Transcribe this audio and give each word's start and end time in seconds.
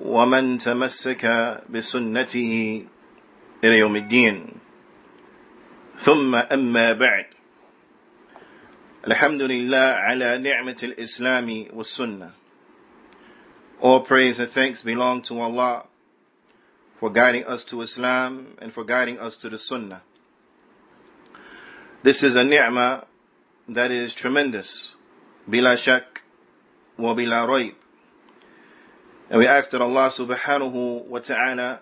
ومن 0.00 0.58
تمسك 0.58 1.24
بسنته 1.70 2.84
إلى 3.64 3.78
يوم 3.78 3.96
الدين 3.96 4.46
ثم 5.98 6.34
أما 6.34 6.92
بعد 6.92 7.26
الحمد 9.06 9.42
لله 9.42 9.86
على 10.06 10.38
نعمة 10.38 10.76
الإسلام 10.82 11.66
والسنة 11.72 12.30
All 13.80 14.00
praise 14.00 14.38
and 14.38 14.50
thanks 14.50 14.82
belong 14.82 15.22
to 15.22 15.38
Allah 15.38 15.84
for 16.98 17.10
guiding 17.10 17.44
us 17.44 17.64
to 17.64 17.82
Islam 17.82 18.56
and 18.58 18.72
for 18.72 18.84
guiding 18.84 19.18
us 19.18 19.36
to 19.36 19.50
the 19.50 19.58
Sunnah. 19.58 20.00
This 22.02 22.22
is 22.22 22.36
a 22.36 22.44
ni'mah 22.44 23.04
that 23.68 23.90
is 23.90 24.14
tremendous. 24.14 24.94
Bila 25.48 25.76
shak 25.76 26.22
wa 26.96 27.14
bila 27.14 27.46
rayb. 27.46 27.74
And 29.31 29.39
we 29.39 29.47
ask 29.47 29.69
that 29.69 29.81
Allah 29.81 30.07
subhanahu 30.07 31.05
wa 31.05 31.19
ta'ala 31.19 31.79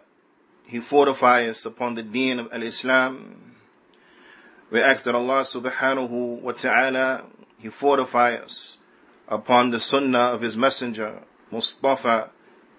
He 0.68 0.80
fortify 0.80 1.48
us 1.48 1.66
upon 1.66 1.96
the 1.96 2.04
deen 2.04 2.38
of 2.38 2.54
Al-Islam. 2.54 3.56
We 4.70 4.84
ask 4.84 5.04
that 5.06 5.16
Allah 5.16 5.42
subhanahu 5.42 6.42
wa 6.42 6.52
ta'ala 6.52 7.24
He 7.58 7.70
fortify 7.70 8.36
us 8.36 8.78
upon 9.28 9.72
the 9.72 9.80
sunnah 9.80 10.30
of 10.36 10.42
His 10.42 10.56
Messenger 10.56 11.24
Mustafa 11.52 12.30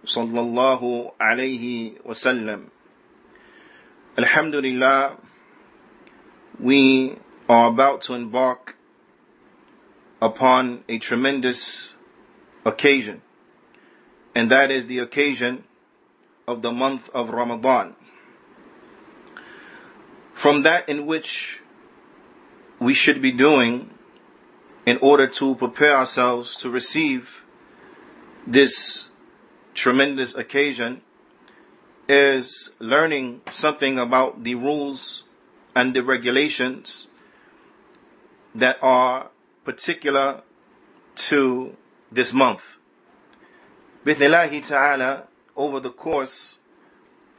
sallallahu 0.06 1.14
alayhi 1.20 2.00
wasallam. 2.02 2.66
Alhamdulillah, 4.16 5.16
we 6.60 7.16
are 7.48 7.66
about 7.66 8.02
to 8.02 8.14
embark 8.14 8.76
upon 10.22 10.84
a 10.88 10.98
tremendous 10.98 11.94
occasion, 12.64 13.22
and 14.34 14.50
that 14.50 14.70
is 14.70 14.86
the 14.86 14.98
occasion 14.98 15.64
of 16.46 16.62
the 16.62 16.72
month 16.72 17.08
of 17.14 17.30
Ramadan. 17.30 17.96
From 20.34 20.62
that 20.62 20.88
in 20.88 21.06
which 21.06 21.60
we 22.78 22.94
should 22.94 23.20
be 23.20 23.30
doing 23.30 23.90
in 24.86 24.98
order 24.98 25.26
to 25.26 25.54
prepare 25.54 25.96
ourselves 25.96 26.56
to 26.56 26.70
receive 26.70 27.42
this 28.46 29.08
tremendous 29.74 30.34
occasion 30.34 31.02
is 32.08 32.70
learning 32.80 33.40
something 33.50 33.98
about 33.98 34.42
the 34.42 34.54
rules 34.54 35.22
and 35.76 35.94
the 35.94 36.02
regulations 36.02 37.06
that 38.54 38.78
are 38.82 39.30
particular 39.64 40.42
to 41.14 41.76
this 42.10 42.32
month. 42.32 42.62
Bithnillahi 44.04 44.66
ta'ala, 44.66 45.24
over 45.56 45.78
the 45.78 45.90
course 45.90 46.56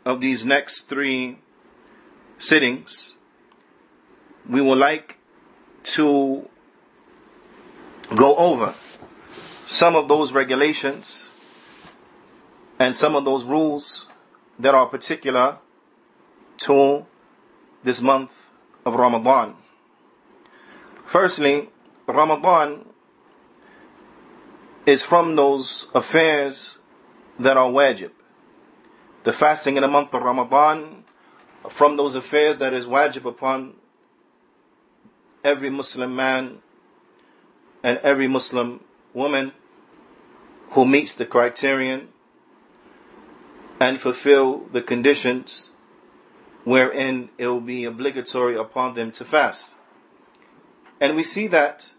of 0.05 0.21
these 0.21 0.45
next 0.45 0.83
three 0.83 1.39
sittings, 2.37 3.15
we 4.47 4.61
would 4.61 4.77
like 4.77 5.17
to 5.83 6.47
go 8.15 8.35
over 8.35 8.75
some 9.65 9.95
of 9.95 10.07
those 10.07 10.33
regulations 10.33 11.29
and 12.77 12.95
some 12.95 13.15
of 13.15 13.25
those 13.25 13.43
rules 13.43 14.07
that 14.59 14.75
are 14.75 14.85
particular 14.85 15.57
to 16.57 17.05
this 17.83 18.01
month 18.01 18.31
of 18.85 18.93
Ramadan. 18.93 19.55
Firstly, 21.07 21.69
Ramadan 22.07 22.85
is 24.85 25.03
from 25.03 25.35
those 25.35 25.87
affairs 25.93 26.77
that 27.39 27.57
are 27.57 27.69
wajib. 27.69 28.11
The 29.23 29.33
fasting 29.33 29.75
in 29.75 29.81
the 29.81 29.87
month 29.87 30.13
of 30.13 30.23
Ramadan 30.23 31.03
from 31.69 31.97
those 31.97 32.15
affairs 32.15 32.57
that 32.57 32.73
is 32.73 32.85
wajib 32.85 33.25
upon 33.25 33.75
every 35.43 35.69
Muslim 35.69 36.15
man 36.15 36.59
and 37.83 37.97
every 37.99 38.27
Muslim 38.27 38.83
woman 39.13 39.51
who 40.71 40.85
meets 40.85 41.13
the 41.15 41.25
criterion 41.25 42.09
and 43.79 43.99
fulfill 43.99 44.59
the 44.71 44.81
conditions 44.81 45.69
wherein 46.63 47.29
it 47.37 47.47
will 47.47 47.59
be 47.59 47.83
obligatory 47.83 48.55
upon 48.55 48.93
them 48.93 49.11
to 49.11 49.25
fast. 49.25 49.73
And 50.99 51.15
we 51.15 51.23
see 51.23 51.47
that 51.47 51.91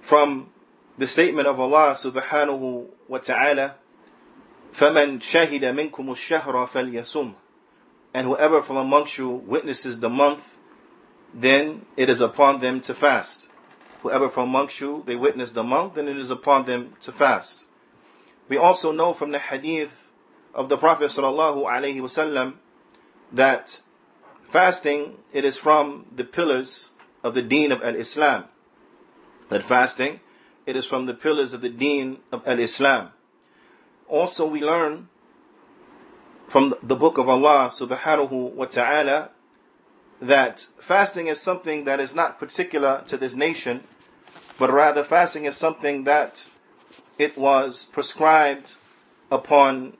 from 0.00 0.50
the 0.97 1.07
statement 1.07 1.47
of 1.47 1.59
Allah 1.59 1.91
subhanahu 1.91 2.87
wa 3.07 3.17
ta'ala, 3.17 3.75
فَمَنْ 4.73 5.19
شَهِدَ 5.19 5.61
مِنْكُمُ 5.61 5.91
الشَّهْرَ 5.91 6.69
فَلْيَسُمْ 6.69 7.35
And 8.13 8.27
whoever 8.27 8.61
from 8.61 8.77
amongst 8.77 9.17
you 9.17 9.29
witnesses 9.29 9.99
the 9.99 10.09
month, 10.09 10.43
then 11.33 11.85
it 11.97 12.09
is 12.09 12.21
upon 12.21 12.59
them 12.59 12.81
to 12.81 12.93
fast 12.93 13.47
whoever 14.01 14.29
from 14.29 14.49
amongst 14.49 14.79
you 14.79 15.03
they 15.05 15.15
witness 15.15 15.51
the 15.51 15.63
month, 15.63 15.95
then 15.95 16.07
it 16.07 16.17
is 16.17 16.31
upon 16.31 16.65
them 16.65 16.93
to 17.01 17.11
fast. 17.11 17.65
We 18.49 18.57
also 18.57 18.91
know 18.91 19.13
from 19.13 19.31
the 19.31 19.39
hadith 19.39 19.91
of 20.53 20.69
the 20.69 20.77
Prophet 20.77 21.05
sallallahu 21.05 21.65
alaihi 21.65 22.01
wasallam 22.01 22.55
that 23.31 23.81
fasting 24.51 25.17
it 25.31 25.45
is 25.45 25.57
from 25.57 26.05
the 26.13 26.23
pillars 26.23 26.91
of 27.23 27.35
the 27.35 27.41
deen 27.41 27.71
of 27.71 27.81
al-Islam. 27.83 28.45
That 29.49 29.63
fasting 29.63 30.19
it 30.66 30.76
is 30.76 30.84
from 30.84 31.06
the 31.06 31.14
pillars 31.14 31.54
of 31.54 31.60
the 31.60 31.68
deen 31.68 32.18
of 32.32 32.46
al-Islam. 32.46 33.10
Also 34.08 34.46
we 34.46 34.60
learn 34.60 35.08
from 36.48 36.74
the 36.82 36.96
book 36.96 37.18
of 37.18 37.28
Allah 37.28 37.68
subhanahu 37.68 38.52
wa 38.52 38.64
ta'ala 38.66 39.30
that 40.20 40.66
fasting 40.78 41.28
is 41.28 41.40
something 41.40 41.84
that 41.84 42.00
is 42.00 42.14
not 42.14 42.38
particular 42.38 43.02
to 43.06 43.16
this 43.16 43.34
nation, 43.34 43.84
but 44.58 44.72
rather 44.72 45.04
fasting 45.04 45.44
is 45.44 45.56
something 45.56 46.04
that 46.04 46.48
it 47.18 47.36
was 47.36 47.86
prescribed 47.86 48.76
upon 49.30 49.94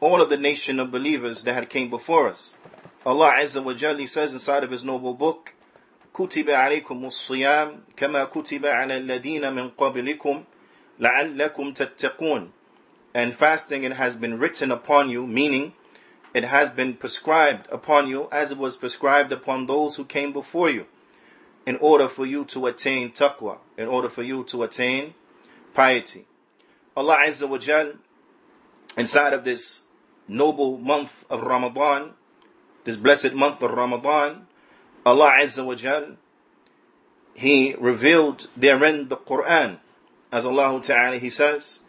all 0.00 0.20
of 0.20 0.30
the 0.30 0.36
nation 0.36 0.80
of 0.80 0.90
believers 0.90 1.44
that 1.44 1.54
had 1.54 1.68
came 1.68 1.90
before 1.90 2.28
us. 2.28 2.56
Allah 3.04 3.34
Azza 3.38 3.62
wa 3.62 3.72
Jalla 3.72 4.08
says 4.08 4.32
inside 4.32 4.64
of 4.64 4.70
His 4.70 4.84
noble 4.84 5.14
book, 5.14 5.54
كتب 6.19 6.49
عليكم 6.49 7.05
الصيام 7.05 7.83
كما 7.97 8.23
كتب 8.23 8.65
على 8.65 8.97
الذين 8.97 9.53
من 9.53 9.69
قبلكم 9.69 10.43
لعلكم 10.99 11.73
تتقون 11.73 12.51
and 13.13 13.35
fasting 13.35 13.83
it 13.83 13.93
has 13.93 14.15
been 14.15 14.39
written 14.39 14.71
upon 14.71 15.09
you 15.09 15.25
meaning 15.27 15.73
it 16.33 16.43
has 16.43 16.69
been 16.69 16.93
prescribed 16.93 17.67
upon 17.71 18.09
you 18.09 18.27
as 18.31 18.51
it 18.51 18.57
was 18.57 18.75
prescribed 18.75 19.31
upon 19.31 19.65
those 19.67 19.95
who 19.95 20.03
came 20.05 20.33
before 20.33 20.69
you 20.69 20.85
in 21.65 21.77
order 21.77 22.07
for 22.07 22.25
you 22.25 22.45
to 22.45 22.67
attain 22.67 23.11
taqwa, 23.11 23.57
in 23.77 23.87
order 23.87 24.09
for 24.09 24.21
you 24.21 24.43
to 24.43 24.63
attain 24.63 25.13
piety. 25.73 26.25
Allah 26.95 27.17
Azza 27.25 27.49
wa 27.49 27.57
Jal, 27.57 27.93
inside 28.97 29.33
of 29.33 29.43
this 29.43 29.81
noble 30.27 30.77
month 30.77 31.25
of 31.29 31.41
Ramadan, 31.41 32.11
this 32.83 32.97
blessed 32.97 33.33
month 33.33 33.61
of 33.61 33.71
Ramadan, 33.71 34.47
Allah 35.05 35.37
Azza 35.41 35.65
wa 35.65 35.75
Jal, 35.75 36.17
He 37.33 37.75
revealed 37.77 38.49
therein 38.55 39.07
the 39.07 39.17
Quran. 39.17 39.79
As 40.31 40.45
Allah 40.45 40.81
Ta'ala 40.81 41.17
He 41.17 41.29
says, 41.29 41.79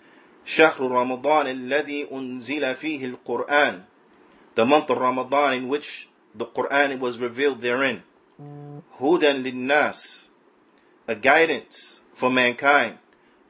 شهر 0.45 0.79
رمضان 0.79 1.47
الذي 1.47 2.11
أنزل 2.13 2.77
فيه 2.77 3.17
القرآن 3.17 3.83
The 4.55 4.65
month 4.65 4.91
of 4.91 4.99
Ramadan 4.99 5.55
in 5.55 5.69
which 5.69 6.09
the 6.35 6.47
Quran 6.47 6.99
was 6.99 7.19
revealed 7.19 7.61
therein. 7.61 8.03
Hudan 8.39 9.45
linnas, 9.45 10.29
a 11.07 11.15
guidance 11.15 12.01
for 12.15 12.31
mankind. 12.31 12.99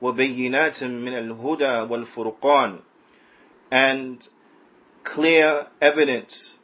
وبينات 0.02 0.84
من 0.84 1.12
الهدى 1.12 1.88
والفرقان 1.88 2.81
and 3.70 4.28
clear 5.04 5.66
evidence 5.81 6.58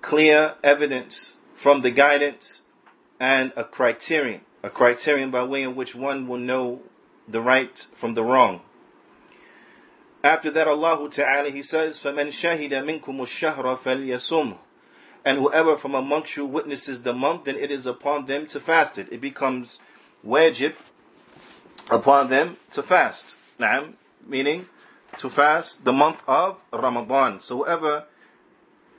clear 0.00 0.54
evidence 0.64 1.35
from 1.56 1.82
the 1.82 1.90
guidance 1.90 2.62
and 3.20 3.52
a 3.56 3.64
criterion 3.64 4.40
a 4.62 4.70
criterion 4.70 5.30
by 5.30 5.42
way 5.42 5.62
in 5.62 5.74
which 5.74 5.94
one 5.94 6.28
will 6.28 6.38
know 6.38 6.80
the 7.28 7.40
right 7.40 7.86
from 7.94 8.14
the 8.14 8.22
wrong 8.22 8.60
After 10.24 10.52
that, 10.52 10.68
Allah 10.68 11.10
Ta'ala, 11.10 11.50
He 11.50 11.62
says, 11.62 11.98
فَمَنْ 11.98 12.28
شَهِدَ 12.28 12.70
مِنْكُمُ 12.70 13.02
الشَّهْرَ 13.02 13.80
فَلْيَسُمْ 13.80 14.56
And 15.24 15.38
whoever 15.38 15.76
from 15.76 15.96
amongst 15.96 16.36
you 16.36 16.46
witnesses 16.46 17.02
the 17.02 17.12
month, 17.12 17.44
then 17.44 17.56
it 17.56 17.72
is 17.72 17.86
upon 17.86 18.26
them 18.26 18.46
to 18.46 18.60
fast 18.60 18.98
it. 18.98 19.08
It 19.10 19.20
becomes 19.20 19.80
wajib 20.24 20.74
upon 21.90 22.30
them 22.30 22.56
to 22.70 22.84
fast. 22.84 23.34
Naam, 23.58 23.94
meaning 24.24 24.68
to 25.18 25.28
fast 25.28 25.84
the 25.84 25.92
month 25.92 26.22
of 26.28 26.56
Ramadan. 26.72 27.40
So 27.40 27.58
whoever 27.58 28.04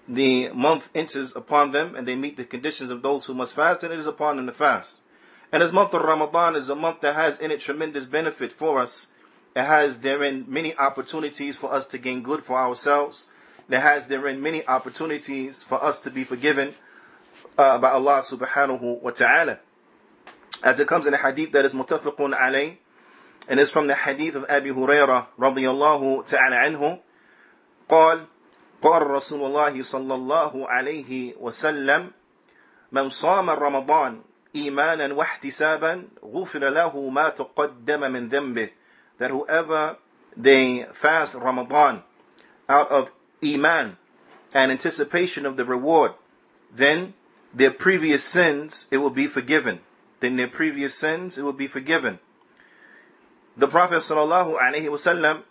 the 0.07 0.50
month 0.50 0.89
enters 0.94 1.35
upon 1.35 1.71
them 1.71 1.95
and 1.95 2.07
they 2.07 2.15
meet 2.15 2.38
the 2.38 2.44
conditions 2.44 2.89
of 2.89 3.01
those 3.01 3.25
who 3.25 3.33
must 3.33 3.53
fast, 3.53 3.81
then 3.81 3.91
it 3.91 4.00
is 4.00 4.07
upon 4.07 4.38
them 4.38 4.47
to 4.47 4.51
fast. 4.51 5.00
And 5.51 5.61
as 5.61 5.71
month 5.71 5.94
of 5.94 6.01
Ramadan 6.01 6.55
is 6.55 6.69
a 6.69 6.75
month 6.75 7.01
that 7.01 7.15
has 7.15 7.39
in 7.39 7.51
it 7.51 7.59
tremendous 7.59 8.05
benefit 8.05 8.51
for 8.51 8.79
us, 8.79 9.07
it 9.55 9.63
has 9.63 10.00
therein 10.00 10.45
many 10.47 10.75
opportunities 10.77 11.55
for 11.55 11.71
us 11.71 11.85
to 11.88 11.97
gain 11.97 12.23
good 12.23 12.44
for 12.44 12.57
ourselves. 12.57 13.27
It 13.69 13.79
has 13.79 14.07
therein 14.07 14.41
many 14.41 14.65
opportunities 14.67 15.63
for 15.63 15.83
us 15.83 16.00
to 16.01 16.09
be 16.09 16.23
forgiven 16.23 16.73
uh, 17.57 17.77
by 17.77 17.91
Allah 17.91 18.19
subhanahu 18.19 19.01
wa 19.01 19.11
ta'ala. 19.11 19.59
As 20.63 20.79
it 20.79 20.88
comes 20.88 21.07
in 21.07 21.13
a 21.13 21.17
hadith 21.17 21.51
that 21.51 21.65
is 21.65 21.73
mutafaqun 21.73 22.38
alayh, 22.38 22.77
and 23.47 23.59
it's 23.59 23.71
from 23.71 23.88
the 23.88 23.95
hadith 23.95 24.35
of 24.35 24.45
Abi 24.50 24.71
Hurairah 24.71 25.27
radiyallahu 25.38 26.25
ta'ala 26.25 26.55
anhu, 26.55 27.00
قال 27.89 28.25
قال 28.81 29.07
رسول 29.07 29.41
الله 29.45 29.83
صلى 29.83 30.13
الله 30.15 30.67
عليه 30.69 31.35
وسلم 31.39 32.11
من 32.91 33.09
صام 33.09 33.50
رمضان 33.50 34.21
إيمانا 34.55 35.13
واحتسابا 35.13 36.03
غفر 36.23 36.69
له 36.69 37.09
ما 37.09 37.29
تقدم 37.29 38.11
من 38.11 38.29
ذنبه 38.29 38.69
that 39.19 39.31
whoever 39.31 39.97
they 40.35 40.85
fast 40.94 41.35
Ramadan 41.35 42.03
out 42.67 42.89
of 42.91 43.09
Iman 43.44 43.97
and 44.53 44.71
anticipation 44.71 45.45
of 45.45 45.57
the 45.57 45.65
reward, 45.65 46.13
then 46.73 47.13
their 47.53 47.71
previous 47.71 48.23
sins, 48.23 48.88
it 48.91 48.97
will 48.97 49.09
be 49.09 49.27
forgiven. 49.27 49.79
Then 50.19 50.38
their 50.38 50.47
previous 50.47 50.95
sins, 50.95 51.38
it 51.38 51.44
will 51.44 51.53
be 51.53 51.67
forgiven. 51.67 52.19
The 53.55 53.67
Prophet 53.67 53.97
ﷺ, 53.97 55.44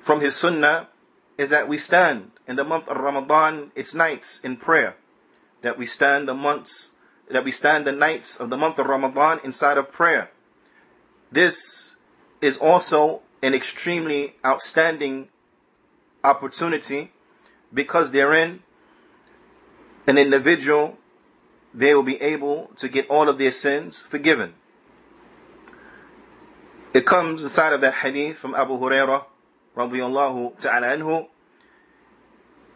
from 0.00 0.20
his 0.20 0.34
sunnah, 0.34 0.88
is 1.37 1.49
that 1.49 1.67
we 1.67 1.77
stand 1.77 2.31
in 2.47 2.55
the 2.55 2.63
month 2.63 2.87
of 2.87 2.97
Ramadan, 2.97 3.71
its 3.75 3.93
nights 3.93 4.39
in 4.43 4.57
prayer. 4.57 4.95
That 5.61 5.77
we 5.77 5.85
stand 5.85 6.27
the 6.27 6.33
months, 6.33 6.91
that 7.29 7.43
we 7.43 7.51
stand 7.51 7.87
the 7.87 7.91
nights 7.91 8.35
of 8.35 8.49
the 8.49 8.57
month 8.57 8.77
of 8.79 8.87
Ramadan 8.87 9.39
inside 9.43 9.77
of 9.77 9.91
prayer. 9.91 10.29
This 11.31 11.95
is 12.41 12.57
also 12.57 13.21
an 13.41 13.53
extremely 13.53 14.35
outstanding 14.45 15.29
opportunity 16.23 17.11
because 17.73 18.11
therein 18.11 18.63
an 20.07 20.17
individual 20.17 20.97
they 21.73 21.95
will 21.95 22.03
be 22.03 22.21
able 22.21 22.69
to 22.77 22.87
get 22.87 23.09
all 23.09 23.27
of 23.27 23.39
their 23.39 23.51
sins 23.51 24.01
forgiven. 24.07 24.53
It 26.93 27.05
comes 27.05 27.41
inside 27.41 27.73
of 27.73 27.81
that 27.81 27.95
hadith 27.95 28.37
from 28.37 28.53
Abu 28.53 28.77
Hurairah 28.77 29.23
radiyallahu 29.76 30.58
ta'ala 30.58 30.96
anhu 30.96 31.26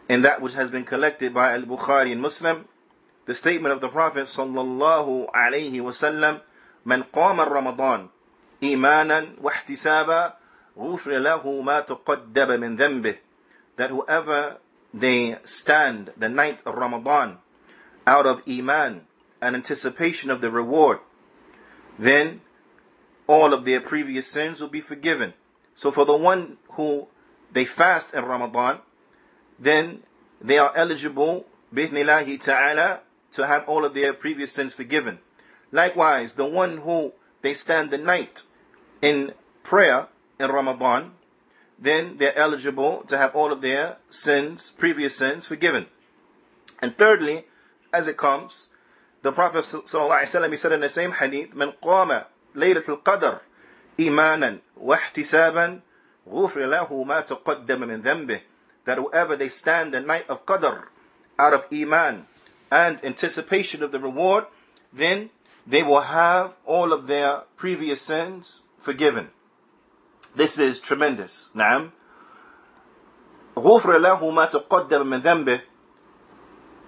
in 0.09 0.21
that 0.21 0.41
which 0.41 0.53
has 0.53 0.69
been 0.69 0.83
collected 0.83 1.33
by 1.33 1.53
Al-Bukhari 1.53 2.11
and 2.11 2.21
Muslim 2.21 2.65
the 3.25 3.33
statement 3.33 3.73
of 3.73 3.81
the 3.81 3.89
Prophet 3.89 4.25
sallallahu 4.25 5.31
alayhi 5.31 5.79
wasallam 5.79 6.41
من 6.85 7.03
قام 7.15 7.39
رمضان 7.39 8.07
إيمانا 8.63 9.39
واحتسابا 9.41 10.33
غفر 10.77 11.11
له 11.11 11.61
ما 11.61 11.79
تقدم 11.79 12.59
من 12.59 12.75
ذنبه 12.75 13.15
that 13.77 13.89
whoever 13.89 14.57
they 14.93 15.37
stand 15.43 16.11
the 16.17 16.29
night 16.29 16.61
of 16.65 16.75
Ramadan 16.75 17.37
out 18.05 18.25
of 18.25 18.43
Iman 18.47 19.07
and 19.41 19.55
anticipation 19.55 20.29
of 20.29 20.41
the 20.41 20.51
reward, 20.51 20.99
then 21.97 22.41
all 23.27 23.53
of 23.53 23.65
their 23.65 23.81
previous 23.81 24.27
sins 24.27 24.61
will 24.61 24.69
be 24.69 24.81
forgiven. 24.81 25.33
So 25.75 25.91
for 25.91 26.05
the 26.05 26.15
one 26.15 26.57
who 26.77 27.07
they 27.51 27.65
fast 27.65 28.13
in 28.13 28.25
Ramadan, 28.25 28.79
then 29.59 30.03
they 30.41 30.57
are 30.57 30.71
eligible, 30.75 31.45
bithnillahi 31.73 32.39
ta'ala, 32.39 33.01
to 33.31 33.47
have 33.47 33.67
all 33.67 33.85
of 33.85 33.93
their 33.93 34.13
previous 34.13 34.51
sins 34.51 34.73
forgiven. 34.73 35.19
Likewise, 35.71 36.33
the 36.33 36.45
one 36.45 36.79
who 36.79 37.13
they 37.41 37.53
stand 37.53 37.91
the 37.91 37.97
night 37.97 38.43
in 39.01 39.33
prayer 39.63 40.07
in 40.39 40.51
Ramadan, 40.51 41.13
then 41.79 42.17
they're 42.17 42.37
eligible 42.37 43.03
to 43.07 43.17
have 43.17 43.35
all 43.35 43.51
of 43.51 43.61
their 43.61 43.97
sins, 44.09 44.71
previous 44.77 45.15
sins, 45.15 45.45
forgiven. 45.45 45.87
And 46.81 46.97
thirdly, 46.97 47.45
as 47.91 48.07
it 48.07 48.17
comes, 48.17 48.67
the 49.21 49.31
Prophet 49.31 49.59
ﷺ, 49.59 50.51
he 50.51 50.57
said 50.57 50.71
in 50.73 50.81
the 50.81 50.89
same 50.89 51.13
hadith, 51.13 51.51
من 51.55 51.73
قام 51.81 52.25
ليلة 52.55 52.83
القدر 52.87 53.39
إيمانا 53.99 54.59
واحتسابا 54.77 55.81
غفر 56.27 56.65
له 56.65 57.03
ما 57.03 57.21
تقدم 57.21 57.79
من 57.79 58.01
ذنبه 58.01 58.41
that 58.85 58.97
whoever 58.97 59.35
they 59.35 59.49
stand 59.49 59.93
the 59.93 59.99
night 59.99 60.29
of 60.29 60.45
Qadr 60.45 60.85
out 61.39 61.53
of 61.53 61.65
Iman 61.71 62.27
and 62.71 63.03
anticipation 63.03 63.83
of 63.83 63.91
the 63.91 63.99
reward, 63.99 64.45
then 64.91 65.29
they 65.65 65.83
will 65.83 66.01
have 66.01 66.53
all 66.65 66.91
of 66.91 67.07
their 67.07 67.43
previous 67.55 68.01
sins 68.01 68.61
forgiven. 68.81 69.29
This 70.35 70.57
is 70.57 70.79
tremendous. 70.79 71.49
نعم. 71.55 71.91
غفر 73.55 73.97
له 73.97 74.31
ما 74.31 74.45
تقدم 74.45 75.05
من 75.05 75.21
ذنبه. 75.21 75.61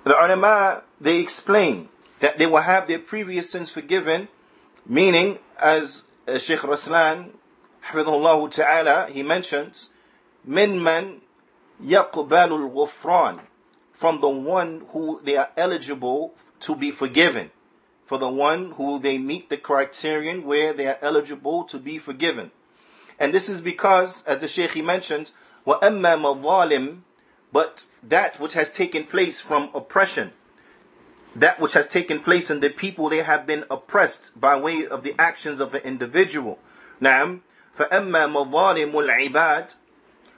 The 0.04 0.16
ulama, 0.16 0.84
they 1.00 1.18
explain 1.18 1.90
that 2.20 2.38
they 2.38 2.46
will 2.46 2.62
have 2.62 2.88
their 2.88 3.00
previous 3.00 3.50
sins 3.52 3.70
forgiven, 3.70 4.28
meaning, 4.86 5.40
as 5.58 6.04
uh, 6.28 6.38
Sheikh 6.38 6.60
Raslan, 6.60 7.32
حفظه 7.90 8.52
ta'ala, 8.52 9.08
he 9.12 9.24
mentions, 9.24 9.90
من 10.48 10.80
من 10.82 11.20
يقبل 11.84 12.50
الغفران 12.50 13.42
from 13.94 14.20
the 14.22 14.30
one 14.30 14.86
who 14.92 15.22
they 15.24 15.38
are 15.38 15.52
eligible 15.56 16.34
to 16.60 16.76
be 16.76 16.92
forgiven. 16.92 17.52
For 18.06 18.18
the 18.18 18.30
one 18.30 18.72
who 18.72 19.00
they 19.00 19.18
meet 19.18 19.50
the 19.50 19.58
criterion 19.58 20.44
where 20.46 20.74
they 20.74 20.86
are 20.86 21.00
eligible 21.02 21.64
to 21.66 21.80
be 21.80 21.98
forgiven. 21.98 22.52
And 23.18 23.34
this 23.34 23.50
is 23.50 23.62
because, 23.62 24.24
as 24.26 24.40
the 24.40 24.48
Shaykh 24.48 24.76
mentions, 24.84 25.34
وَأَمَّا 25.66 26.42
مَظَالِمْ 26.42 27.00
But 27.51 27.86
that 28.04 28.39
which 28.39 28.54
has 28.54 28.72
taken 28.72 29.06
place 29.06 29.39
from 29.39 29.70
oppression, 29.74 30.34
that 31.36 31.60
which 31.60 31.74
has 31.74 31.88
taken 31.88 32.20
place 32.20 32.51
in 32.51 32.60
the 32.60 32.70
people, 32.70 33.10
they 33.10 33.24
have 33.24 33.48
been 33.48 33.63
oppressed 33.72 34.39
by 34.39 34.60
way 34.60 34.86
of 34.86 35.04
the 35.04 35.15
actions 35.18 35.60
of 35.60 35.72
the 35.72 35.86
individual. 35.86 36.60
نعم 37.01 37.39
فأما 37.77 38.27
مظالم 38.27 38.96
العباد 39.00 39.74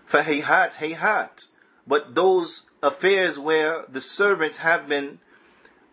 فهيهات 0.07 0.75
هيهات 0.75 1.47
But 1.85 2.15
those 2.15 2.63
affairs 2.83 3.39
where 3.39 3.85
the 3.87 4.01
servants 4.01 4.57
have 4.57 4.89
been 4.89 5.19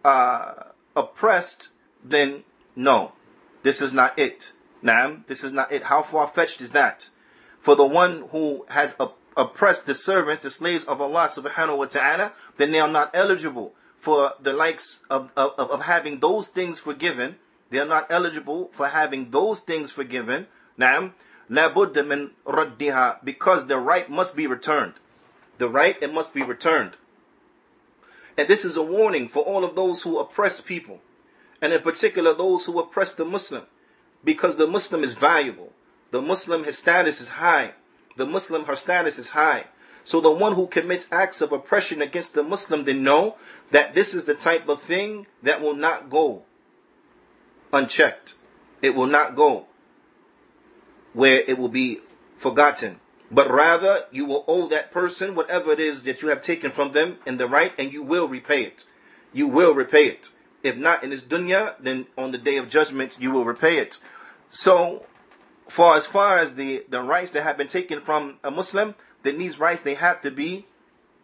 uh, 0.04 0.54
oppressed, 0.96 1.68
then 2.02 2.42
no, 2.74 3.12
this 3.62 3.80
is 3.80 3.92
not 3.92 4.18
it. 4.18 4.52
Naam, 4.82 5.26
this 5.26 5.44
is 5.44 5.52
not 5.52 5.72
it. 5.72 5.84
How 5.84 6.02
far 6.02 6.28
fetched 6.28 6.60
is 6.60 6.70
that? 6.70 7.08
For 7.60 7.74
the 7.76 7.86
one 7.86 8.28
who 8.30 8.66
has 8.68 8.96
oppressed 9.36 9.86
the 9.86 9.94
servants, 9.94 10.42
the 10.42 10.50
slaves 10.50 10.84
of 10.84 11.00
Allah 11.00 11.28
subhanahu 11.28 11.78
wa 11.78 11.86
ta'ala, 11.86 12.32
then 12.58 12.72
they 12.72 12.80
are 12.80 12.88
not 12.88 13.10
eligible 13.14 13.72
for 13.98 14.34
the 14.40 14.52
likes 14.52 15.00
of, 15.08 15.30
of, 15.36 15.52
of 15.58 15.82
having 15.82 16.20
those 16.20 16.48
things 16.48 16.78
forgiven. 16.78 17.36
They 17.70 17.78
are 17.78 17.86
not 17.86 18.06
eligible 18.10 18.70
for 18.74 18.88
having 18.88 19.30
those 19.30 19.60
things 19.60 19.90
forgiven. 19.90 20.46
Naam, 20.78 21.12
because 21.49 21.91
the 23.67 23.77
right 23.77 24.09
must 24.09 24.35
be 24.35 24.47
returned 24.47 24.93
the 25.59 25.69
right, 25.69 26.01
it 26.01 26.11
must 26.11 26.33
be 26.33 26.41
returned. 26.41 26.93
And 28.37 28.47
this 28.47 28.65
is 28.65 28.75
a 28.75 28.81
warning 28.81 29.27
for 29.27 29.43
all 29.43 29.63
of 29.63 29.75
those 29.75 30.01
who 30.01 30.17
oppress 30.17 30.61
people, 30.61 31.01
and 31.61 31.71
in 31.71 31.81
particular 31.81 32.33
those 32.33 32.65
who 32.65 32.79
oppress 32.79 33.11
the 33.11 33.25
Muslim, 33.25 33.63
because 34.23 34.55
the 34.55 34.67
Muslim 34.67 35.03
is 35.03 35.13
valuable. 35.13 35.71
The 36.11 36.21
Muslim, 36.21 36.63
his 36.63 36.77
status 36.77 37.21
is 37.21 37.29
high. 37.29 37.73
The 38.15 38.25
Muslim, 38.25 38.65
her 38.65 38.75
status 38.75 39.19
is 39.19 39.29
high. 39.29 39.65
So 40.03 40.19
the 40.19 40.31
one 40.31 40.55
who 40.55 40.65
commits 40.65 41.07
acts 41.11 41.41
of 41.41 41.51
oppression 41.51 42.01
against 42.01 42.33
the 42.33 42.41
Muslim, 42.41 42.85
then 42.85 43.03
know 43.03 43.35
that 43.71 43.93
this 43.93 44.15
is 44.15 44.25
the 44.25 44.33
type 44.33 44.67
of 44.67 44.81
thing 44.81 45.27
that 45.43 45.61
will 45.61 45.75
not 45.75 46.09
go 46.09 46.43
unchecked. 47.71 48.33
It 48.81 48.95
will 48.95 49.05
not 49.05 49.35
go 49.35 49.67
where 51.19 51.41
it 51.51 51.57
will 51.57 51.73
be 51.83 51.99
forgotten 52.37 52.99
but 53.31 53.51
rather 53.51 54.05
you 54.11 54.25
will 54.25 54.43
owe 54.47 54.67
that 54.67 54.91
person 54.91 55.35
whatever 55.35 55.71
it 55.71 55.79
is 55.79 56.03
that 56.03 56.21
you 56.21 56.29
have 56.29 56.41
taken 56.41 56.71
from 56.71 56.93
them 56.93 57.17
in 57.25 57.37
the 57.37 57.47
right 57.47 57.73
and 57.77 57.93
you 57.93 58.01
will 58.01 58.27
repay 58.27 58.63
it. 58.63 58.85
You 59.33 59.47
will 59.47 59.73
repay 59.75 60.07
it. 60.07 60.31
If 60.63 60.75
not 60.75 61.03
in 61.03 61.11
this 61.11 61.21
dunya, 61.21 61.75
then 61.79 62.07
on 62.17 62.31
the 62.31 62.37
day 62.37 62.57
of 62.57 62.69
judgment 62.69 63.17
you 63.19 63.31
will 63.31 63.45
repay 63.45 63.77
it. 63.77 63.99
So, 64.49 65.05
for 65.69 65.95
as 65.95 66.07
far 66.07 66.39
as 66.39 66.55
the, 66.55 66.83
the 66.89 67.01
rights 67.01 67.31
that 67.31 67.43
have 67.43 67.57
been 67.57 67.67
taken 67.67 68.01
from 68.01 68.39
a 68.43 68.49
Muslim, 68.49 68.95
then 69.21 69.37
these 69.37 69.59
rights 69.59 69.81
they 69.81 69.93
have 69.93 70.21
to 70.23 70.31
be 70.31 70.65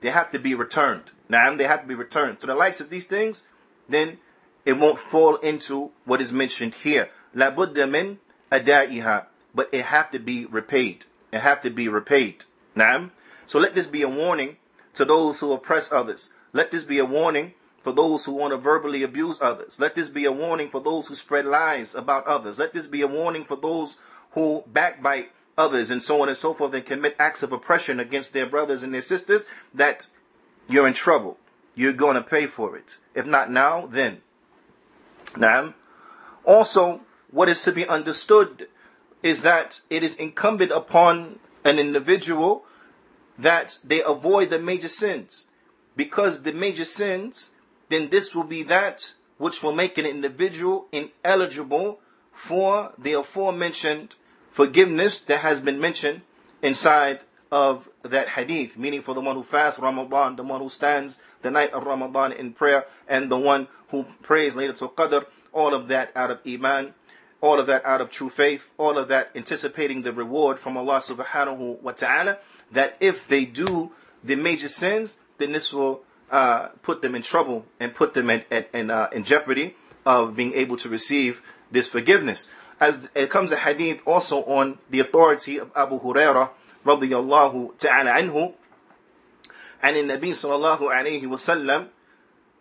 they 0.02 0.12
have 0.12 0.32
to 0.34 0.40
be 0.40 0.54
returned. 0.54 1.12
Now 1.28 1.56
they 1.56 1.64
have 1.64 1.82
to 1.82 1.88
be 1.88 1.96
returned. 1.96 2.40
To 2.42 2.48
the 2.48 2.54
likes 2.54 2.80
of 2.80 2.92
these 2.92 3.06
things, 3.06 3.44
then 3.90 4.20
it 4.64 4.74
won't 4.74 5.00
fall 5.00 5.38
into 5.38 5.92
what 6.04 6.22
is 6.22 6.32
mentioned 6.32 6.76
here. 6.76 7.10
La 7.34 7.50
budda 7.50 7.90
min 7.90 8.20
adaiha, 8.52 9.26
but 9.56 9.70
it 9.72 9.86
have 9.86 10.12
to 10.12 10.20
be 10.20 10.46
repaid. 10.46 11.06
It 11.32 11.40
have 11.40 11.62
to 11.64 11.70
be 11.72 11.88
repaid. 11.88 12.44
Naam. 12.76 13.12
So 13.46 13.58
let 13.58 13.74
this 13.74 13.88
be 13.88 14.02
a 14.02 14.10
warning 14.10 14.58
to 14.96 15.06
those 15.06 15.40
who 15.40 15.54
oppress 15.54 15.92
others. 15.92 16.30
Let 16.54 16.72
this 16.72 16.84
be 16.84 17.00
a 17.00 17.06
warning 17.06 17.54
for 17.84 17.94
those 17.94 18.26
who 18.26 18.34
want 18.34 18.52
to 18.52 18.58
verbally 18.58 19.04
abuse 19.04 19.38
others. 19.42 19.80
Let 19.80 19.96
this 19.96 20.10
be 20.10 20.26
a 20.26 20.32
warning 20.32 20.70
for 20.70 20.82
those 20.82 21.08
who 21.08 21.16
spread 21.16 21.46
lies 21.46 21.94
about 21.96 22.26
others. 22.26 22.60
Let 22.60 22.74
this 22.74 22.88
be 22.88 23.02
a 23.02 23.08
warning 23.08 23.46
for 23.46 23.56
those 23.56 23.98
who 24.32 24.64
backbite 24.72 25.32
others 25.58 25.92
and 25.92 26.02
so 26.02 26.22
on 26.22 26.28
and 26.28 26.38
so 26.38 26.54
forth 26.54 26.74
and 26.74 26.86
commit 26.86 27.16
acts 27.20 27.44
of 27.44 27.52
oppression 27.52 28.00
against 28.00 28.34
their 28.34 28.46
brothers 28.46 28.84
and 28.84 28.94
their 28.94 29.02
sisters 29.02 29.46
that 29.74 30.08
you're 30.68 30.88
in 30.88 30.94
trouble. 30.94 31.38
You're 31.76 31.94
going 31.94 32.16
to 32.16 32.22
pay 32.22 32.48
for 32.48 32.76
it. 32.76 32.98
If 33.14 33.26
not 33.26 33.52
now, 33.52 33.86
then. 33.86 34.22
Now, 35.38 35.76
also, 36.44 37.02
what 37.32 37.50
is 37.50 37.62
to 37.62 37.72
be 37.72 37.88
understood 37.88 38.68
is 39.26 39.42
that 39.42 39.82
it 39.90 40.04
is 40.04 40.16
incumbent 40.18 40.72
upon 40.72 41.40
an 41.64 41.80
individual 41.80 42.64
that 43.40 43.80
they 43.84 44.04
avoid 44.04 44.52
the 44.52 44.60
major 44.60 44.88
sins. 44.88 45.46
Because 45.96 46.44
the 46.44 46.54
major 46.54 46.86
sins, 46.86 47.50
then 47.90 48.10
this 48.10 48.36
will 48.36 48.44
be 48.44 48.62
that 48.62 49.14
which 49.40 49.64
will 49.64 49.74
make 49.74 49.98
an 49.98 50.06
individual 50.06 50.86
ineligible 50.92 52.00
for 52.32 52.92
the 53.00 53.14
aforementioned 53.14 54.14
forgiveness 54.52 55.22
that 55.22 55.40
has 55.40 55.60
been 55.60 55.80
mentioned 55.80 56.22
inside 56.62 57.22
of 57.52 57.90
that 58.04 58.30
hadith, 58.30 58.78
meaning 58.78 59.02
for 59.02 59.16
the 59.16 59.22
one 59.22 59.36
who 59.36 59.44
fasts 59.44 59.80
Ramadan, 59.80 60.36
the 60.36 60.44
one 60.44 60.62
who 60.62 60.70
stands 60.70 61.18
the 61.42 61.50
night 61.50 61.74
of 61.74 61.84
Ramadan 61.84 62.32
in 62.32 62.54
prayer, 62.54 62.86
and 63.08 63.32
the 63.32 63.40
one 63.40 63.70
who 63.90 64.06
prays 64.22 64.54
Laylatul 64.54 64.94
Qadr, 64.94 65.26
all 65.52 65.74
of 65.74 65.88
that 65.88 66.12
out 66.16 66.30
of 66.30 66.42
Iman, 66.46 66.94
all 67.41 67.59
of 67.59 67.67
that 67.69 67.85
out 67.85 68.01
of 68.01 68.11
true 68.11 68.31
faith, 68.31 68.69
all 68.77 68.99
of 68.99 69.09
that 69.09 69.31
anticipating 69.35 70.03
the 70.03 70.13
reward 70.13 70.59
from 70.59 70.77
Allah 70.77 71.01
subhanahu 71.01 71.81
wa 71.81 71.93
ta'ala, 71.93 72.39
that 72.71 72.97
if 73.01 73.27
they 73.29 73.45
do 73.45 73.93
the 74.23 74.37
major 74.37 74.69
sins, 74.69 75.19
then 75.39 75.53
this 75.53 75.73
will 75.73 76.03
uh, 76.31 76.69
put 76.83 77.03
them 77.03 77.15
in 77.15 77.23
trouble 77.23 77.65
and 77.79 77.95
put 77.95 78.15
them 78.15 78.31
in, 78.31 78.45
in, 78.73 78.91
uh, 78.91 79.09
in 79.13 79.25
jeopardy 79.25 79.75
of 80.05 80.37
being 80.37 80.53
able 80.55 80.77
to 80.77 80.89
receive 80.89 81.41
this 81.71 81.87
forgiveness 81.87 82.49
as 82.81 83.11
it 83.15 83.29
comes 83.29 83.53
a 83.53 83.57
hadith 83.57 84.01
also 84.07 84.43
on 84.45 84.79
the 84.89 85.01
authority 85.01 85.59
of 85.59 85.71
Abu 85.77 86.01
Hurairah 86.01 86.49
radiyallahu 86.85 87.79
ta'ala 87.79 88.13
anhu 88.13 88.55
and 89.83 89.97
in 89.97 90.07
Nabi 90.09 90.31
sallallahu 90.31 90.81
alayhi 90.91 91.23
wasallam 91.25 91.89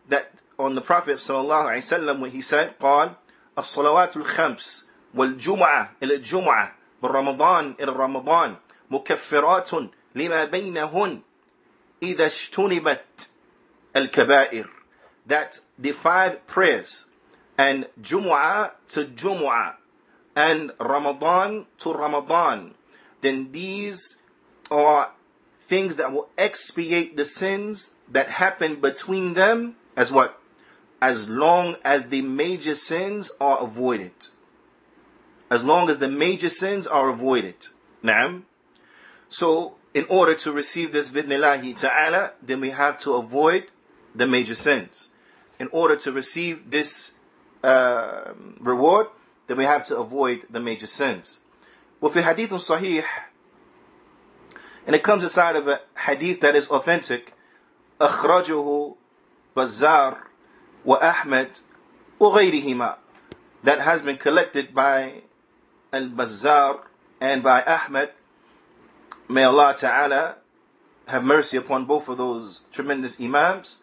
that 0.09 0.33
on 0.59 0.75
the 0.75 0.81
Prophet 0.81 1.15
sallallahu 1.15 1.71
alayhi 1.71 1.77
wasallam 1.77 2.19
when 2.19 2.31
he 2.31 2.41
said 2.41 2.77
قال 2.79 3.15
الصلوات 3.58 4.16
الخمس 4.16 4.86
والجمعة 5.14 5.92
إلى 6.02 6.14
الجمعة 6.14 6.74
بالرمضان 7.02 7.74
إلى 7.80 7.92
رمضان 7.92 8.56
مكفرات 8.90 9.70
لما 10.14 10.44
بينهن 10.44 11.20
إذا 12.02 12.26
اجتنبت 12.26 13.30
الكبائر 13.96 14.70
that 15.26 15.60
the 15.78 15.92
five 15.92 16.46
prayers 16.46 17.06
and 17.56 17.86
Jumu'ah 18.00 18.72
to 18.88 19.04
Jumu'ah 19.04 19.76
and 20.36 20.72
Ramadan 20.78 21.66
to 21.78 21.92
Ramadan, 21.92 22.74
then 23.22 23.52
these 23.52 24.18
are 24.70 25.12
things 25.68 25.96
that 25.96 26.12
will 26.12 26.28
expiate 26.36 27.16
the 27.16 27.24
sins 27.24 27.90
that 28.10 28.28
happen 28.28 28.80
between 28.80 29.34
them 29.34 29.76
as 29.96 30.12
what? 30.12 30.38
As 31.03 31.29
long 31.29 31.77
as 31.83 32.07
the 32.07 32.21
major 32.21 32.75
sins 32.75 33.31
are 33.39 33.59
avoided. 33.59 34.11
As 35.49 35.63
long 35.63 35.89
as 35.89 35.99
the 35.99 36.09
major 36.09 36.49
sins 36.49 36.85
are 36.85 37.09
avoided. 37.09 37.67
Naam. 38.03 38.43
So, 39.29 39.75
in 39.93 40.05
order 40.09 40.35
to 40.35 40.51
receive 40.51 40.91
this 40.91 41.09
bidnillahi 41.09 41.75
ta'ala, 41.75 42.33
then 42.41 42.61
we 42.61 42.71
have 42.71 42.97
to 42.99 43.13
avoid 43.13 43.71
the 44.13 44.27
major 44.27 44.55
sins. 44.55 45.09
In 45.59 45.67
order 45.71 45.95
to 45.97 46.11
receive 46.11 46.69
this 46.69 47.11
uh, 47.63 48.33
reward, 48.59 49.07
then 49.47 49.57
we 49.57 49.63
have 49.63 49.83
to 49.85 49.97
avoid 49.97 50.45
the 50.49 50.59
major 50.59 50.87
sins. 50.87 51.39
With 51.99 52.15
a 52.15 52.21
hadith 52.21 52.51
sahih, 52.51 53.03
and 54.85 54.95
it 54.95 55.03
comes 55.03 55.23
inside 55.23 55.55
of 55.55 55.67
a 55.67 55.81
hadith 55.97 56.41
that 56.41 56.55
is 56.55 56.67
authentic, 56.67 57.33
أخرجه 57.99 58.95
بزار 59.55 60.17
وأحمد 60.85 61.49
وغيرهما 62.19 62.95
that 63.63 63.81
has 63.81 64.01
been 64.01 64.17
collected 64.17 64.73
by 64.73 65.21
Al-Bazzar 65.91 66.79
and 67.19 67.43
by 67.43 67.61
Ahmed. 67.63 68.11
May 69.27 69.43
Allah 69.43 69.75
Ta'ala 69.77 70.35
have 71.07 71.23
mercy 71.23 71.57
upon 71.57 71.85
both 71.85 72.07
of 72.07 72.17
those 72.17 72.61
tremendous 72.71 73.19
Imams. 73.19 73.77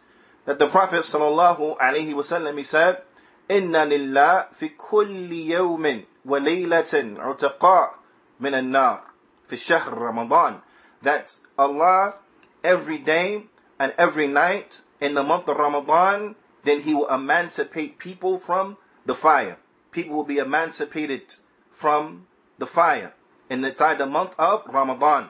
That 0.45 0.59
the 0.59 0.67
Prophet 0.67 1.01
Sallallahu 1.01 1.77
Alaihi 1.77 2.13
Wasallam 2.13 2.57
he 2.57 2.63
said, 2.63 3.01
إن 3.49 3.71
لله 3.71 4.47
في 4.59 4.69
كل 4.77 5.31
يوم 5.31 6.03
وليلة 6.25 7.15
عتقاء 7.19 7.95
من 8.39 8.53
النار 8.53 9.01
في 9.47 9.55
شهر 9.57 9.93
رمضان 9.93 10.59
that 11.01 11.35
Allah 11.57 12.15
every 12.63 12.97
day 12.97 13.43
and 13.79 13.93
every 13.97 14.27
night 14.27 14.81
in 14.99 15.13
the 15.13 15.23
month 15.23 15.47
of 15.47 15.57
Ramadan 15.57 16.35
then 16.63 16.81
he 16.81 16.93
will 16.93 17.07
emancipate 17.09 17.97
people 17.99 18.39
from 18.39 18.77
the 19.05 19.15
fire 19.15 19.57
people 19.91 20.15
will 20.15 20.23
be 20.23 20.37
emancipated 20.37 21.35
from 21.71 22.27
the 22.57 22.67
fire 22.67 23.13
inside 23.49 23.97
the 23.97 24.05
month 24.05 24.33
of 24.37 24.63
Ramadan 24.67 25.29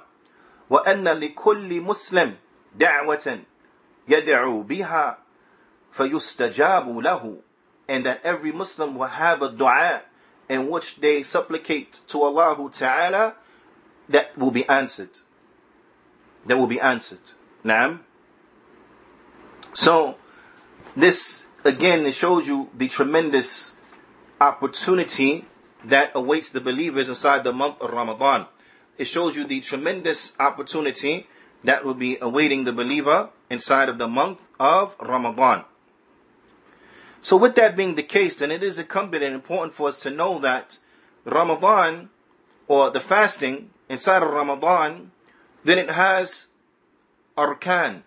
وأن 0.70 1.08
لكل 1.08 1.82
مسلم 1.82 2.36
دعوة 2.76 3.40
يدعو 4.08 4.64
بها 4.64 5.18
فيستجاب 5.92 7.00
له 7.00 7.38
and 7.88 8.06
that 8.06 8.20
every 8.24 8.52
Muslim 8.52 8.96
will 8.96 9.08
have 9.08 9.42
a 9.42 9.50
dua 9.50 10.02
in 10.50 10.70
which 10.70 10.98
they 10.98 11.24
supplicate 11.24 12.02
to 12.08 12.22
Allah 12.22 12.70
Ta'ala 12.72 13.36
that 14.10 14.38
will 14.38 14.52
be 14.52 14.68
answered. 14.68 15.20
That 16.46 16.58
will 16.58 16.68
be 16.68 16.80
answered. 16.80 17.32
Naam. 17.64 18.00
So, 19.74 20.16
this 20.97 21.47
again 21.65 22.07
it 22.07 22.15
shows 22.15 22.47
you 22.47 22.71
the 22.77 22.89
tremendous 22.89 23.73
opportunity 24.41 25.45
that 25.85 26.13
awaits 26.15 26.51
the 26.51 26.61
believers 26.61 27.09
inside 27.09 27.45
the 27.45 27.53
month 27.53 27.81
of 27.81 27.91
Ramadan. 27.91 28.47
It 28.99 29.05
shows 29.07 29.37
you 29.37 29.45
the 29.45 29.61
tremendous 29.61 30.33
opportunity 30.39 31.27
that 31.65 31.85
will 31.85 31.95
be 31.95 32.19
awaiting 32.21 32.65
the 32.65 32.73
believer 32.73 33.31
inside 33.51 33.89
of 33.89 33.99
the 33.99 34.09
month 34.09 34.41
of 34.59 34.95
Ramadan. 35.01 35.65
So 37.21 37.37
with 37.37 37.55
that 37.55 37.77
being 37.77 37.95
the 37.95 38.03
case, 38.03 38.35
then 38.35 38.51
it 38.51 38.63
is 38.63 38.79
incumbent 38.79 39.23
and 39.23 39.35
important 39.35 39.75
for 39.75 39.89
us 39.89 39.97
to 40.03 40.11
know 40.11 40.39
that 40.41 40.79
Ramadan 41.25 42.11
or 42.67 42.91
the 42.91 43.01
fasting 43.01 43.71
inside 43.89 44.23
of 44.23 44.31
Ramadan, 44.31 45.13
then 45.65 45.79
it 45.79 45.91
has 45.91 46.49
arkan. 47.37 48.03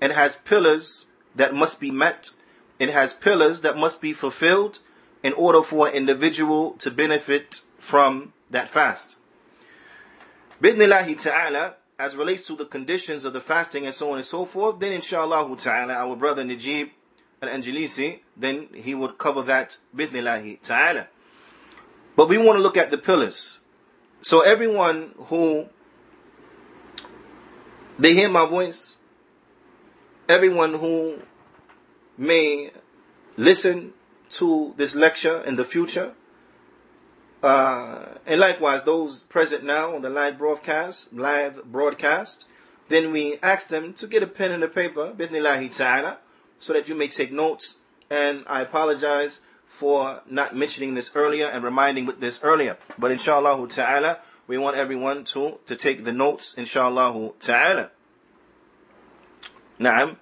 It 0.00 0.12
has 0.12 0.36
pillars 0.36 1.06
that 1.34 1.54
must 1.54 1.80
be 1.80 1.90
met. 1.90 2.30
It 2.78 2.90
has 2.90 3.12
pillars 3.12 3.60
that 3.62 3.76
must 3.76 4.00
be 4.00 4.12
fulfilled 4.12 4.80
in 5.22 5.32
order 5.34 5.62
for 5.62 5.88
an 5.88 5.94
individual 5.94 6.72
to 6.72 6.90
benefit 6.90 7.62
from 7.78 8.32
that 8.50 8.70
fast. 8.70 9.16
Bidnillahi 10.60 11.18
ta'ala, 11.18 11.74
as 11.98 12.16
relates 12.16 12.46
to 12.46 12.56
the 12.56 12.64
conditions 12.64 13.24
of 13.24 13.32
the 13.32 13.40
fasting 13.40 13.86
and 13.86 13.94
so 13.94 14.10
on 14.10 14.16
and 14.16 14.24
so 14.24 14.44
forth, 14.44 14.80
then 14.80 14.92
inshallah 14.92 15.56
ta'ala, 15.56 15.94
our 15.94 16.16
brother 16.16 16.44
Najib 16.44 16.88
al-Angelisi, 17.42 18.20
then 18.36 18.68
he 18.74 18.94
would 18.94 19.18
cover 19.18 19.42
that 19.42 19.78
bidnillahi 19.96 20.62
ta'ala. 20.62 21.08
But 22.16 22.28
we 22.28 22.38
want 22.38 22.56
to 22.58 22.62
look 22.62 22.76
at 22.76 22.90
the 22.90 22.98
pillars. 22.98 23.58
So 24.22 24.40
everyone 24.40 25.14
who 25.26 25.66
they 27.98 28.14
hear 28.14 28.28
my 28.28 28.46
voice, 28.46 28.96
everyone 30.28 30.74
who 30.74 31.22
may 32.16 32.70
listen 33.36 33.92
to 34.30 34.74
this 34.76 34.94
lecture 34.94 35.40
in 35.42 35.56
the 35.56 35.64
future, 35.64 36.12
uh, 37.42 38.06
and 38.26 38.40
likewise 38.40 38.82
those 38.84 39.20
present 39.20 39.64
now 39.64 39.94
on 39.94 40.02
the 40.02 40.10
live 40.10 40.38
broadcast, 40.38 41.12
live 41.12 41.64
broadcast, 41.64 42.46
then 42.88 43.12
we 43.12 43.38
ask 43.42 43.68
them 43.68 43.92
to 43.94 44.06
get 44.06 44.22
a 44.22 44.26
pen 44.26 44.52
and 44.52 44.62
a 44.62 44.68
paper, 44.68 45.12
bidnillahi 45.16 45.74
ta'ala, 45.74 46.18
so 46.58 46.72
that 46.72 46.88
you 46.88 46.94
may 46.94 47.08
take 47.08 47.32
notes. 47.32 47.76
And 48.10 48.44
I 48.46 48.60
apologize 48.60 49.40
for 49.66 50.22
not 50.28 50.54
mentioning 50.54 50.94
this 50.94 51.10
earlier 51.14 51.46
and 51.46 51.64
reminding 51.64 52.06
with 52.06 52.20
this 52.20 52.40
earlier. 52.42 52.76
But 52.98 53.10
inshallah 53.10 53.68
ta'ala, 53.68 54.18
we 54.46 54.56
want 54.58 54.76
everyone 54.76 55.24
to, 55.26 55.58
to 55.66 55.76
take 55.76 56.04
the 56.04 56.12
notes, 56.12 56.54
inshallah 56.56 57.32
ta'ala. 57.40 57.90
Naam. 59.78 60.16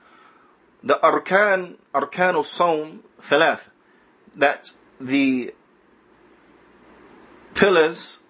The 0.83 0.99
arkan, 1.03 1.77
arkan 1.95 2.35
al-sawm, 2.35 3.01
thalath. 3.21 3.61
That 4.35 4.73
the 5.01 5.55
pillars 7.55 8.21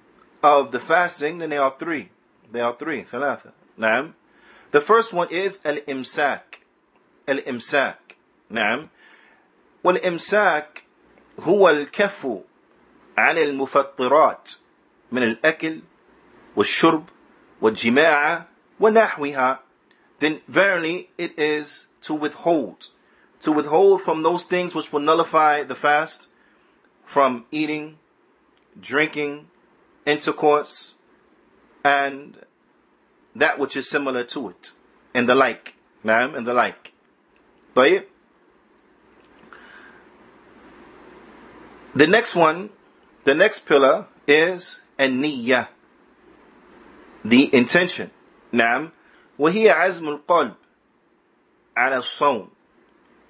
of 0.43 0.73
the 0.73 0.81
fasting, 0.81 1.39
then 1.39 1.51
they 1.51 1.59
are 1.59 1.75
three. 1.79 2.11
They 2.51 2.61
are 2.61 2.77
three, 2.77 3.05
thalatha. 3.05 3.53
Naam. 3.79 4.15
The 4.73 4.81
first 4.81 5.13
one 5.13 5.29
is 5.31 5.61
al-imsak. 5.65 6.41
Al-imsak. 7.29 7.97
Naam. 8.51 8.89
والإمساك 9.85 10.85
هو 11.41 11.69
الكف 11.69 12.27
عن 13.19 13.39
المفطرات 13.39 14.51
من 15.13 15.23
الأكل 15.23 15.81
والشرب 16.57 17.05
والجماعة 17.61 18.49
ونحوها 18.81 19.62
then 20.22 20.42
verily 20.48 21.10
it 21.18 21.38
is 21.38 21.88
to 22.02 22.14
withhold 22.14 22.90
to 23.42 23.52
withhold 23.52 24.02
from 24.02 24.24
those 24.24 24.44
things 24.44 24.74
which 24.74 24.92
will 24.92 25.00
nullify 25.00 25.64
the 25.64 25.76
fast 25.76 26.28
from 27.06 27.46
eating 27.52 27.98
drinking 28.80 29.48
intercourse 30.06 30.96
and 31.84 32.38
that 33.36 33.60
which 33.60 33.76
is 33.76 33.90
similar 33.90 34.24
to 34.24 34.50
it 34.50 34.72
and 35.14 35.30
the 35.30 35.36
like 35.36 35.76
نعم 36.04 36.36
and 36.36 36.46
the 36.46 36.54
like 36.54 36.94
طيب 37.76 38.06
The 41.96 42.06
next 42.06 42.36
one, 42.36 42.70
the 43.24 43.34
next 43.34 43.66
pillar 43.66 44.06
is 44.28 44.82
النية 45.00 45.68
the 47.26 47.54
intention 47.54 48.12
نعم 48.54 48.92
وهي 49.40 49.70
عزم 49.70 50.10
القلب 50.10 50.54
على 51.78 51.98
الصوم 51.98 52.50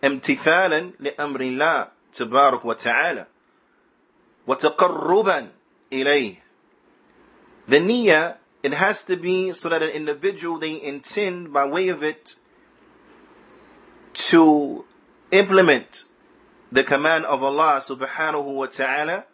امتثالا 0.04 0.92
لأمر 1.00 1.42
الله 1.42 1.88
تبارك 2.14 2.66
وتعالى 2.66 3.26
وتقربا 4.48 5.52
إليه 5.94 6.36
the 7.68 7.80
niyyah 7.80 8.38
it 8.64 8.74
has 8.74 9.04
to 9.04 9.16
be 9.16 9.52
so 9.54 9.70
that 9.70 9.84
an 9.84 9.90
individual 9.90 10.58
they 10.58 10.82
intend 10.82 11.54
by 11.54 11.66
way 11.66 11.90
of 11.90 12.04
it 12.04 12.36
to 14.14 14.86
implement 15.32 16.06
the 16.72 16.84
command 16.84 17.26
of 17.26 17.44
Allah 17.44 17.78
subhanahu 17.78 18.44
wa 18.44 18.66
ta'ala 18.66 19.26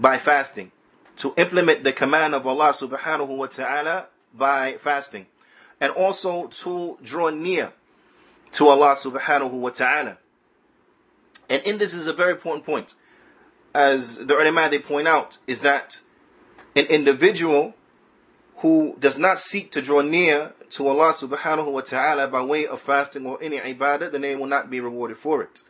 by 0.00 0.18
fasting. 0.18 0.72
To 1.16 1.34
implement 1.36 1.84
the 1.84 1.92
command 1.92 2.34
of 2.34 2.46
Allah 2.46 2.70
subhanahu 2.70 3.36
wa 3.36 3.46
ta'ala 3.46 4.06
by 4.34 4.78
fasting. 4.82 5.26
And 5.79 5.91
also 5.91 6.47
to 6.47 6.97
draw 7.03 7.29
near 7.29 7.73
to 8.53 8.67
Allah 8.67 8.95
subhanahu 8.95 9.51
wa 9.51 9.69
ta'ala. 9.69 10.17
And 11.49 11.61
in 11.63 11.77
this 11.77 11.93
is 11.93 12.07
a 12.07 12.13
very 12.13 12.31
important 12.31 12.65
point. 12.65 12.93
As 13.73 14.17
the 14.17 14.35
ulama 14.35 14.69
they 14.69 14.79
point 14.79 15.07
out, 15.07 15.37
is 15.47 15.59
that 15.59 15.99
an 16.75 16.85
individual 16.85 17.73
who 18.57 18.95
does 18.99 19.17
not 19.17 19.39
seek 19.39 19.71
to 19.71 19.81
draw 19.81 20.01
near 20.01 20.53
to 20.71 20.87
Allah 20.87 21.11
subhanahu 21.11 21.71
wa 21.71 21.81
ta'ala 21.81 22.27
by 22.27 22.41
way 22.41 22.65
of 22.65 22.81
fasting 22.81 23.25
or 23.25 23.37
any 23.41 23.57
ibadah, 23.57 24.11
then 24.11 24.21
they 24.21 24.35
will 24.35 24.47
not 24.47 24.69
be 24.69 24.79
rewarded 24.79 25.17
for 25.17 25.41
it. 25.41 25.61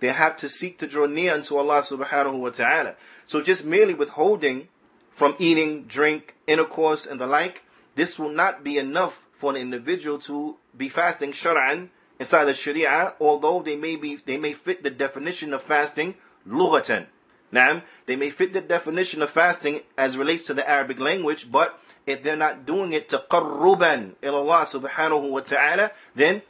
They 0.00 0.08
have 0.08 0.36
to 0.38 0.48
seek 0.48 0.78
to 0.78 0.86
draw 0.86 1.06
near 1.06 1.34
unto 1.34 1.56
Allah 1.56 1.80
subhanahu 1.80 2.38
wa 2.38 2.50
ta'ala. 2.50 2.94
So 3.26 3.40
just 3.42 3.64
merely 3.64 3.94
withholding 3.94 4.68
from 5.10 5.34
eating, 5.38 5.84
drink, 5.84 6.34
intercourse, 6.46 7.06
and 7.06 7.20
the 7.20 7.26
like, 7.26 7.62
this 7.94 8.18
will 8.18 8.30
not 8.30 8.64
be 8.64 8.78
enough 8.78 9.20
for 9.42 9.50
an 9.50 9.56
individual 9.56 10.20
to 10.20 10.54
be 10.76 10.88
fasting 10.88 11.32
shar'an 11.32 11.88
inside 12.20 12.44
the 12.44 12.54
sharia, 12.54 13.12
although 13.20 13.60
they 13.60 13.74
may 13.74 13.96
be 13.96 14.14
they 14.24 14.36
may 14.36 14.52
fit 14.52 14.84
the 14.84 14.90
definition 14.90 15.52
of 15.52 15.60
fasting 15.64 16.14
lughatan. 16.48 17.06
Now, 17.50 17.82
they 18.06 18.14
may 18.14 18.30
fit 18.30 18.52
the 18.52 18.60
definition 18.60 19.20
of 19.20 19.30
fasting 19.30 19.80
as 19.98 20.16
relates 20.16 20.46
to 20.46 20.54
the 20.54 20.62
Arabic 20.70 21.00
language, 21.00 21.50
but 21.50 21.76
if 22.06 22.22
they're 22.22 22.36
not 22.36 22.64
doing 22.64 22.92
it 22.92 23.08
to 23.08 23.18
qarruban 23.28 24.14
Allah 24.22 24.62
subhanahu 24.62 25.30
wa 25.30 25.40
ta'ala, 25.40 25.90
then 26.14 26.42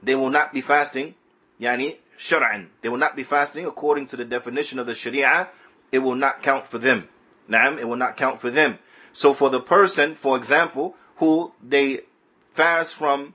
they 0.00 0.14
will 0.14 0.30
not 0.30 0.52
be 0.52 0.60
fasting, 0.60 1.16
yani 1.60 1.96
shar'an. 2.16 2.68
They 2.82 2.88
will 2.88 2.98
not 2.98 3.16
be 3.16 3.24
fasting 3.24 3.66
according 3.66 4.06
to 4.06 4.16
the 4.16 4.24
definition 4.24 4.78
of 4.78 4.86
the 4.86 4.94
sharia. 4.94 5.48
It 5.90 5.98
will 5.98 6.14
not 6.14 6.40
count 6.40 6.68
for 6.68 6.78
them. 6.78 7.08
Naam, 7.50 7.80
it 7.80 7.88
will 7.88 7.96
not 7.96 8.16
count 8.16 8.40
for 8.40 8.48
them. 8.48 8.78
So 9.12 9.34
for 9.34 9.50
the 9.50 9.58
person, 9.58 10.14
for 10.14 10.36
example, 10.36 10.94
who 11.20 11.52
they 11.62 12.00
fast 12.50 12.94
from 12.94 13.34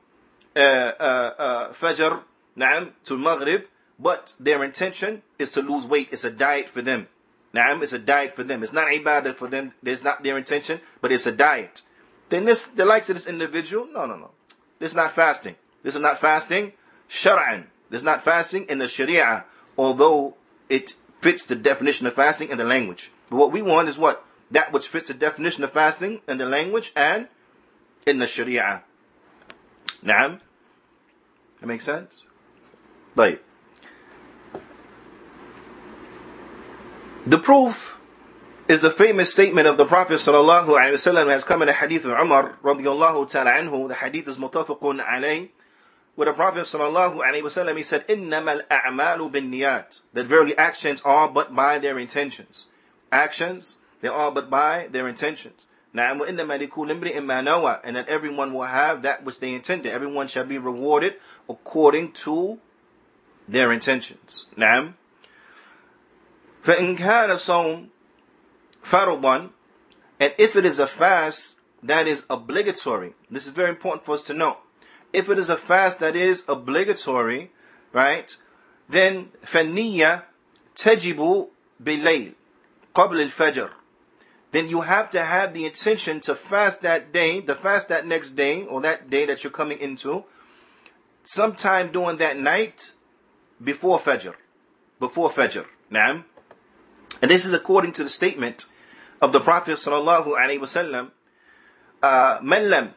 uh, 0.56 0.60
uh, 0.60 1.34
uh, 1.38 1.74
Fajr, 1.74 2.21
Naam, 2.58 2.91
to 3.06 3.17
Maghrib, 3.17 3.65
but 3.98 4.34
their 4.39 4.63
intention 4.63 5.21
is 5.39 5.52
to 5.52 5.62
lose 5.62 5.86
weight. 5.86 6.10
It's 6.12 6.24
a 6.24 6.32
diet 6.32 6.69
for 6.69 6.82
them. 6.82 7.08
Naam, 7.54 7.84
it's 7.84 7.93
a 7.93 8.00
diet 8.00 8.36
for 8.36 8.43
them. 8.43 8.63
It's 8.63 8.74
not 8.74 8.88
ibadah 8.88 9.36
for 9.36 9.48
them. 9.48 9.74
It's 9.84 10.04
not 10.04 10.24
their 10.24 10.38
intention, 10.38 10.82
but 11.00 11.12
it's 11.12 11.26
a 11.26 11.32
diet. 11.32 11.84
Then 12.30 12.45
this, 12.45 12.65
the 12.65 12.86
likes 12.86 13.10
of 13.10 13.15
this 13.15 13.28
individual, 13.28 13.88
no, 13.93 14.06
no, 14.06 14.17
no. 14.17 14.32
This 14.80 14.91
is 14.91 14.95
not 14.95 15.15
fasting. 15.15 15.56
This 15.84 15.95
is 15.95 16.02
not 16.02 16.19
fasting. 16.19 16.74
Shar'an. 17.10 17.65
There's 17.89 18.04
not 18.04 18.26
fasting 18.26 18.65
in 18.67 18.80
the 18.80 18.88
Sharia, 18.88 19.45
although 19.78 20.36
it 20.69 20.95
fits 21.21 21.45
the 21.45 21.56
definition 21.56 22.08
of 22.08 22.15
fasting 22.15 22.50
in 22.50 22.58
the 22.58 22.63
language. 22.63 23.12
But 23.30 23.38
what 23.38 23.52
we 23.52 23.62
want 23.62 23.89
is 23.89 23.98
what? 23.98 24.26
That 24.52 24.74
which 24.74 24.88
fits 24.88 25.08
the 25.08 25.13
definition 25.13 25.63
of 25.63 25.71
fasting 25.71 26.21
in 26.28 26.39
the 26.39 26.45
language 26.45 26.91
and 26.95 27.28
in 28.05 28.19
the 28.19 28.27
Sharia. 28.27 28.83
Naam? 30.03 30.39
That 31.59 31.67
makes 31.67 31.85
sense? 31.85 32.25
Like, 33.15 33.43
the 37.25 37.37
proof 37.37 37.97
is 38.67 38.81
the 38.81 38.91
famous 38.91 39.31
statement 39.31 39.67
of 39.67 39.77
the 39.77 39.85
Prophet 39.85 40.15
sallallahu 40.15 40.67
alaihi 40.67 40.93
wasallam 40.93 41.29
has 41.29 41.43
come 41.43 41.61
in 41.61 41.69
a 41.69 41.73
hadith 41.73 42.05
of 42.05 42.11
Umar 42.19 42.57
radiallahu 42.63 43.29
ta'ala 43.29 43.51
anhu. 43.51 43.87
The 43.87 43.95
hadith 43.95 44.27
is 44.27 44.37
mutafaqun 44.37 45.03
alayh 45.03 45.49
with 46.15 46.27
the 46.27 46.33
Prophet 46.33 46.61
sallallahu 46.61 47.17
alaihi 47.17 47.41
wasallam, 47.41 47.75
he 47.75 47.83
said, 47.83 48.07
"Innamal 48.07 48.61
a'malu 48.69 49.31
bin 49.31 49.51
niyat." 49.51 49.99
That 50.13 50.27
verily 50.27 50.57
actions 50.57 51.01
are 51.03 51.27
but 51.27 51.53
by 51.53 51.77
their 51.77 51.99
intentions. 51.99 52.65
Actions, 53.11 53.75
they 54.01 54.07
are 54.07 54.31
but 54.31 54.49
by 54.49 54.87
their 54.89 55.07
intentions. 55.07 55.67
Na'am 55.95 56.19
wa 56.19 56.25
innama 56.25 56.60
likul 56.60 56.91
imri'in 56.91 57.15
in 57.15 57.25
ma 57.25 57.36
nawa, 57.36 57.79
and 57.84 57.95
that 57.95 58.10
everyone 58.10 58.53
will 58.53 58.63
have 58.63 59.01
that 59.03 59.23
which 59.23 59.39
they 59.39 59.53
intended. 59.53 59.91
Everyone 59.93 60.27
shall 60.27 60.43
be 60.43 60.58
rewarded 60.58 61.15
according 61.49 62.12
to 62.12 62.60
their 63.47 63.71
intentions. 63.71 64.45
Na'am. 64.58 64.95
فإن 66.63 66.97
كان 66.97 67.38
صوم 67.38 67.88
فرضا 68.84 69.49
and 70.19 70.34
if 70.38 70.55
it 70.55 70.65
is 70.65 70.79
a 70.79 70.88
fast 70.88 71.58
that 71.84 72.08
is 72.08 72.25
obligatory. 72.29 73.13
This 73.29 73.45
is 73.45 73.53
very 73.53 73.69
important 73.69 74.05
for 74.05 74.15
us 74.15 74.23
to 74.23 74.34
know. 74.34 74.58
If 75.13 75.29
it 75.29 75.38
is 75.38 75.49
a 75.49 75.58
fast 75.58 75.99
that 75.99 76.15
is 76.15 76.43
obligatory, 76.47 77.51
right? 77.93 78.36
Then 78.89 79.29
فَالنِّيَّة 79.45 80.23
تَجِبُ 80.75 81.49
بِاللَّيْلِ 81.84 82.34
قَبْلِ 82.95 83.29
الْفَجْرِ 83.29 83.69
then 84.54 84.68
you 84.68 84.80
have 84.80 85.11
to 85.11 85.24
have 85.24 85.54
the 85.54 85.64
intention 85.64 86.20
to 86.20 86.35
fast 86.35 86.83
that 86.83 87.12
day, 87.12 87.40
to 87.40 87.54
fast 87.54 87.88
that 87.88 88.06
next 88.06 88.30
day, 88.30 88.64
or 88.64 88.80
that 88.80 89.09
day 89.09 89.26
that 89.26 89.44
you're 89.44 89.52
coming 89.52 89.78
into, 89.78 90.24
sometime 91.22 91.92
during 91.92 92.16
that 92.18 92.37
night 92.37 92.92
before 93.62 93.98
Fajr. 93.98 94.35
Before 94.98 95.30
Fajr. 95.30 95.66
Naam. 95.92 96.24
And 97.22 97.30
this 97.30 97.44
is 97.44 97.52
according 97.52 97.92
to 97.92 98.02
the 98.02 98.09
statement 98.09 98.66
of 99.20 99.33
the 99.33 99.40
Prophet 99.40 99.74
sallallahu 99.74 100.37
alaihi 100.37 100.61
wasallam, 100.61 101.11
من 102.42 102.70
لم 102.70 102.92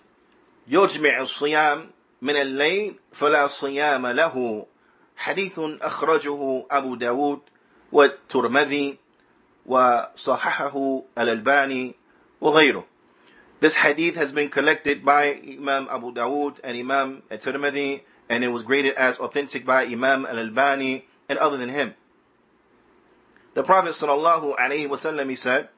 يجمع 0.67 1.21
الصيام 1.21 1.91
من 2.21 2.36
الليل 2.36 2.95
فلا 3.12 3.47
صيام 3.47 4.07
له 4.07 4.65
حديث 5.17 5.59
أخرجه 5.59 6.65
أبو 6.71 6.95
داود 6.95 7.39
والترمذي 7.91 8.97
وصححه 9.67 11.03
الألباني 11.17 11.95
وغيره 12.41 12.86
This 13.59 13.75
hadith 13.75 14.15
has 14.15 14.33
been 14.33 14.49
collected 14.49 15.05
by 15.05 15.39
Imam 15.41 15.88
Abu 15.89 16.12
Dawud 16.13 16.59
and 16.65 16.77
Imam 16.77 17.23
At-Tirmidhi 17.31 18.01
and 18.27 18.43
it 18.43 18.49
was 18.49 18.63
graded 18.63 18.93
as 18.95 19.17
authentic 19.17 19.65
by 19.65 19.86
Imam 19.86 20.25
Al-Albani 20.25 21.07
and 21.29 21.39
other 21.39 21.55
than 21.55 21.69
him. 21.69 21.93
The 23.53 23.63
Prophet 23.63 23.91
sallallahu 23.91 24.57
alaihi 24.57 24.89
wasallam 24.89 25.29
he 25.29 25.36
said, 25.36 25.69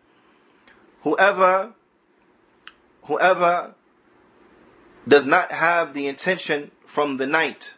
whoever 1.04 1.74
whoever 3.04 3.76
does 5.08 5.26
not 5.26 5.52
have 5.52 5.94
the 5.94 6.08
intention 6.08 6.72
from 6.86 7.18
the 7.18 7.28
night 7.28 7.76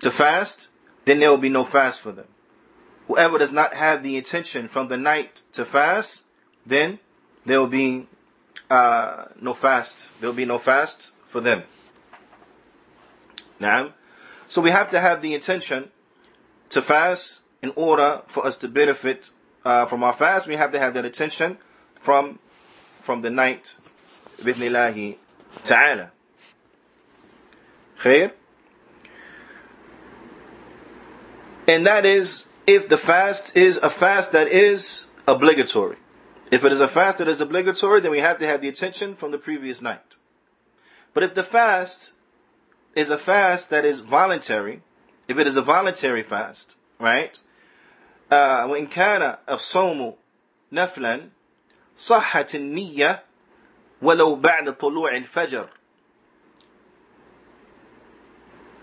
to 0.00 0.10
fast, 0.10 0.68
then 1.06 1.20
there 1.20 1.30
will 1.30 1.38
be 1.38 1.48
no 1.48 1.64
fast 1.64 2.00
for 2.00 2.12
them. 2.12 2.26
whoever 3.13 3.37
does 3.37 3.51
not 3.51 3.75
have 3.75 4.01
the 4.01 4.17
intention 4.17 4.67
from 4.67 4.87
the 4.87 4.97
night 4.97 5.43
to 5.51 5.63
fast, 5.63 6.23
then 6.65 6.97
there 7.45 7.59
will 7.59 7.67
be 7.67 8.07
uh, 8.71 9.25
no 9.39 9.53
fast. 9.53 10.07
There 10.19 10.27
will 10.27 10.35
be 10.35 10.45
no 10.45 10.57
fast 10.57 11.11
for 11.29 11.39
them. 11.39 11.61
Now, 13.59 13.93
so 14.47 14.61
we 14.63 14.71
have 14.71 14.89
to 14.89 14.99
have 14.99 15.21
the 15.21 15.35
intention 15.35 15.91
to 16.69 16.81
fast 16.81 17.41
in 17.61 17.71
order 17.75 18.23
for 18.27 18.47
us 18.47 18.55
to 18.57 18.67
benefit 18.67 19.29
uh, 19.63 19.85
from 19.85 20.03
our 20.03 20.13
fast. 20.13 20.47
We 20.47 20.55
have 20.55 20.71
to 20.71 20.79
have 20.79 20.95
that 20.95 21.05
intention 21.05 21.59
from 22.01 22.39
from 23.03 23.21
the 23.21 23.29
night. 23.29 23.75
Bithnillahi 24.37 25.17
ta'ala. 25.63 26.11
Khair. 27.99 28.31
And 31.67 31.85
that 31.85 32.07
is 32.07 32.47
if 32.66 32.88
the 32.88 32.98
fast 32.98 33.56
is 33.56 33.78
a 33.78 33.90
fast 33.90 34.32
that 34.32 34.48
is 34.48 35.04
obligatory. 35.26 35.96
If 36.50 36.64
it 36.64 36.72
is 36.72 36.80
a 36.80 36.88
fast 36.88 37.18
that 37.18 37.28
is 37.28 37.40
obligatory, 37.40 38.00
then 38.00 38.10
we 38.10 38.20
have 38.20 38.38
to 38.38 38.46
have 38.46 38.60
the 38.60 38.68
attention 38.68 39.14
from 39.14 39.30
the 39.30 39.38
previous 39.38 39.82
night. 39.82 40.16
But 41.14 41.22
if 41.22 41.34
the 41.34 41.42
fast 41.42 42.12
is 42.94 43.10
a 43.10 43.18
fast 43.18 43.70
that 43.70 43.84
is 43.84 44.00
voluntary, 44.00 44.82
if 45.26 45.38
it 45.38 45.46
is 45.46 45.56
a 45.56 45.62
voluntary 45.62 46.22
fast, 46.22 46.76
right? 46.98 47.38
وإن 48.30 48.90
كان 48.90 49.38
الصوم 49.48 50.14
نفلا 50.72 51.30
صحت 51.98 52.54
النية 52.54 53.22
ولو 54.02 54.40
بعد 54.40 54.76
طلوع 54.78 55.16
الفجر. 55.16 55.68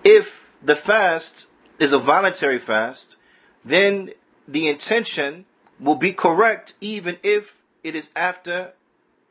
If 0.04 0.41
the 0.62 0.76
fast 0.76 1.48
is 1.80 1.93
a 1.93 2.00
voluntary 2.00 2.60
fast, 2.60 3.17
then 3.63 4.12
the 4.48 4.67
intention 4.67 5.45
will 5.80 5.95
be 5.95 6.13
correct 6.13 6.76
even 6.82 7.17
if 7.24 7.56
it 7.84 7.95
is 7.95 8.10
after 8.15 8.74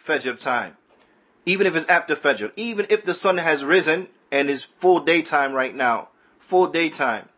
Fajr 0.06 0.38
time. 0.38 0.76
Even 1.46 1.66
if 1.66 1.76
it's 1.76 1.86
after 1.86 2.16
Fajr. 2.16 2.52
Even 2.56 2.86
if 2.88 3.04
the 3.04 3.14
sun 3.14 3.38
has 3.38 3.64
risen 3.64 4.08
and 4.30 4.50
is 4.50 4.62
full 4.62 5.00
daytime 5.00 5.52
right 5.52 5.74
now. 5.74 6.08
Full 6.40 6.68
daytime. 6.68 7.28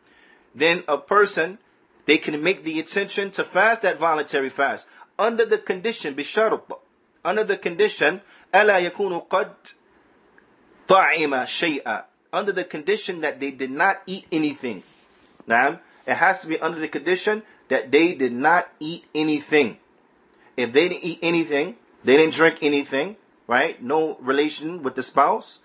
Then 0.54 0.84
a 0.88 0.98
person, 0.98 1.58
they 2.06 2.18
can 2.18 2.42
make 2.42 2.64
the 2.64 2.78
intention 2.78 3.30
to 3.32 3.44
fast 3.44 3.82
that 3.82 3.98
voluntary 3.98 4.50
fast. 4.50 4.86
Under 5.18 5.44
the 5.44 5.58
condition, 5.58 6.14
بشرط. 6.14 6.78
Under 7.24 7.44
the 7.44 7.56
condition, 7.56 8.20
ألا 8.54 8.90
يكون 8.90 9.28
قد 9.28 9.52
طعم 10.88 11.46
شيئا. 11.46 12.04
Under 12.32 12.52
the 12.52 12.64
condition 12.64 13.20
that 13.20 13.40
they 13.40 13.50
did 13.50 13.70
not 13.70 14.02
eat 14.06 14.26
anything. 14.30 14.82
Now, 15.46 15.80
it 16.06 16.14
has 16.14 16.40
to 16.42 16.46
be 16.46 16.58
under 16.60 16.78
the 16.78 16.88
condition 16.88 17.42
that 17.68 17.90
they 17.90 18.14
did 18.14 18.32
not 18.32 18.68
eat 18.78 19.04
anything. 19.14 19.78
If 20.56 20.72
they 20.72 20.88
didn't 20.88 21.04
eat 21.04 21.18
anything, 21.22 21.76
they 22.04 22.16
didn't 22.16 22.34
drink 22.34 22.58
anything, 22.62 23.16
right? 23.46 23.82
No 23.82 24.16
relation 24.20 24.82
with 24.82 24.94
the 24.94 25.02
spouse, 25.02 25.58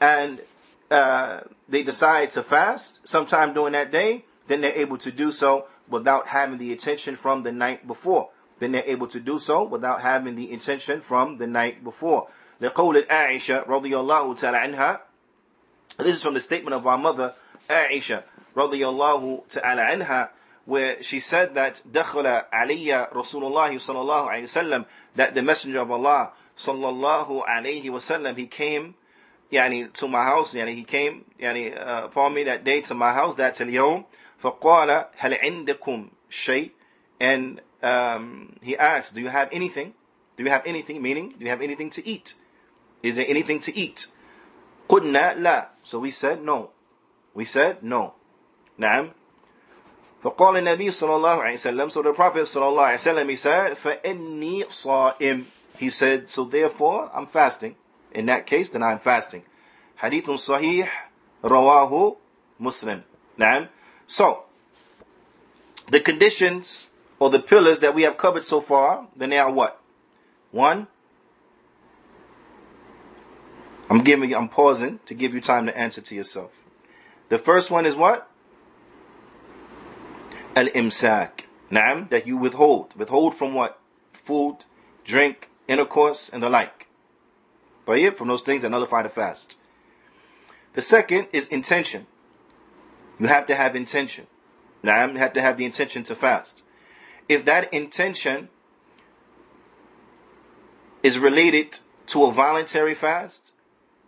and 0.00 0.40
uh, 0.90 1.40
they 1.68 1.82
decide 1.82 2.30
to 2.32 2.42
fast 2.42 2.98
sometime 3.04 3.54
during 3.54 3.72
that 3.72 3.90
day, 3.90 4.24
then 4.46 4.60
they're 4.60 4.72
able 4.72 4.98
to 4.98 5.10
do 5.12 5.32
so 5.32 5.66
without 5.88 6.28
having 6.28 6.58
the 6.58 6.72
intention 6.72 7.16
from 7.16 7.42
the 7.42 7.52
night 7.52 7.86
before. 7.86 8.28
Then 8.58 8.72
they're 8.72 8.84
able 8.86 9.06
to 9.08 9.20
do 9.20 9.38
so 9.38 9.64
without 9.64 10.00
having 10.00 10.36
the 10.36 10.50
intention 10.50 11.00
from 11.00 11.38
the 11.38 11.46
night 11.46 11.84
before. 11.84 12.28
لقول 12.60 13.06
عائشة 13.08 13.66
رضي 13.66 13.94
الله 13.94 14.34
تعالى 14.34 14.58
عنها 14.58 15.00
This 15.98 16.16
is 16.16 16.22
from 16.22 16.34
the 16.34 16.40
statement 16.40 16.74
of 16.74 16.86
our 16.86 16.98
mother 16.98 17.34
Aisha 17.68 18.24
radiallahu 18.56 19.48
ta'ala 19.48 19.82
anha, 19.82 20.30
where 20.64 21.02
she 21.02 21.20
said 21.20 21.54
that 21.54 21.80
دخل 21.90 22.26
علي 22.52 23.08
رسول 23.12 23.44
الله 23.44 23.78
صلى 23.78 24.00
الله 24.00 24.30
عليه 24.30 24.42
وسلم 24.42 24.84
that 25.16 25.34
the 25.34 25.42
messenger 25.42 25.80
of 25.80 25.90
Allah 25.90 26.32
sallallahu 26.58 27.46
alayhi 27.46 27.84
wasallam 27.84 28.36
he 28.36 28.46
came 28.46 28.94
يعني 29.52 29.92
to 29.94 30.06
my 30.08 30.24
house 30.24 30.52
يعني 30.54 30.74
he 30.76 30.84
came 30.84 31.24
يعني 31.40 31.74
uh, 31.74 32.04
upon 32.04 32.34
me 32.34 32.44
that 32.44 32.64
day 32.64 32.82
to 32.82 32.94
my 32.94 33.12
house 33.12 33.34
that 33.36 33.58
اليوم 33.60 34.04
فقال 34.42 35.06
هل 35.16 35.34
عندكم 35.34 36.08
شيء 36.30 36.70
and 37.20 37.60
um, 37.82 38.58
he 38.60 38.76
asked 38.76 39.14
do 39.14 39.20
you 39.20 39.28
have 39.28 39.48
anything 39.52 39.94
do 40.36 40.44
you 40.44 40.50
have 40.50 40.66
anything 40.66 41.00
meaning 41.00 41.34
do 41.38 41.44
you 41.44 41.50
have 41.50 41.62
anything 41.62 41.90
to 41.90 42.06
eat 42.06 42.34
is 43.02 43.16
there 43.16 43.26
anything 43.26 43.60
to 43.60 43.74
eat 43.74 44.08
قلنا 44.88 45.34
لا 45.38 45.68
so 45.82 45.98
we 45.98 46.10
said 46.10 46.42
no 46.42 46.70
we 47.34 47.44
said 47.44 47.82
no 47.82 48.14
نعم 48.78 49.10
فقال 50.22 50.56
النبي 50.56 50.90
صلى 50.90 51.16
الله 51.16 51.42
عليه 51.42 51.54
وسلم 51.54 51.90
so 51.90 52.02
the 52.02 52.12
Prophet 52.12 52.46
صلى 52.46 52.68
الله 52.68 52.82
عليه 52.82 52.94
وسلم 52.94 53.30
he 53.30 53.36
said 53.36 53.76
فإني 53.76 54.70
صائم 54.70 55.44
he 55.78 55.90
said 55.90 56.28
so 56.28 56.44
therefore 56.44 57.10
I'm 57.14 57.26
fasting 57.26 57.76
in 58.12 58.26
that 58.26 58.46
case 58.46 58.68
then 58.68 58.82
I'm 58.82 58.98
fasting 58.98 59.42
حديث 59.98 60.30
صحيح 60.30 61.10
رواه 61.44 62.16
مسلم 62.60 63.02
نعم 63.36 63.68
so 64.06 64.44
the 65.90 66.00
conditions 66.00 66.86
or 67.18 67.30
the 67.30 67.40
pillars 67.40 67.80
that 67.80 67.94
we 67.94 68.02
have 68.02 68.16
covered 68.16 68.44
so 68.44 68.60
far 68.60 69.06
then 69.16 69.30
they 69.30 69.38
are 69.38 69.50
what 69.50 69.80
one 70.50 70.88
I'm 73.90 74.04
giving 74.04 74.30
you, 74.30 74.36
I'm 74.36 74.48
pausing 74.48 75.00
to 75.06 75.14
give 75.14 75.34
you 75.34 75.40
time 75.40 75.66
to 75.66 75.76
answer 75.76 76.00
to 76.00 76.14
yourself. 76.14 76.50
The 77.30 77.38
first 77.38 77.70
one 77.70 77.86
is 77.86 77.96
what? 77.96 78.30
Al-imsak. 80.55 81.41
Naam, 81.71 82.09
that 82.09 82.27
you 82.27 82.37
withhold. 82.37 82.93
Withhold 82.95 83.35
from 83.35 83.53
what? 83.53 83.79
Food, 84.25 84.65
drink, 85.03 85.49
intercourse, 85.67 86.29
and 86.29 86.43
the 86.43 86.49
like. 86.49 86.87
But 87.85 88.17
from 88.17 88.27
those 88.27 88.41
things 88.41 88.61
that 88.61 88.69
nullify 88.69 89.03
the 89.03 89.09
fast. 89.09 89.57
The 90.73 90.81
second 90.81 91.27
is 91.33 91.47
intention. 91.47 92.07
You 93.19 93.27
have 93.27 93.45
to 93.47 93.55
have 93.55 93.75
intention. 93.75 94.27
Naam, 94.83 95.13
you 95.13 95.19
have 95.19 95.33
to 95.33 95.41
have 95.41 95.57
the 95.57 95.65
intention 95.65 96.03
to 96.03 96.15
fast. 96.15 96.61
If 97.29 97.45
that 97.45 97.73
intention 97.73 98.49
is 101.01 101.17
related 101.17 101.79
to 102.07 102.25
a 102.25 102.31
voluntary 102.31 102.95
fast, 102.95 103.51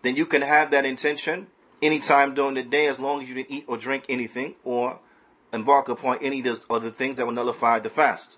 then 0.02 0.16
you 0.16 0.26
can 0.26 0.42
have 0.42 0.72
that 0.72 0.86
intention 0.86 1.48
anytime 1.82 2.34
during 2.34 2.56
the 2.56 2.64
day 2.64 2.88
as 2.88 3.00
long 3.00 3.22
as 3.22 3.30
you 3.30 3.36
didn't 3.36 3.52
eat 3.52 3.66
or 3.68 3.78
drink 3.78 4.06
anything 4.10 4.56
or 4.64 5.00
embark 5.56 5.90
upon 5.90 6.20
any 6.22 6.46
of 6.46 6.84
the 6.84 6.92
things 6.92 7.16
that 7.16 7.26
will 7.26 7.34
nullify 7.34 7.80
the 7.80 7.90
fast. 7.90 8.38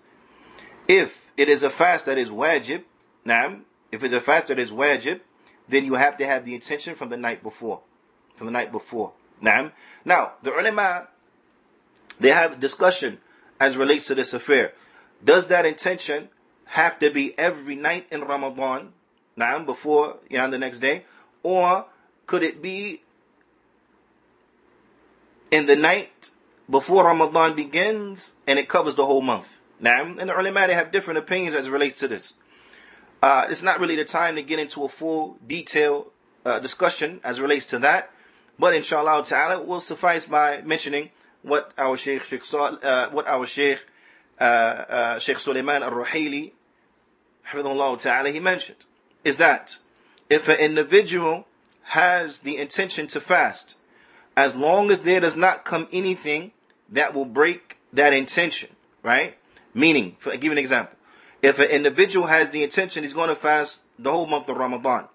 If 0.88 1.20
it 1.36 1.50
is 1.50 1.64
a 1.64 1.70
fast 1.70 2.06
that 2.06 2.18
is 2.18 2.30
wajib, 2.30 2.84
now, 3.26 3.58
if 3.92 4.04
it's 4.04 4.14
a 4.14 4.22
fast 4.22 4.48
that 4.48 4.60
is 4.60 4.72
wajib, 4.72 5.20
then 5.68 5.84
you 5.84 5.96
have 5.96 6.18
to 6.18 6.26
have 6.26 6.46
the 6.46 6.56
intention 6.56 6.96
from 6.96 7.10
the 7.10 7.18
night 7.18 7.44
before. 7.44 7.82
From 8.38 8.48
the 8.48 8.52
night 8.52 8.72
before. 8.72 9.12
Now, 9.42 9.72
now 10.06 10.34
the 10.44 10.58
ulama, 10.58 11.10
they 12.20 12.30
have 12.30 12.60
discussion 12.60 13.20
as 13.60 13.76
relates 13.76 14.08
to 14.08 14.16
this 14.16 14.34
affair. 14.34 14.74
Does 15.24 15.48
that 15.48 15.66
intention 15.66 16.30
have 16.66 17.00
to 17.00 17.10
be 17.10 17.38
every 17.38 17.76
night 17.76 18.08
in 18.12 18.22
Ramadan, 18.22 18.94
now 19.36 19.60
before 19.60 20.18
you 20.30 20.38
know, 20.38 20.50
the 20.50 20.58
next 20.58 20.80
day, 20.80 21.06
or 21.44 21.86
could 22.26 22.44
it 22.44 22.62
be 22.62 23.02
in 25.52 25.66
the 25.66 25.76
night 25.76 26.32
before 26.70 27.06
Ramadan 27.06 27.56
begins 27.56 28.34
and 28.46 28.60
it 28.60 28.68
covers 28.68 28.96
the 28.96 29.06
whole 29.06 29.22
month. 29.22 29.48
Now, 29.80 30.04
and 30.04 30.18
the 30.18 30.34
early 30.34 30.50
ulama 30.50 30.74
have 30.74 30.92
different 30.92 31.20
opinions 31.20 31.56
as 31.56 31.68
it 31.68 31.72
relates 31.72 32.00
to 32.00 32.08
this. 32.08 32.34
Uh, 33.22 33.46
it's 33.50 33.64
not 33.64 33.80
really 33.80 33.96
the 33.96 34.06
time 34.06 34.36
to 34.36 34.42
get 34.42 34.60
into 34.60 34.84
a 34.84 34.90
full 34.90 35.38
detailed 35.46 36.12
uh, 36.46 36.60
discussion 36.60 37.20
as 37.24 37.40
it 37.40 37.42
relates 37.42 37.66
to 37.68 37.80
that, 37.80 38.12
but 38.60 38.74
inshallah 38.74 39.24
ta'ala 39.24 39.62
will 39.62 39.80
suffice 39.80 40.26
by 40.26 40.62
mentioning 40.62 41.10
what 41.42 41.72
our 41.78 41.98
Sheikh, 41.98 42.24
Sheikh 42.24 42.42
uh, 42.54 43.10
what 43.10 43.28
our 43.28 43.46
Sheikh, 43.46 43.86
uh, 44.40 44.44
uh, 44.44 45.20
Sheikh 45.20 45.40
Sulaiman 45.40 45.84
al-Ruhaili, 45.84 46.52
ta'ala, 47.52 48.30
he 48.30 48.40
mentioned, 48.40 48.78
is 49.24 49.38
that 49.38 49.78
if 50.30 50.48
an 50.48 50.58
individual 50.58 51.48
has 51.84 52.40
the 52.40 52.58
intention 52.58 53.08
to 53.08 53.22
fast, 53.22 53.78
as 54.36 54.56
long 54.56 54.92
as 54.92 55.02
there 55.02 55.20
does 55.20 55.36
not 55.36 55.64
come 55.66 55.88
anything 55.92 56.52
that 56.90 57.14
will 57.14 57.26
break 57.26 57.78
that 57.94 58.14
intention, 58.14 58.70
right? 59.04 59.38
Meaning, 59.74 60.16
for 60.20 60.36
give 60.38 60.52
an 60.52 60.58
example. 60.58 60.96
If 61.42 61.60
an 61.60 61.70
individual 61.70 62.28
has 62.28 62.50
the 62.50 62.64
intention 62.64 63.04
he's 63.04 63.14
going 63.14 63.30
to 63.30 63.36
fast 63.36 63.82
the 64.00 64.12
whole 64.12 64.26
month 64.26 64.50
of 64.50 64.58
Ramadan, 64.58 65.06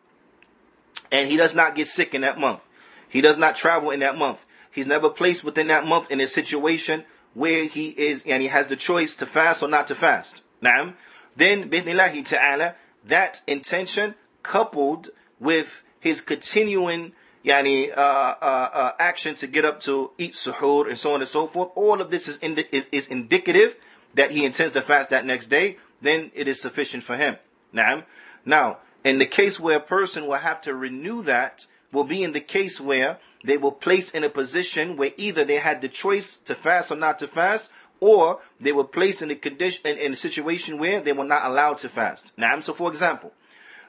and 1.10 1.30
he 1.30 1.36
does 1.36 1.54
not 1.54 1.74
get 1.74 1.88
sick 1.88 2.14
in 2.14 2.20
that 2.22 2.38
month, 2.38 2.60
he 3.08 3.20
does 3.20 3.36
not 3.36 3.56
travel 3.56 3.90
in 3.90 4.00
that 4.00 4.16
month, 4.16 4.38
he's 4.70 4.86
never 4.86 5.10
placed 5.10 5.44
within 5.44 5.66
that 5.66 5.86
month 5.86 6.10
in 6.10 6.20
a 6.20 6.26
situation 6.26 7.04
where 7.34 7.64
he 7.64 7.88
is 7.88 8.22
and 8.26 8.42
he 8.42 8.48
has 8.48 8.66
the 8.68 8.76
choice 8.76 9.14
to 9.16 9.26
fast 9.26 9.62
or 9.62 9.68
not 9.68 9.86
to 9.88 9.94
fast. 9.94 10.42
Now, 10.60 10.94
then, 11.36 11.70
ta'ala, 11.70 12.74
that 13.04 13.40
intention 13.46 14.14
coupled 14.42 15.10
with 15.40 15.82
his 15.98 16.20
continuing 16.20 17.12
yani, 17.44 17.90
uh, 17.90 18.00
uh, 18.00 18.70
uh, 18.72 18.92
action 18.98 19.34
to 19.36 19.46
get 19.46 19.64
up 19.64 19.80
to 19.80 20.10
eat 20.18 20.34
suhoor 20.34 20.88
and 20.88 20.98
so 20.98 21.14
on 21.14 21.20
and 21.20 21.28
so 21.28 21.46
forth, 21.46 21.70
all 21.74 22.00
of 22.00 22.10
this 22.10 22.28
is, 22.28 22.38
is, 22.38 22.86
is 22.92 23.08
indicative 23.08 23.76
that 24.14 24.30
he 24.30 24.44
intends 24.44 24.72
to 24.72 24.82
fast 24.82 25.10
that 25.10 25.24
next 25.24 25.46
day, 25.46 25.78
then 26.00 26.30
it 26.34 26.48
is 26.48 26.60
sufficient 26.60 27.04
for 27.04 27.16
him. 27.16 27.36
Now, 27.72 28.04
now, 28.44 28.78
in 29.04 29.18
the 29.18 29.26
case 29.26 29.58
where 29.58 29.78
a 29.78 29.80
person 29.80 30.26
will 30.26 30.36
have 30.36 30.60
to 30.62 30.74
renew 30.74 31.22
that, 31.24 31.66
will 31.92 32.04
be 32.04 32.22
in 32.22 32.32
the 32.32 32.40
case 32.40 32.80
where 32.80 33.18
they 33.44 33.56
were 33.56 33.72
placed 33.72 34.14
in 34.14 34.24
a 34.24 34.28
position 34.28 34.96
where 34.96 35.12
either 35.16 35.44
they 35.44 35.58
had 35.58 35.80
the 35.80 35.88
choice 35.88 36.36
to 36.36 36.54
fast 36.54 36.90
or 36.90 36.96
not 36.96 37.18
to 37.18 37.28
fast, 37.28 37.70
or 38.00 38.40
they 38.60 38.72
were 38.72 38.84
placed 38.84 39.22
in 39.22 39.30
a 39.30 39.34
condition 39.34 39.80
in, 39.84 39.98
in 39.98 40.12
a 40.12 40.16
situation 40.16 40.78
where 40.78 41.00
they 41.00 41.12
were 41.12 41.24
not 41.24 41.44
allowed 41.44 41.76
to 41.78 41.88
fast. 41.88 42.32
Now, 42.36 42.60
so 42.60 42.72
for 42.72 42.88
example, 42.88 43.32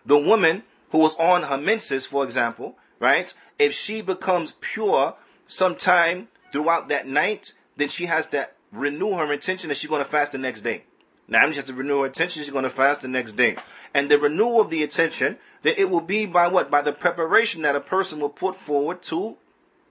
the 0.06 0.18
woman 0.18 0.64
who 0.92 1.00
was 1.00 1.16
on 1.16 1.44
her 1.44 1.58
menses, 1.58 2.06
for 2.06 2.24
example, 2.24 2.78
right? 3.04 3.34
If 3.60 3.74
she 3.74 4.00
becomes 4.02 4.54
pure 4.62 5.16
sometime 5.46 6.30
throughout 6.54 6.88
that 6.88 7.06
night, 7.06 7.54
then 7.76 7.90
she 7.90 8.06
has 8.06 8.28
to 8.28 8.48
renew 8.72 9.16
her 9.16 9.32
intention 9.34 9.68
that 9.68 9.76
she's 9.76 9.90
going 9.90 10.04
to 10.04 10.10
fast 10.10 10.32
the 10.32 10.38
next 10.38 10.62
day. 10.62 10.84
Now, 11.28 11.50
she 11.50 11.58
has 11.58 11.66
to 11.66 11.74
renew 11.74 12.00
her 12.00 12.06
intention, 12.06 12.42
she's 12.42 12.50
going 12.52 12.64
to 12.64 12.70
fast 12.70 13.02
the 13.02 13.10
next 13.10 13.34
day. 13.34 13.58
And 13.94 14.10
the 14.10 14.18
renewal 14.18 14.62
of 14.62 14.70
the 14.70 14.84
intention, 14.84 15.38
then 15.64 15.76
it 15.78 15.90
will 15.90 16.02
be 16.02 16.26
by 16.26 16.48
what? 16.48 16.72
By 16.72 16.82
the 16.82 16.94
preparation 16.94 17.62
that 17.64 17.76
a 17.76 17.82
person 17.82 18.22
will 18.22 18.30
put 18.30 18.58
forward 18.58 19.04
to 19.04 19.36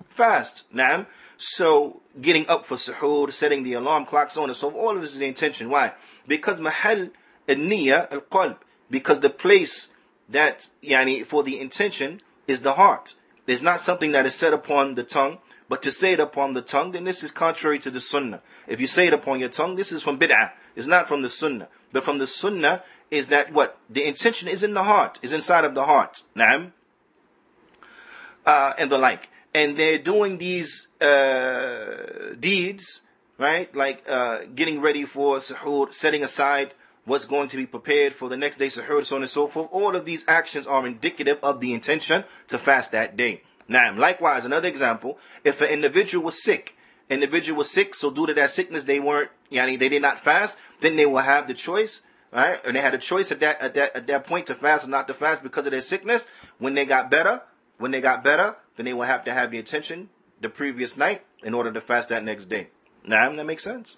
fast. 0.08 0.64
Now, 0.72 1.06
so 1.36 2.00
getting 2.18 2.48
up 2.48 2.66
for 2.66 2.78
suhoor, 2.78 3.30
setting 3.30 3.62
the 3.62 3.74
alarm 3.74 4.06
clock, 4.06 4.30
so 4.30 4.42
on 4.42 4.48
and 4.48 4.56
so 4.56 4.70
all 4.70 4.96
of 4.96 5.02
this 5.02 5.12
is 5.12 5.18
the 5.18 5.26
intention. 5.26 5.68
Why? 5.68 5.92
Because 6.26 6.62
mahal 6.62 7.10
al-niyya 7.46 8.10
al-qalb. 8.10 8.56
Because 8.90 9.20
the 9.20 9.30
place 9.30 9.90
that, 10.30 10.68
yani, 10.82 11.26
for 11.26 11.42
the 11.42 11.60
intention 11.60 12.22
is 12.46 12.60
the 12.60 12.74
heart. 12.74 13.14
There's 13.46 13.62
not 13.62 13.80
something 13.80 14.12
that 14.12 14.26
is 14.26 14.34
said 14.34 14.52
upon 14.52 14.94
the 14.94 15.02
tongue, 15.02 15.38
but 15.68 15.82
to 15.82 15.90
say 15.90 16.12
it 16.12 16.20
upon 16.20 16.54
the 16.54 16.62
tongue, 16.62 16.92
then 16.92 17.04
this 17.04 17.24
is 17.24 17.30
contrary 17.30 17.78
to 17.80 17.90
the 17.90 18.00
sunnah. 18.00 18.42
If 18.66 18.80
you 18.80 18.86
say 18.86 19.06
it 19.06 19.14
upon 19.14 19.40
your 19.40 19.48
tongue, 19.48 19.76
this 19.76 19.90
is 19.90 20.02
from 20.02 20.18
bid'ah. 20.18 20.52
It's 20.76 20.86
not 20.86 21.08
from 21.08 21.22
the 21.22 21.28
sunnah. 21.28 21.68
But 21.92 22.04
from 22.04 22.18
the 22.18 22.26
sunnah 22.26 22.82
is 23.10 23.28
that 23.28 23.52
what? 23.52 23.78
The 23.90 24.04
intention 24.04 24.48
is 24.48 24.62
in 24.62 24.74
the 24.74 24.84
heart, 24.84 25.18
is 25.22 25.32
inside 25.32 25.64
of 25.64 25.74
the 25.74 25.84
heart. 25.84 26.22
Naam. 26.36 26.72
Uh, 28.44 28.74
and 28.78 28.90
the 28.90 28.98
like. 28.98 29.28
And 29.54 29.76
they're 29.76 29.98
doing 29.98 30.38
these 30.38 30.88
uh, 31.00 32.34
deeds, 32.38 33.02
right? 33.38 33.74
Like 33.74 34.04
uh, 34.08 34.40
getting 34.54 34.80
ready 34.80 35.04
for 35.04 35.38
suhoor, 35.38 35.92
setting 35.92 36.24
aside 36.24 36.74
what's 37.04 37.24
going 37.24 37.48
to 37.48 37.56
be 37.56 37.66
prepared 37.66 38.14
for 38.14 38.28
the 38.28 38.36
next 38.36 38.58
day, 38.58 38.66
suhoor, 38.66 39.04
so 39.04 39.16
on 39.16 39.22
and 39.22 39.30
so 39.30 39.48
forth. 39.48 39.68
All 39.72 39.96
of 39.96 40.04
these 40.04 40.24
actions 40.28 40.66
are 40.66 40.86
indicative 40.86 41.38
of 41.42 41.60
the 41.60 41.72
intention 41.72 42.24
to 42.48 42.58
fast 42.58 42.92
that 42.92 43.16
day. 43.16 43.42
Now, 43.68 43.94
likewise, 43.94 44.44
another 44.44 44.68
example, 44.68 45.18
if 45.44 45.60
an 45.60 45.68
individual 45.68 46.24
was 46.24 46.42
sick, 46.42 46.76
individual 47.08 47.58
was 47.58 47.70
sick, 47.70 47.94
so 47.94 48.10
due 48.10 48.26
to 48.26 48.34
that 48.34 48.50
sickness, 48.50 48.84
they 48.84 49.00
weren't, 49.00 49.30
yani, 49.50 49.78
they 49.78 49.88
did 49.88 50.02
not 50.02 50.20
fast, 50.20 50.58
then 50.80 50.96
they 50.96 51.06
will 51.06 51.18
have 51.18 51.48
the 51.48 51.54
choice, 51.54 52.02
right? 52.32 52.60
And 52.64 52.76
they 52.76 52.80
had 52.80 52.94
a 52.94 52.98
choice 52.98 53.32
at 53.32 53.40
that, 53.40 53.60
at 53.60 53.74
that, 53.74 53.96
at 53.96 54.06
that 54.06 54.26
point 54.26 54.46
to 54.46 54.54
fast 54.54 54.84
or 54.84 54.88
not 54.88 55.08
to 55.08 55.14
fast 55.14 55.42
because 55.42 55.66
of 55.66 55.72
their 55.72 55.80
sickness. 55.80 56.26
When 56.58 56.74
they 56.74 56.84
got 56.84 57.10
better, 57.10 57.42
when 57.78 57.90
they 57.90 58.00
got 58.00 58.24
better, 58.24 58.56
then 58.76 58.86
they 58.86 58.94
will 58.94 59.02
have 59.04 59.24
to 59.24 59.32
have 59.32 59.50
the 59.50 59.58
intention 59.58 60.08
the 60.40 60.48
previous 60.48 60.96
night 60.96 61.24
in 61.42 61.54
order 61.54 61.72
to 61.72 61.80
fast 61.80 62.08
that 62.08 62.24
next 62.24 62.46
day. 62.46 62.68
Now, 63.04 63.32
that 63.32 63.46
makes 63.46 63.64
sense? 63.64 63.96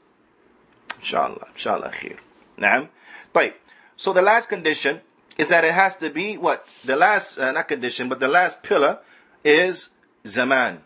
Inshallah, 0.99 1.49
inshallah, 1.53 1.91
khair. 1.91 2.19
Naam. 2.59 2.89
Right. 3.35 3.57
So 3.97 4.13
the 4.13 4.23
last 4.23 4.49
condition 4.49 5.01
is 5.39 5.49
that 5.49 5.65
it 5.65 5.75
has 5.75 5.97
to 5.97 6.11
be 6.11 6.37
what? 6.37 6.67
The 6.85 6.97
last, 6.97 7.39
uh, 7.39 7.53
not 7.53 7.69
condition, 7.69 8.09
but 8.09 8.21
the 8.21 8.29
last 8.29 8.63
pillar 8.63 8.99
is 9.45 9.91
zaman, 10.27 10.83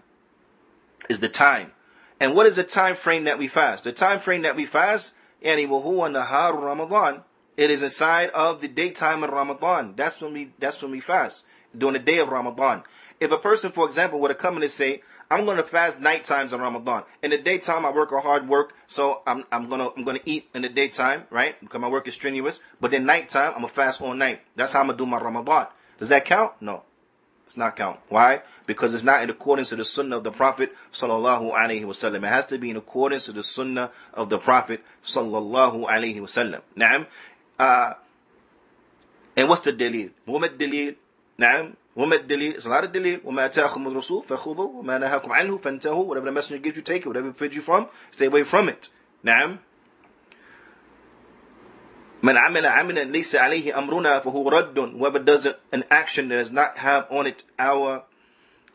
is 1.08 1.20
the 1.20 1.28
time. 1.28 1.72
And 2.20 2.34
what 2.34 2.46
is 2.46 2.56
the 2.56 2.64
time 2.64 2.96
frame 2.96 3.24
that 3.24 3.38
we 3.38 3.48
fast? 3.48 3.84
The 3.84 3.92
time 3.92 4.20
frame 4.20 4.42
that 4.42 4.56
we 4.56 4.66
fast, 4.66 5.14
yani 5.44 5.66
wahuwa 5.66 6.10
nahar 6.10 6.54
Ramadan. 6.60 7.22
It 7.56 7.70
is 7.70 7.82
inside 7.82 8.30
of 8.30 8.60
the 8.60 8.68
daytime 8.68 9.22
of 9.24 9.30
Ramadan. 9.30 9.94
That's 9.96 10.20
when 10.20 10.32
we 10.32 10.52
that's 10.58 10.80
when 10.80 10.92
we 10.92 11.00
fast 11.00 11.44
during 11.76 11.94
the 11.94 11.98
day 11.98 12.18
of 12.18 12.28
Ramadan. 12.28 12.84
If 13.20 13.32
a 13.32 13.38
person, 13.38 13.72
for 13.72 13.84
example, 13.84 14.20
were 14.20 14.28
to 14.28 14.34
come 14.34 14.60
and 14.60 14.70
say, 14.70 15.02
I'm 15.30 15.44
going 15.44 15.58
to 15.58 15.62
fast 15.62 16.00
night 16.00 16.24
times 16.24 16.52
in 16.52 16.60
Ramadan. 16.60 17.02
In 17.22 17.30
the 17.30 17.38
daytime, 17.38 17.84
I 17.84 17.90
work 17.90 18.12
a 18.12 18.20
hard 18.20 18.48
work, 18.48 18.74
so 18.86 19.20
I'm, 19.26 19.44
I'm 19.52 19.68
going 19.68 19.80
to 19.80 19.92
I'm 19.94 20.04
gonna 20.04 20.20
eat 20.24 20.48
in 20.54 20.62
the 20.62 20.70
daytime, 20.70 21.24
right? 21.30 21.60
Because 21.60 21.80
my 21.80 21.88
work 21.88 22.08
is 22.08 22.14
strenuous. 22.14 22.60
But 22.80 22.92
then 22.92 23.04
nighttime, 23.04 23.52
I'm 23.52 23.60
going 23.60 23.68
to 23.68 23.74
fast 23.74 24.00
all 24.00 24.14
night. 24.14 24.40
That's 24.56 24.72
how 24.72 24.80
I'm 24.80 24.86
going 24.86 24.96
to 24.96 25.04
do 25.04 25.06
my 25.06 25.18
Ramadan. 25.18 25.66
Does 25.98 26.08
that 26.08 26.24
count? 26.24 26.52
No. 26.60 26.82
It's 27.46 27.56
not 27.56 27.76
count. 27.76 27.98
Why? 28.08 28.42
Because 28.66 28.92
it's 28.92 29.02
not 29.02 29.22
in 29.22 29.30
accordance 29.30 29.70
to 29.70 29.76
the 29.76 29.84
sunnah 29.84 30.18
of 30.18 30.24
the 30.24 30.30
Prophet 30.30 30.74
sallallahu 30.92 31.52
alaihi 31.52 31.84
wasallam. 31.84 32.18
It 32.18 32.28
has 32.28 32.44
to 32.46 32.58
be 32.58 32.68
in 32.68 32.76
accordance 32.76 33.24
to 33.24 33.32
the 33.32 33.42
sunnah 33.42 33.90
of 34.12 34.28
the 34.28 34.38
Prophet 34.38 34.84
sallallahu 35.02 35.88
alaihi 35.88 36.20
wasallam. 36.20 36.60
Naam. 36.76 37.06
Uh, 37.58 37.94
and 39.34 39.48
what's 39.48 39.62
the 39.62 39.72
dalil? 39.72 40.10
What 40.26 40.58
dalil? 40.58 40.96
Naam. 41.38 41.76
وما 41.98 42.16
الدليل؟ 42.16 42.54
It's 42.54 42.66
not 42.66 42.84
a 42.84 42.88
dalil 42.88 43.24
وما 43.24 43.44
أتاكم 43.46 43.88
الرسول 43.88 44.24
فخذوا 44.28 44.80
وما 44.80 44.98
نهاكم 44.98 45.32
عنه 45.32 45.58
فانتهوا. 45.58 46.06
Whatever 46.06 46.26
the 46.26 46.32
messenger 46.32 46.58
gives 46.58 46.76
you 46.76 46.82
take 46.82 47.02
it. 47.02 47.08
Whatever 47.08 47.30
it 47.30 47.36
feeds 47.36 47.56
you 47.56 47.62
from 47.62 47.88
stay 48.12 48.26
away 48.26 48.44
from 48.44 48.68
it. 48.68 48.88
نعم. 49.24 49.58
من 52.22 52.36
عمل 52.36 52.66
عملا 52.66 53.04
ليس 53.04 53.36
عليه 53.36 53.78
أمرنا 53.78 54.20
فهو 54.20 54.48
رد. 54.48 54.78
Whoever 54.96 55.18
does 55.18 55.46
an 55.72 55.84
action 55.90 56.28
that 56.28 56.36
does 56.36 56.52
not 56.52 56.78
have 56.78 57.06
on 57.10 57.26
it 57.26 57.42
our 57.58 58.04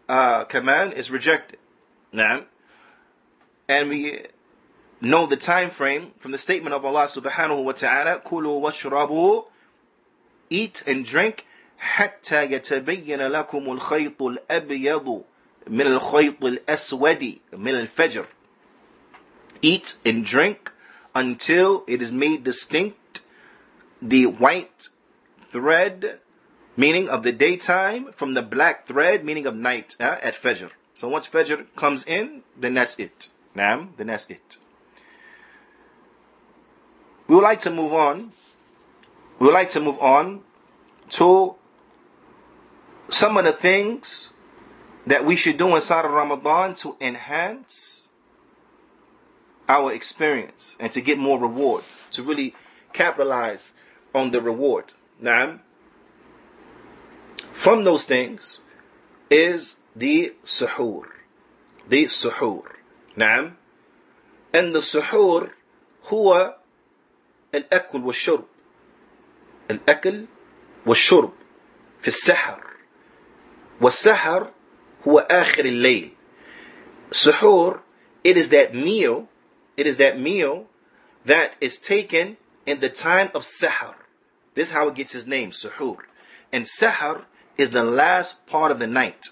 uh, 0.09 0.43
command 0.43 0.93
is 0.93 1.09
rejected. 1.09 1.59
نعم. 2.13 2.43
And 3.69 3.89
we 3.89 4.25
know 4.99 5.25
the 5.25 5.37
time 5.37 5.69
frame 5.69 6.11
from 6.17 6.31
the 6.31 6.37
statement 6.37 6.75
of 6.75 6.83
Allah 6.83 7.05
subhanahu 7.05 7.63
wa 7.63 7.71
ta'ala 7.71 8.19
كلوا 8.19 8.61
واشربوا 8.61 9.45
eat 10.49 10.83
and 10.85 11.05
drink. 11.05 11.45
حتى 11.82 12.52
يتبين 12.52 13.22
لكم 13.22 13.72
الخيط 13.72 14.22
الأبيض 14.22 15.22
من 15.66 15.86
الخيط 15.86 16.44
الأسود 16.44 17.38
من 17.52 17.74
الفجر. 17.74 18.26
Eat 19.62 19.96
and 20.04 20.24
drink 20.24 20.72
until 21.14 21.84
it 21.86 22.00
is 22.00 22.12
made 22.12 22.44
distinct 22.44 23.22
the 24.00 24.26
white 24.26 24.88
thread, 25.50 26.20
meaning 26.76 27.08
of 27.08 27.22
the 27.22 27.32
daytime, 27.32 28.12
from 28.12 28.34
the 28.34 28.42
black 28.42 28.86
thread, 28.86 29.24
meaning 29.24 29.46
of 29.46 29.56
night, 29.56 29.96
uh, 29.98 30.16
at 30.22 30.40
Fajr. 30.40 30.70
So 30.94 31.08
once 31.08 31.26
Fajr 31.26 31.66
comes 31.74 32.04
in, 32.04 32.42
then 32.56 32.74
that's 32.74 32.94
it. 32.98 33.28
Nam, 33.54 33.94
then 33.96 34.08
that's 34.08 34.26
it. 34.28 34.58
We 37.26 37.34
would 37.34 37.44
like 37.44 37.60
to 37.62 37.70
move 37.70 37.92
on. 37.92 38.32
We 39.38 39.46
would 39.46 39.54
like 39.54 39.70
to 39.70 39.80
move 39.80 39.98
on 40.00 40.42
to 41.10 41.54
some 43.12 43.36
of 43.36 43.44
the 43.44 43.52
things 43.52 44.30
that 45.06 45.24
we 45.24 45.36
should 45.36 45.56
do 45.56 45.74
inside 45.74 46.04
of 46.04 46.10
Ramadan 46.10 46.74
to 46.76 46.96
enhance 47.00 48.08
our 49.68 49.92
experience 49.92 50.76
and 50.80 50.92
to 50.92 51.00
get 51.00 51.18
more 51.18 51.38
rewards, 51.38 51.96
to 52.10 52.22
really 52.22 52.54
capitalize 52.92 53.60
on 54.14 54.30
the 54.30 54.40
reward. 54.40 54.92
Now, 55.20 55.60
from 57.52 57.84
those 57.84 58.04
things 58.04 58.60
is 59.30 59.76
the 59.94 60.34
suhoor. 60.44 61.06
The 61.88 62.04
suhoor. 62.06 62.76
نعم. 63.16 63.54
And 64.52 64.74
the 64.74 64.80
suhoor 64.80 65.50
هو 66.06 66.56
الأكل 67.52 68.04
والشرب. 68.04 68.44
الأكل 69.70 70.26
والشرب 70.86 71.32
في 72.00 72.08
السحر 72.08 72.68
والسحر 73.80 74.50
هو 75.06 75.18
آخر 75.18 75.64
الليل. 75.64 76.10
Suhoor, 77.10 77.80
it 78.24 78.36
is 78.36 78.50
that 78.50 78.74
meal, 78.74 79.28
it 79.76 79.86
is 79.86 79.96
that 79.96 80.18
meal 80.18 80.66
that 81.24 81.54
is 81.60 81.78
taken 81.78 82.36
in 82.66 82.80
the 82.80 82.88
time 82.88 83.30
of 83.34 83.42
Sahar. 83.42 83.94
This 84.54 84.68
is 84.68 84.74
how 84.74 84.88
it 84.88 84.94
gets 84.94 85.14
its 85.14 85.26
name, 85.26 85.52
Suhoor. 85.52 85.98
And 86.52 86.64
Sahar 86.64 87.24
is 87.56 87.70
the 87.70 87.84
last 87.84 88.46
part 88.46 88.70
of 88.70 88.78
the 88.78 88.86
night. 88.86 89.30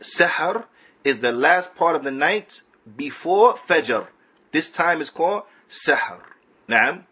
Sahar 0.00 0.64
is 1.04 1.20
the 1.20 1.32
last 1.32 1.74
part 1.76 1.96
of 1.96 2.04
the 2.04 2.10
night 2.10 2.62
before 2.96 3.54
Fajr. 3.68 4.08
This 4.52 4.70
time 4.70 5.00
is 5.00 5.10
called 5.10 5.44
Sahar. 5.70 6.22
Naam. 6.68 7.04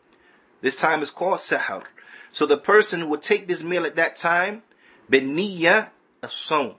This 0.60 0.76
time 0.76 1.02
is 1.02 1.10
called 1.10 1.38
Sahar. 1.38 1.84
So 2.32 2.46
the 2.46 2.56
person 2.56 3.00
who 3.00 3.08
would 3.08 3.22
take 3.22 3.46
this 3.46 3.62
meal 3.62 3.86
at 3.86 3.96
that 3.96 4.16
time, 4.16 4.62
beniya 5.10 5.88
a 6.22 6.28
song 6.28 6.76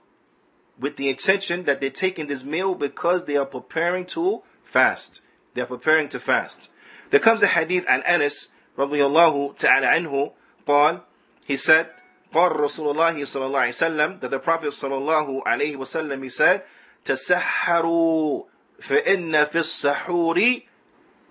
with 0.78 0.96
the 0.96 1.08
intention 1.08 1.64
that 1.64 1.80
they're 1.80 1.90
taking 1.90 2.26
this 2.26 2.44
meal 2.44 2.74
because 2.74 3.24
they 3.24 3.36
are 3.36 3.46
preparing 3.46 4.04
to 4.06 4.42
fast. 4.64 5.22
They 5.54 5.62
are 5.62 5.66
preparing 5.66 6.08
to 6.10 6.20
fast. 6.20 6.70
There 7.10 7.20
comes 7.20 7.42
a 7.42 7.46
hadith 7.46 7.84
an 7.88 8.02
Anas 8.06 8.48
radiallahu 8.76 9.56
ta'ala 9.56 9.86
anhu 9.86 10.32
قال 10.66 11.00
he 11.46 11.56
said 11.56 11.88
قال 12.34 12.52
رسول 12.52 12.90
الله 12.94 13.24
صلى 13.24 13.46
الله 13.46 13.60
عليه 13.60 13.68
وسلم 13.68 14.20
that 14.20 14.30
the 14.30 14.38
Prophet 14.38 14.68
صلى 14.72 14.98
الله 14.98 15.44
عليه 15.46 15.76
وسلم 15.76 16.22
he 16.22 16.28
said 16.28 16.62
تسحروا 17.04 18.44
فإن 18.80 19.44
في 19.46 19.58
السحور 19.58 20.60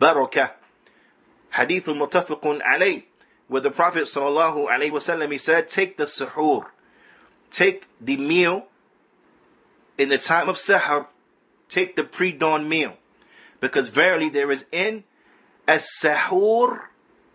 بركة 0.02 0.56
حديث 1.52 1.90
متفق 1.90 2.42
عليه 2.62 3.04
where 3.48 3.60
the 3.60 3.70
Prophet 3.70 4.04
صلى 4.08 4.28
الله 4.28 4.72
عليه 4.72 4.92
وسلم 4.92 5.32
he 5.32 5.38
said 5.38 5.68
take 5.70 5.98
the 5.98 6.06
suhoor 6.06 6.66
take 7.51 7.87
the 8.01 8.17
meal 8.17 8.67
in 9.99 10.09
the 10.09 10.19
time 10.19 10.49
of 10.49 10.57
Sahar, 10.57 11.07
take 11.69 11.97
the 11.97 12.05
pre 12.05 12.33
dawn 12.33 12.69
meal. 12.69 12.97
Because 13.61 13.89
verily 13.89 14.29
there 14.29 14.51
is 14.51 14.65
in 14.73 15.05
as 15.69 15.87
Sahur 16.03 16.85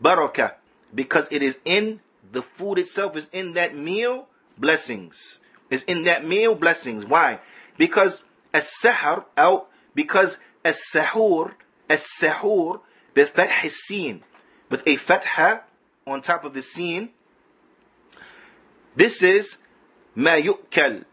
Barakah. 0.04 0.54
Because 0.93 1.28
it 1.30 1.43
is 1.43 1.60
in 1.65 1.99
the 2.32 2.41
food 2.41 2.80
itself, 2.80 3.15
is 3.15 3.30
in 3.32 3.54
that 3.54 3.75
meal 3.75 4.28
blessings. 4.58 5.39
Is 5.69 5.84
in 5.84 6.04
that 6.04 6.25
meal 6.25 6.56
blessings. 6.56 7.06
Why? 7.06 7.39
Because 7.78 8.23
as 8.54 8.71
Sahar 8.84 9.25
out, 9.38 9.67
oh, 9.67 9.67
because 9.93 10.39
as 10.63 10.82
Sahur, 10.93 11.54
as 11.89 12.08
Sahur, 12.19 12.82
the 13.13 13.25
Fath 13.25 13.65
is 13.65 13.84
seen. 13.84 14.23
With 14.69 14.82
a 14.88 14.95
Fatha 14.95 15.63
on 16.08 16.21
top 16.21 16.43
of 16.43 16.54
the 16.54 16.62
seen. 16.62 17.10
This 18.95 19.21
is 19.21 19.58
ما 20.15 20.36
يؤكل 20.36 21.04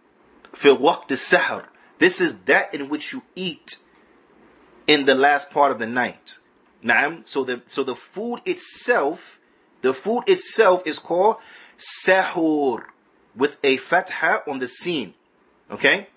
في 0.54 0.70
وقت 0.70 1.12
السحر 1.12 1.68
This 1.98 2.20
is 2.20 2.36
that 2.46 2.74
in 2.74 2.88
which 2.88 3.12
you 3.12 3.22
eat 3.36 3.78
in 4.86 5.04
the 5.04 5.14
last 5.14 5.50
part 5.50 5.70
of 5.70 5.78
the 5.78 5.86
night. 5.86 6.38
نعم. 6.84 7.26
So 7.26 7.44
the 7.44 7.62
so 7.66 7.84
the 7.84 7.94
food 7.94 8.40
itself, 8.44 9.38
the 9.82 9.94
food 9.94 10.24
itself 10.26 10.82
is 10.84 10.98
called 10.98 11.36
sahur 11.78 12.84
with 13.36 13.56
a 13.62 13.76
fatha 13.76 14.42
on 14.48 14.58
the 14.58 14.68
seen. 14.68 15.14
Okay? 15.70 16.08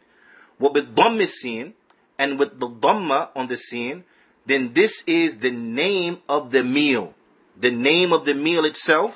What 0.58 0.74
with 0.74 0.96
dhamma 0.96 1.28
seen 1.28 1.74
and 2.18 2.40
with 2.40 2.60
the 2.60 2.68
dhamma 2.68 3.30
on 3.36 3.48
the 3.48 3.58
seen, 3.58 4.04
then 4.46 4.74
this 4.74 5.04
is 5.08 5.40
the 5.40 5.52
name 5.52 6.20
of 6.28 6.52
the 6.52 6.64
meal. 6.64 7.14
The 7.58 7.72
name 7.72 8.12
of 8.12 8.26
the 8.26 8.34
meal 8.34 8.66
itself, 8.66 9.16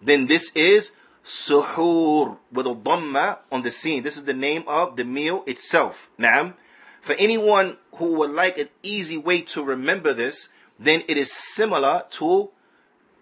then 0.00 0.26
this 0.26 0.52
is 0.54 0.92
suhoor 1.24 2.36
with 2.52 2.66
a 2.66 2.74
dhamma 2.74 3.38
on 3.50 3.62
the 3.62 3.70
seen. 3.70 4.02
This 4.02 4.16
is 4.16 4.24
the 4.24 4.34
name 4.34 4.64
of 4.66 4.96
the 4.96 5.04
meal 5.04 5.42
itself. 5.46 6.10
Naam. 6.18 6.54
For 7.00 7.14
anyone 7.14 7.78
who 7.96 8.14
would 8.14 8.30
like 8.30 8.58
an 8.58 8.68
easy 8.82 9.18
way 9.18 9.40
to 9.42 9.62
remember 9.62 10.12
this, 10.12 10.48
then 10.78 11.02
it 11.08 11.16
is 11.16 11.32
similar 11.32 12.04
to 12.10 12.50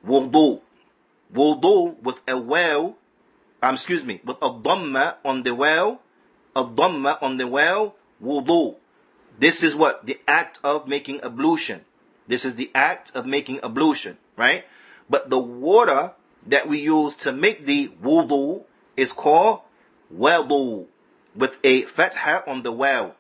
wudu. 0.07 0.61
Wudu 1.33 2.03
with 2.03 2.21
a 2.29 2.39
well, 2.39 2.97
um, 3.63 3.75
excuse 3.75 4.05
me, 4.05 4.21
with 4.25 4.37
a 4.43 4.51
dhamma 4.51 5.17
on 5.25 5.43
the 5.43 5.55
well, 5.55 6.01
a 6.55 6.65
dhamma 6.65 7.19
on 7.23 7.37
the 7.37 7.47
well, 7.47 7.97
wudu. 8.23 8.77
This 9.39 9.63
is 9.63 9.75
what? 9.75 10.07
The 10.07 10.21
act 10.29 10.59
of 10.63 10.87
making 10.87 11.23
ablution. 11.23 11.85
This 12.27 12.45
is 12.45 12.57
the 12.57 12.71
act 12.75 13.15
of 13.15 13.27
making 13.27 13.61
ablution, 13.63 14.19
right? 14.37 14.65
But 15.09 15.31
the 15.31 15.39
water 15.39 16.13
that 16.47 16.69
we 16.69 16.81
use 16.81 17.15
to 17.17 17.33
make 17.33 17.67
the 17.67 17.89
wudu 18.03 18.65
is 18.97 19.13
called 19.13 19.61
wudu 20.15 20.87
with 21.35 21.57
a 21.65 21.83
fatha 21.83 22.49
on 22.49 22.63
the 22.63 22.73
well 22.73 23.15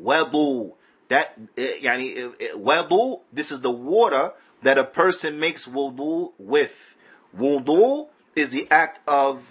wudu. 0.00 0.72
That, 1.08 1.38
eh, 1.56 1.80
yani, 1.82 2.16
eh, 2.16 2.30
eh, 2.40 2.52
wudu, 2.56 3.20
this 3.32 3.52
is 3.52 3.60
the 3.60 3.70
water 3.70 4.32
that 4.62 4.78
a 4.78 4.84
person 4.84 5.38
makes 5.38 5.66
wudu 5.66 6.32
with. 6.38 6.72
Wudu 7.36 8.08
is 8.34 8.50
the 8.50 8.70
act 8.70 9.00
of 9.06 9.42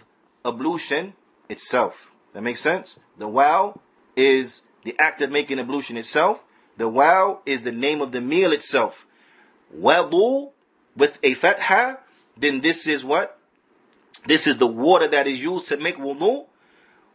ablution 0.44 1.14
itself. 1.50 2.12
That 2.34 2.42
makes 2.42 2.62
sense? 2.62 3.00
The 3.18 3.28
wow 3.28 3.80
is 4.16 4.62
the 4.84 4.96
act 5.00 5.22
of 5.22 5.32
making 5.32 5.60
ablution 5.60 5.98
itself. 5.98 6.40
The 6.78 6.88
wow 6.88 7.42
is 7.46 7.62
the 7.62 7.72
name 7.72 8.02
of 8.02 8.12
the 8.12 8.22
meal 8.22 8.52
itself. 8.52 9.06
Wudu 9.76 10.52
with 10.96 11.18
a 11.22 11.34
fatha, 11.36 12.00
then 12.38 12.62
this 12.62 12.88
is 12.88 13.04
what? 13.04 13.38
This 14.26 14.48
is 14.48 14.58
the 14.58 14.68
water 14.68 15.08
that 15.08 15.28
is 15.28 15.42
used 15.42 15.68
to 15.68 15.78
make 15.78 15.98
wudu. 15.98 16.46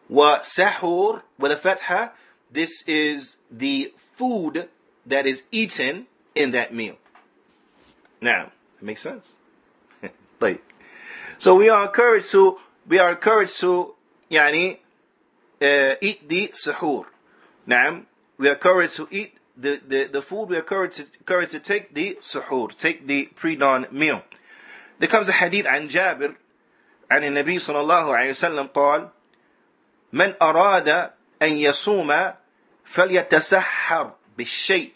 Wa 0.09 0.40
sahur 0.40 1.22
with 1.38 1.52
a 1.52 1.57
fatha, 1.57 2.12
this 2.50 2.83
is 2.87 3.37
the 3.50 3.92
food 4.16 4.68
that 5.05 5.26
is 5.26 5.42
eaten 5.50 6.07
in 6.35 6.52
that 6.52 6.72
meal. 6.72 6.96
Now, 8.20 8.52
it 8.79 8.83
makes 8.83 9.02
sense. 9.02 9.31
like, 10.40 10.62
so 11.38 11.57
we 11.57 11.68
are 11.68 11.87
encouraged 11.87 12.31
to 12.33 12.59
we 12.87 12.98
are 12.98 13.11
encouraged 13.11 13.59
to 13.61 13.94
yani 14.31 14.79
uh, 15.61 15.94
eat 16.00 16.29
the 16.29 16.48
sahur. 16.48 17.07
Now, 17.66 18.02
we 18.38 18.48
are 18.48 18.52
encouraged 18.52 18.96
to 18.96 19.09
eat 19.11 19.37
the, 19.57 19.81
the, 19.87 20.05
the 20.05 20.22
food. 20.22 20.50
We 20.50 20.57
are 20.57 20.61
encouraged 20.61 20.96
to, 20.96 21.07
encouraged 21.18 21.52
to 21.52 21.61
take 21.61 21.94
the 21.94 22.18
suhoor, 22.20 22.76
take 22.76 23.07
the 23.07 23.26
pre-dawn 23.35 23.87
meal. 23.90 24.22
There 24.99 25.10
comes 25.10 25.30
a 25.30 25.34
hadith 25.34 25.65
عن 25.65 25.89
جابر 25.89 26.36
عن 27.12 27.23
النبي 27.23 27.60
صلى 27.60 27.82
الله 27.82 28.15
عليه 28.15 28.30
وسلم 28.30 28.67
قال 28.67 29.10
من 30.13 30.34
أراد 30.41 31.12
أن 31.41 31.51
يصوم 31.58 32.34
فليتسحر 32.86 34.12
بالشيء 34.38 34.93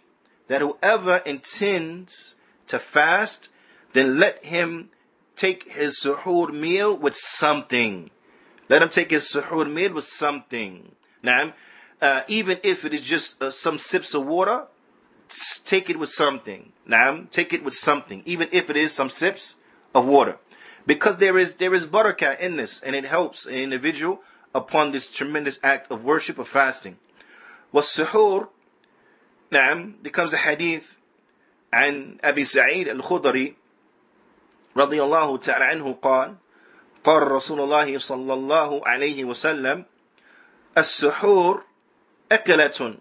that 0.47 0.61
whoever 0.61 1.17
intends 1.25 2.35
to 2.67 2.77
fast 2.79 3.49
then 3.93 4.19
let 4.19 4.45
him 4.45 4.89
take 5.35 5.71
his 5.71 5.99
suhoor 5.99 6.53
meal 6.53 6.95
with 6.95 7.15
something 7.15 8.11
let 8.69 8.81
him 8.81 8.89
take 8.89 9.11
his 9.11 9.23
suhoor 9.31 9.71
meal 9.71 9.93
with 9.93 10.03
something 10.03 10.91
now 11.23 11.53
uh, 12.01 12.21
even 12.27 12.59
if 12.63 12.85
it 12.85 12.93
is 12.93 13.01
just 13.01 13.41
uh, 13.41 13.49
some 13.49 13.77
sips 13.77 14.13
of 14.13 14.25
water 14.25 14.65
take 15.65 15.89
it 15.89 15.97
with 15.97 16.09
something 16.09 16.71
now 16.85 17.23
take 17.31 17.53
it 17.53 17.63
with 17.63 17.73
something 17.73 18.21
even 18.25 18.47
if 18.51 18.69
it 18.69 18.77
is 18.77 18.93
some 18.93 19.09
sips 19.09 19.55
of 19.93 20.05
water 20.05 20.37
because 20.85 21.17
there 21.17 21.37
is 21.37 21.55
there 21.55 21.73
is 21.73 21.85
barakah 21.85 22.39
in 22.39 22.57
this 22.57 22.81
and 22.81 22.95
it 22.95 23.05
helps 23.05 23.45
an 23.45 23.55
individual 23.55 24.21
upon 24.53 24.91
this 24.91 25.11
tremendous 25.11 25.59
act 25.63 25.91
of 25.91 26.03
worship 26.03 26.37
of 26.39 26.47
fasting. 26.47 26.97
والسحور 27.73 28.47
نعم 29.51 29.95
becomes 30.01 30.33
a 30.33 30.37
hadith 30.37 30.95
عن 31.73 32.17
أبي 32.23 32.43
سعيد 32.43 32.87
الخضري 32.87 33.55
رضي 34.77 35.03
الله 35.03 35.37
تعالى 35.37 35.65
عنه 35.65 35.93
قال 35.93 36.35
قال 37.03 37.31
رسول 37.31 37.61
الله 37.61 37.97
صلى 37.97 38.33
الله 38.33 38.87
عليه 38.87 39.23
وسلم 39.23 39.85
السحور 40.77 41.63
أكلة 42.31 42.97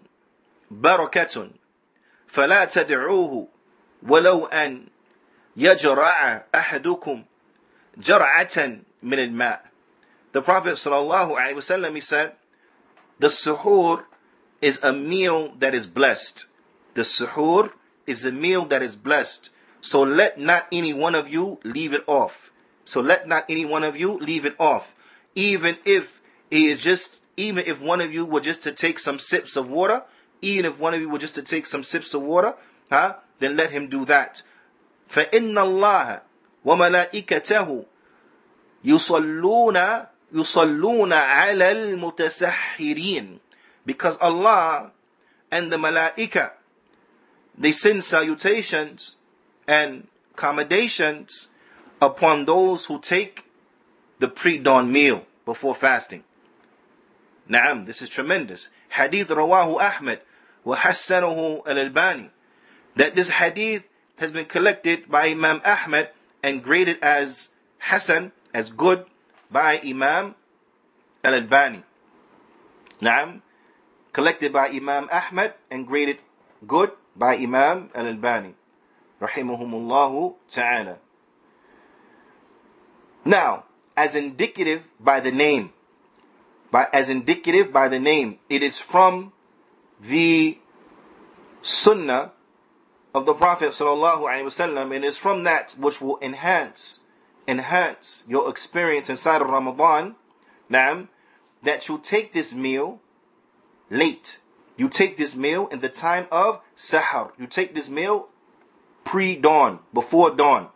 بركة 0.71 1.49
فلا 2.27 2.65
تدعوه 2.65 3.47
ولو 4.07 4.45
أن 4.45 4.87
يجرع 5.57 6.43
أحدكم 6.55 7.23
جرعة 7.97 8.79
من 9.03 9.19
الماء 9.19 9.65
the 10.35 10.41
Prophet 10.41 10.73
ﷺ, 10.73 11.95
he 11.95 12.01
said, 12.01 12.33
the 13.19 13.27
suhoor 13.27 14.03
is 14.61 14.83
a 14.83 14.91
meal 14.91 15.53
that 15.59 15.73
is 15.73 15.87
blessed. 15.87 16.47
The 16.93 17.03
suhoor 17.03 17.71
is 18.05 18.25
a 18.25 18.33
meal 18.33 18.65
that 18.65 18.83
is 18.83 18.97
blessed. 18.97 19.51
So 19.79 20.03
let 20.03 20.37
not 20.37 20.67
any 20.73 20.91
one 20.91 21.15
of 21.15 21.29
you 21.29 21.59
leave 21.63 21.93
it 21.93 22.03
off. 22.05 22.51
So 22.83 22.99
let 22.99 23.29
not 23.29 23.45
any 23.47 23.63
one 23.63 23.85
of 23.85 23.95
you 23.95 24.17
leave 24.17 24.43
it 24.43 24.57
off. 24.59 24.93
Even 25.35 25.77
if 25.85 26.19
it 26.51 26.59
is 26.59 26.79
just, 26.79 27.21
even 27.37 27.63
if 27.65 27.79
one 27.79 28.01
of 28.01 28.11
you 28.11 28.25
were 28.25 28.41
just 28.41 28.61
to 28.63 28.73
take 28.73 28.99
some 28.99 29.19
sips 29.19 29.55
of 29.55 29.69
water, 29.69 30.03
even 30.41 30.65
if 30.65 30.77
one 30.77 30.93
of 30.93 30.99
you 30.99 31.07
were 31.07 31.17
just 31.17 31.35
to 31.35 31.43
take 31.43 31.65
some 31.65 31.81
sips 31.81 32.13
of 32.13 32.21
water, 32.21 32.55
huh, 32.91 33.15
then 33.39 33.55
let 33.55 33.71
him 33.71 33.87
do 33.87 34.03
that. 34.03 34.41
فإن 35.09 35.57
الله 35.57 36.21
وملائكته 36.65 37.85
يصلون 38.83 39.79
يصلون 40.33 41.13
على 41.13 41.71
المتسحرين 41.71 43.39
because 43.85 44.17
Allah 44.17 44.91
and 45.51 45.71
the 45.71 45.77
malaika 45.77 46.51
they 47.57 47.71
send 47.71 48.03
salutations 48.03 49.15
and 49.67 50.07
commendations 50.35 51.47
upon 52.01 52.45
those 52.45 52.85
who 52.85 52.99
take 52.99 53.45
the 54.19 54.27
pre-dawn 54.27 54.91
meal 54.91 55.23
before 55.45 55.75
fasting. 55.75 56.23
Naam, 57.49 57.85
this 57.85 58.01
is 58.01 58.09
tremendous. 58.09 58.69
Hadith 58.89 59.27
rawahu 59.29 59.79
Ahmed 59.79 60.19
wa 60.63 60.75
hassanahu 60.75 61.67
al-Albani. 61.67 62.29
That 62.95 63.15
this 63.15 63.29
hadith 63.29 63.83
has 64.20 64.30
been 64.32 64.44
collected 64.44 65.08
by 65.08 65.28
Imam 65.28 65.62
Ahmed 65.64 66.10
and 66.42 66.62
graded 66.62 66.98
as 67.00 67.48
Hassan, 67.78 68.32
as 68.52 68.68
good, 68.68 69.06
by 69.50 69.80
Imam 69.80 70.34
Al-Albani. 71.24 71.82
Naam, 73.00 73.40
collected 74.12 74.52
by 74.52 74.68
Imam 74.68 75.08
Ahmad 75.10 75.54
and 75.70 75.86
graded 75.86 76.18
good 76.66 76.92
by 77.16 77.34
Imam 77.36 77.88
Al-Albani. 77.94 78.54
Rahimahumullahu 79.22 80.34
ta'ala. 80.50 80.98
Now, 83.24 83.64
as 83.96 84.14
indicative 84.14 84.82
by 85.00 85.20
the 85.20 85.32
name. 85.32 85.72
By, 86.70 86.88
as 86.92 87.08
indicative 87.08 87.72
by 87.72 87.88
the 87.88 87.98
name. 87.98 88.38
It 88.50 88.62
is 88.62 88.78
from 88.78 89.32
the 89.98 90.58
sunnah 91.62 92.32
of 93.14 93.26
the 93.26 93.34
Prophet 93.34 93.70
wasallam, 93.70 94.94
and 94.94 95.04
it's 95.04 95.16
from 95.16 95.44
that 95.44 95.74
which 95.76 96.00
will 96.00 96.18
enhance, 96.22 97.00
enhance 97.48 98.22
your 98.28 98.48
experience 98.48 99.10
inside 99.10 99.42
of 99.42 99.48
Ramadan. 99.48 100.14
Naam, 100.70 101.08
that 101.62 101.88
you 101.88 101.98
take 102.02 102.32
this 102.32 102.54
meal 102.54 103.00
late. 103.90 104.38
You 104.76 104.88
take 104.88 105.18
this 105.18 105.34
meal 105.34 105.66
in 105.68 105.80
the 105.80 105.88
time 105.88 106.26
of 106.30 106.60
sahar. 106.76 107.32
You 107.38 107.46
take 107.46 107.74
this 107.74 107.88
meal 107.88 108.28
pre-dawn, 109.04 109.80
before 109.92 110.30
dawn. 110.30 110.68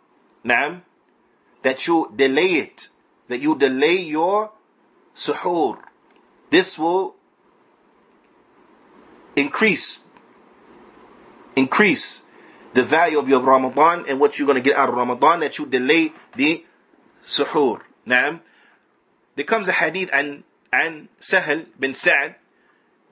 Naam, 0.44 0.82
that 1.62 1.86
you 1.86 2.12
delay 2.14 2.54
it, 2.54 2.88
that 3.28 3.40
you 3.40 3.56
delay 3.56 3.96
your 3.96 4.50
suhoor. 5.14 5.78
This 6.50 6.78
will 6.78 7.14
increase, 9.36 10.03
increase 11.55 12.23
the 12.73 12.83
value 12.83 13.19
of 13.19 13.27
your 13.27 13.41
Ramadan 13.41 14.05
and 14.07 14.19
what 14.19 14.37
you're 14.37 14.45
going 14.45 14.61
to 14.61 14.67
get 14.67 14.77
out 14.77 14.89
of 14.89 14.95
Ramadan 14.95 15.39
that 15.41 15.57
you 15.57 15.65
delay 15.65 16.13
the 16.35 16.63
suhoor. 17.25 17.81
Naam. 18.07 18.41
There 19.35 19.45
comes 19.45 19.67
a 19.67 19.73
hadith 19.73 20.09
عن 20.11 20.43
عن 20.73 21.07
سهل 21.19 21.67
بن 21.79 21.93
سعد 21.93 22.35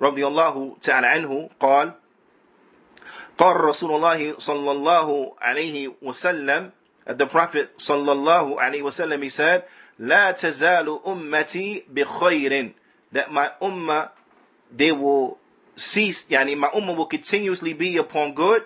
رضي 0.02 0.28
الله 0.28 0.78
تعالى 0.82 1.08
عنه 1.08 1.50
قال 1.60 1.94
قال 3.38 3.56
رسول 3.58 3.96
الله 3.96 4.40
صلى 4.40 4.72
الله 4.72 5.34
عليه 5.42 5.94
وسلم 6.02 6.72
the 7.08 7.26
Prophet 7.26 7.70
صلى 7.78 8.12
الله 8.12 8.62
عليه 8.62 8.82
وسلم 8.82 9.24
he 9.24 9.30
said 9.30 9.64
لا 10.00 10.32
تزال 10.32 11.02
أمتي 11.08 11.86
بخير 11.90 12.74
that 13.12 13.32
my 13.32 13.50
ummah 13.62 14.10
they 14.72 14.92
will 14.92 15.38
cease 15.76 16.26
يعني 16.30 16.58
my 16.58 16.68
ummah 16.70 16.96
will 16.96 17.06
continuously 17.06 17.74
be 17.74 17.98
upon 17.98 18.34
good 18.34 18.64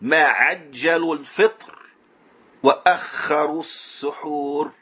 ما 0.00 0.24
عجلوا 0.24 1.14
الفطر 1.14 1.78
وأخروا 2.62 3.60
السحور 3.60 4.72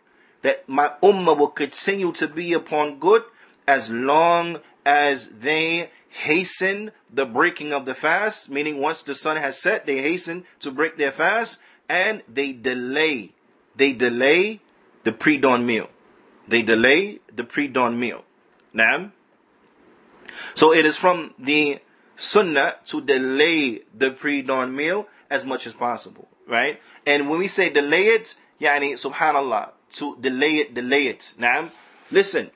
that 0.43 0.69
my 0.69 0.93
ummah 1.03 1.37
will 1.37 1.49
continue 1.49 2.13
to 2.13 2.27
be 2.27 2.53
upon 2.53 2.99
good 2.99 3.25
as 3.67 3.91
long 3.91 4.59
as 4.87 5.29
they 5.29 5.91
hasten 6.09 6.91
the 7.13 7.25
breaking 7.25 7.73
of 7.73 7.87
the 7.87 7.95
fast, 7.95 8.51
meaning 8.51 8.79
once 8.79 9.03
the 9.03 9.15
sun 9.15 9.37
has 9.37 9.61
set, 9.61 9.87
they 9.87 10.03
hasten 10.03 10.45
to 10.59 10.71
break 10.71 10.97
their 10.97 11.13
fast, 11.13 11.59
and 11.89 12.23
they 12.29 12.53
delay, 12.53 13.33
they 13.77 13.93
delay 13.93 14.61
the 15.05 15.13
pre-dawn 15.13 15.65
meal. 15.65 15.89
They 16.49 16.63
delay 16.63 17.21
the 17.35 17.45
pre-dawn 17.45 17.99
meal. 17.99 18.25
Now, 18.73 19.13
so 20.55 20.73
it 20.73 20.85
is 20.87 20.97
from 20.97 21.35
the 21.39 21.79
sunnah 22.17 22.77
to 22.87 23.01
delay 23.01 23.83
the 23.97 24.11
pre-dawn 24.11 24.75
meal 24.75 25.07
as 25.31 25.45
much 25.45 25.67
as 25.67 25.73
possible, 25.73 26.29
right? 26.47 26.81
And 27.07 27.31
when 27.31 27.39
we 27.39 27.49
say 27.49 27.71
delay 27.71 28.07
it, 28.09 28.35
yani 28.61 28.93
subhanallah, 28.93 29.71
to 29.95 30.17
delay 30.21 30.59
it, 30.59 30.75
delay 30.75 31.07
it. 31.07 31.33
Now, 31.39 31.71
listen, 32.11 32.51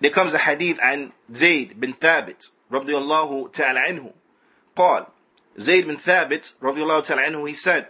there 0.00 0.10
comes 0.10 0.34
a 0.34 0.38
hadith 0.38 0.78
عن 0.80 1.12
زيد 1.30 1.80
بن 1.80 1.92
ثابت 2.00 2.50
رضي 2.72 2.96
الله 2.96 3.48
تعالى 3.52 3.80
عنه 3.80 4.12
قال 4.76 5.06
زيد 5.56 5.86
بن 5.86 5.96
ثابت 5.96 6.54
رضي 6.62 6.82
الله 6.82 7.00
تعالى 7.00 7.22
عنه 7.22 7.46
he 7.46 7.54
said 7.54 7.86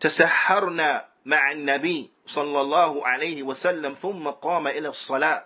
تسحرنا 0.00 1.04
مع 1.26 1.52
النبي 1.52 2.10
صلى 2.26 2.60
الله 2.60 3.06
عليه 3.06 3.42
وسلم 3.42 3.94
ثم 3.94 4.28
قام 4.28 4.68
إلى 4.68 4.88
الصلاة 4.88 5.44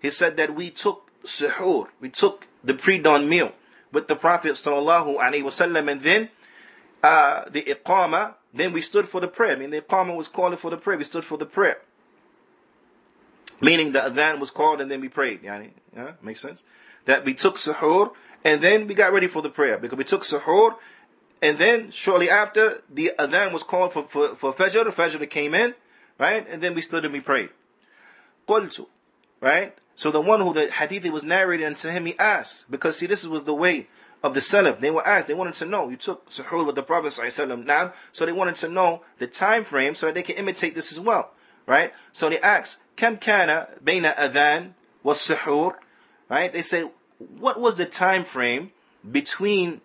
he 0.00 0.10
said 0.10 0.36
that 0.36 0.54
we 0.54 0.70
took 0.70 1.07
suhoor 1.24 1.88
we 2.00 2.08
took 2.08 2.46
the 2.62 2.74
pre-dawn 2.74 3.28
meal 3.28 3.52
with 3.92 4.08
the 4.08 4.16
Prophet 4.16 4.52
sallallahu 4.52 5.18
alaihi 5.18 5.42
wasallam, 5.42 5.90
and 5.90 6.02
then 6.02 6.28
uh, 7.02 7.48
the 7.48 7.62
iqama, 7.62 8.34
then 8.52 8.72
we 8.72 8.80
stood 8.80 9.08
for 9.08 9.20
the 9.20 9.28
prayer. 9.28 9.52
I 9.52 9.56
mean, 9.56 9.70
the 9.70 9.80
iqama 9.80 10.16
was 10.16 10.28
calling 10.28 10.56
for 10.56 10.70
the 10.70 10.76
prayer. 10.76 10.98
We 10.98 11.04
stood 11.04 11.24
for 11.24 11.38
the 11.38 11.46
prayer, 11.46 11.78
meaning 13.60 13.92
the 13.92 14.00
adhan 14.00 14.40
was 14.40 14.50
called 14.50 14.80
and 14.80 14.90
then 14.90 15.00
we 15.00 15.08
prayed. 15.08 15.42
Yani, 15.42 15.70
yeah, 15.94 16.12
makes 16.22 16.40
sense. 16.40 16.62
That 17.04 17.24
we 17.24 17.34
took 17.34 17.56
suhoor 17.56 18.12
and 18.44 18.60
then 18.60 18.86
we 18.86 18.94
got 18.94 19.12
ready 19.12 19.26
for 19.28 19.42
the 19.42 19.50
prayer 19.50 19.78
because 19.78 19.98
we 19.98 20.04
took 20.04 20.22
suhoor 20.22 20.76
and 21.42 21.58
then 21.58 21.90
shortly 21.90 22.30
after 22.30 22.82
the 22.92 23.12
adhan 23.18 23.52
was 23.52 23.62
called 23.62 23.92
for 23.92 24.04
for, 24.08 24.34
for 24.36 24.52
fajr. 24.54 24.84
Fajr 24.86 25.28
came 25.28 25.54
in, 25.54 25.74
right, 26.18 26.46
and 26.48 26.62
then 26.62 26.74
we 26.74 26.80
stood 26.80 27.04
and 27.04 27.12
we 27.12 27.20
prayed. 27.20 27.50
قلت, 28.48 28.86
right. 29.40 29.76
So 29.99 30.11
the 30.11 30.21
one 30.21 30.39
who 30.39 30.53
the 30.53 30.71
hadith 30.71 31.11
was 31.11 31.23
narrated 31.23 31.65
unto 31.65 31.89
him, 31.89 32.05
he 32.05 32.17
asked, 32.17 32.71
because 32.71 32.95
see, 32.95 33.05
this 33.05 33.25
was 33.25 33.43
the 33.43 33.53
way 33.53 33.89
of 34.23 34.33
the 34.33 34.39
Salaf. 34.39 34.79
They 34.79 34.91
were 34.91 35.05
asked, 35.05 35.27
they 35.27 35.33
wanted 35.33 35.55
to 35.55 35.65
know. 35.65 35.89
You 35.89 35.97
took 35.97 36.29
suhoor 36.29 36.65
with 36.65 36.75
the 36.75 36.83
Prophet 36.83 37.19
now, 37.65 37.91
so 38.13 38.25
they 38.25 38.31
wanted 38.31 38.55
to 38.55 38.69
know 38.69 39.01
the 39.17 39.27
time 39.27 39.65
frame 39.65 39.95
so 39.95 40.05
that 40.05 40.15
they 40.15 40.23
can 40.23 40.37
imitate 40.37 40.73
this 40.73 40.93
as 40.93 41.01
well. 41.01 41.31
Right? 41.65 41.91
So 42.13 42.29
they 42.29 42.39
asked, 42.39 42.77
Kam 42.95 43.17
kana 43.17 43.67
baina 43.83 44.15
adhan 44.15 44.71
was 45.03 45.17
suhoor? 45.17 45.73
Right? 46.29 46.53
They 46.53 46.61
say, 46.61 46.89
what 47.17 47.59
was 47.59 47.75
the 47.75 47.85
time 47.85 48.23
frame 48.23 48.71
between 49.11 49.81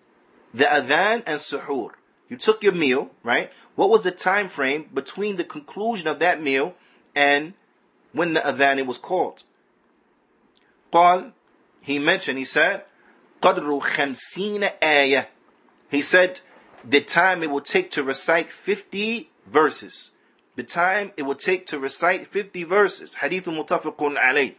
the 0.54 0.66
adhan 0.66 1.24
and 1.26 1.40
suhoor? 1.40 1.90
You 2.28 2.36
took 2.36 2.62
your 2.62 2.72
meal, 2.72 3.10
right? 3.24 3.50
What 3.74 3.90
was 3.90 4.04
the 4.04 4.12
time 4.12 4.48
frame 4.48 4.90
between 4.94 5.38
the 5.38 5.44
conclusion 5.44 6.06
of 6.06 6.20
that 6.20 6.40
meal 6.40 6.74
and 7.16 7.54
when 8.12 8.34
the 8.34 8.40
adhan 8.42 8.86
was 8.86 8.98
called? 8.98 9.42
قال 10.93 11.31
he 11.81 11.99
mentioned 11.99 12.37
he 12.37 12.45
said 12.45 12.83
قدر 13.41 13.79
خمسين 13.79 14.69
آية 14.81 15.27
he 15.89 16.01
said 16.01 16.41
the 16.83 17.01
time 17.01 17.43
it 17.43 17.49
will 17.49 17.61
take 17.61 17.91
to 17.91 18.03
recite 18.03 18.51
50 18.51 19.29
verses 19.47 20.11
the 20.55 20.63
time 20.63 21.11
it 21.17 21.23
will 21.23 21.35
take 21.35 21.65
to 21.67 21.79
recite 21.79 22.27
50 22.27 22.63
verses 22.63 23.15
hadith 23.15 23.45
متفق 23.45 23.97
عليه 24.17 24.55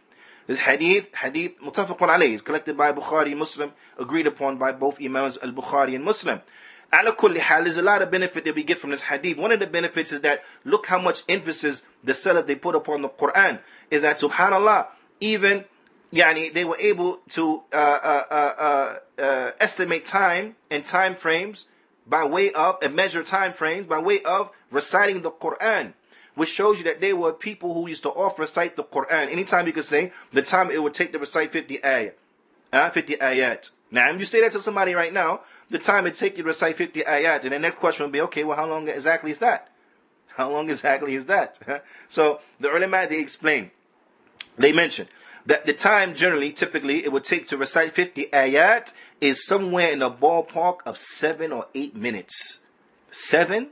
this 0.47 0.59
hadith, 0.59 1.13
hadith 1.13 1.59
متفق 1.61 1.97
عليه, 1.97 2.33
is 2.33 2.41
collected 2.41 2.75
by 2.75 2.91
Bukhari 2.91 3.31
and 3.31 3.39
Muslim, 3.39 3.71
agreed 3.97 4.27
upon 4.27 4.57
by 4.57 4.71
both 4.71 4.99
Imams 4.99 5.37
al-Bukhari 5.41 5.95
and 5.95 6.03
Muslim. 6.03 6.41
Ala 6.91 7.13
kulli 7.13 7.37
hal, 7.37 7.63
there's 7.63 7.77
a 7.77 7.81
lot 7.81 8.01
of 8.01 8.11
benefit 8.11 8.43
that 8.43 8.55
we 8.55 8.63
get 8.63 8.77
from 8.77 8.89
this 8.89 9.03
hadith. 9.03 9.37
One 9.37 9.51
of 9.51 9.59
the 9.59 9.67
benefits 9.67 10.11
is 10.11 10.21
that 10.21 10.43
look 10.65 10.87
how 10.87 10.99
much 10.99 11.23
emphasis 11.29 11.83
the 12.03 12.11
Salaf 12.11 12.47
they 12.47 12.55
put 12.55 12.75
upon 12.75 13.01
the 13.01 13.09
Quran. 13.09 13.59
Is 13.89 14.01
that 14.01 14.17
subhanallah, 14.17 14.87
even 15.21 15.63
yani 16.12 16.52
they 16.52 16.64
were 16.64 16.78
able 16.78 17.18
to 17.30 17.62
uh, 17.72 17.76
uh, 17.76 18.24
uh, 18.30 19.20
uh, 19.20 19.50
estimate 19.60 20.06
time 20.06 20.56
and 20.70 20.84
time 20.84 21.14
frames 21.14 21.66
by 22.06 22.24
way 22.24 22.52
of 22.52 22.76
and 22.82 22.94
measure 22.94 23.22
time 23.22 23.52
frames 23.52 23.86
by 23.86 23.98
way 23.98 24.22
of 24.22 24.50
reciting 24.70 25.22
the 25.22 25.30
Quran, 25.30 25.92
which 26.34 26.50
shows 26.50 26.78
you 26.78 26.84
that 26.84 27.00
they 27.00 27.12
were 27.12 27.32
people 27.32 27.74
who 27.74 27.88
used 27.88 28.02
to 28.04 28.10
off 28.10 28.38
recite 28.38 28.76
the 28.76 28.84
Quran. 28.84 29.30
Anytime 29.30 29.66
you 29.66 29.72
could 29.72 29.84
say 29.84 30.12
the 30.32 30.42
time 30.42 30.70
it 30.70 30.82
would 30.82 30.94
take 30.94 31.12
to 31.12 31.18
recite 31.18 31.52
50 31.52 31.78
ayat, 31.78 32.12
uh, 32.72 32.90
50 32.90 33.16
ayat. 33.16 33.70
Now, 33.90 34.10
if 34.10 34.18
you 34.18 34.24
say 34.24 34.40
that 34.40 34.52
to 34.52 34.60
somebody 34.60 34.94
right 34.94 35.12
now, 35.12 35.40
the 35.70 35.78
time 35.78 36.06
it 36.06 36.14
take 36.14 36.36
you 36.36 36.42
to 36.42 36.48
recite 36.48 36.76
50 36.76 37.02
ayat, 37.02 37.42
and 37.42 37.52
the 37.52 37.58
next 37.58 37.78
question 37.78 38.04
would 38.04 38.12
be, 38.12 38.20
okay, 38.22 38.44
well, 38.44 38.56
how 38.56 38.66
long 38.68 38.88
exactly 38.88 39.30
is 39.30 39.38
that? 39.40 39.72
How 40.36 40.50
long 40.50 40.68
exactly 40.68 41.14
is 41.14 41.24
that? 41.26 41.58
so 42.10 42.40
the 42.60 42.68
ulama 42.68 43.06
they 43.08 43.20
explain, 43.20 43.70
they 44.58 44.70
mention 44.70 45.08
that 45.46 45.64
the 45.64 45.72
time 45.72 46.14
generally, 46.14 46.52
typically, 46.52 47.04
it 47.04 47.12
would 47.12 47.24
take 47.24 47.46
to 47.48 47.56
recite 47.56 47.94
50 47.94 48.26
ayat 48.26 48.92
is 49.20 49.46
somewhere 49.46 49.90
in 49.90 50.00
the 50.00 50.10
ballpark 50.10 50.78
of 50.84 50.98
seven 50.98 51.52
or 51.52 51.66
eight 51.74 51.96
minutes. 51.96 52.58
Seven 53.10 53.68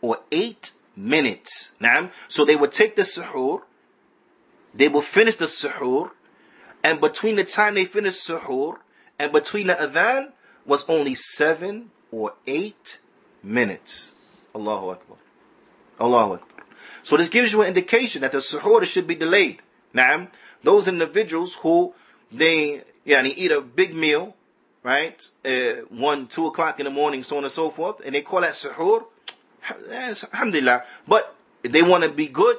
or 0.00 0.20
eight 0.32 0.72
minutes. 0.96 1.72
Now, 1.78 2.10
so 2.28 2.44
they 2.44 2.56
would 2.56 2.72
take 2.72 2.96
the 2.96 3.02
suhoor, 3.02 3.62
they 4.74 4.88
will 4.88 5.02
finish 5.02 5.36
the 5.36 5.46
suhoor, 5.46 6.10
and 6.82 7.00
between 7.00 7.36
the 7.36 7.44
time 7.44 7.74
they 7.74 7.84
finish 7.84 8.14
suhoor 8.16 8.78
and 9.18 9.32
between 9.32 9.66
the 9.66 9.74
adhan 9.74 10.32
was 10.64 10.84
only 10.88 11.14
seven 11.14 11.90
or 12.10 12.34
eight 12.46 12.98
minutes. 13.42 14.12
Allahu 14.54 14.90
Akbar. 14.90 15.16
Allahu 16.00 16.34
Akbar. 16.34 16.64
So 17.02 17.16
this 17.16 17.28
gives 17.28 17.52
you 17.52 17.62
an 17.62 17.68
indication 17.68 18.22
that 18.22 18.32
the 18.32 18.38
suhoor 18.38 18.84
should 18.84 19.06
be 19.06 19.14
delayed. 19.14 19.62
Now, 19.92 20.28
those 20.62 20.88
individuals 20.88 21.54
who 21.56 21.94
they 22.30 22.82
yani, 23.06 23.34
eat 23.36 23.50
a 23.50 23.60
big 23.60 23.94
meal, 23.94 24.34
right? 24.82 25.26
Uh, 25.44 25.82
one, 25.88 26.26
two 26.26 26.46
o'clock 26.46 26.78
in 26.78 26.84
the 26.84 26.90
morning, 26.90 27.22
so 27.22 27.38
on 27.38 27.44
and 27.44 27.52
so 27.52 27.70
forth, 27.70 28.00
and 28.04 28.14
they 28.14 28.22
call 28.22 28.42
that 28.42 28.52
suhoor. 28.52 29.04
Alhamdulillah. 29.90 30.84
But 31.06 31.34
they 31.62 31.82
want 31.82 32.04
to 32.04 32.10
be 32.10 32.26
good, 32.26 32.56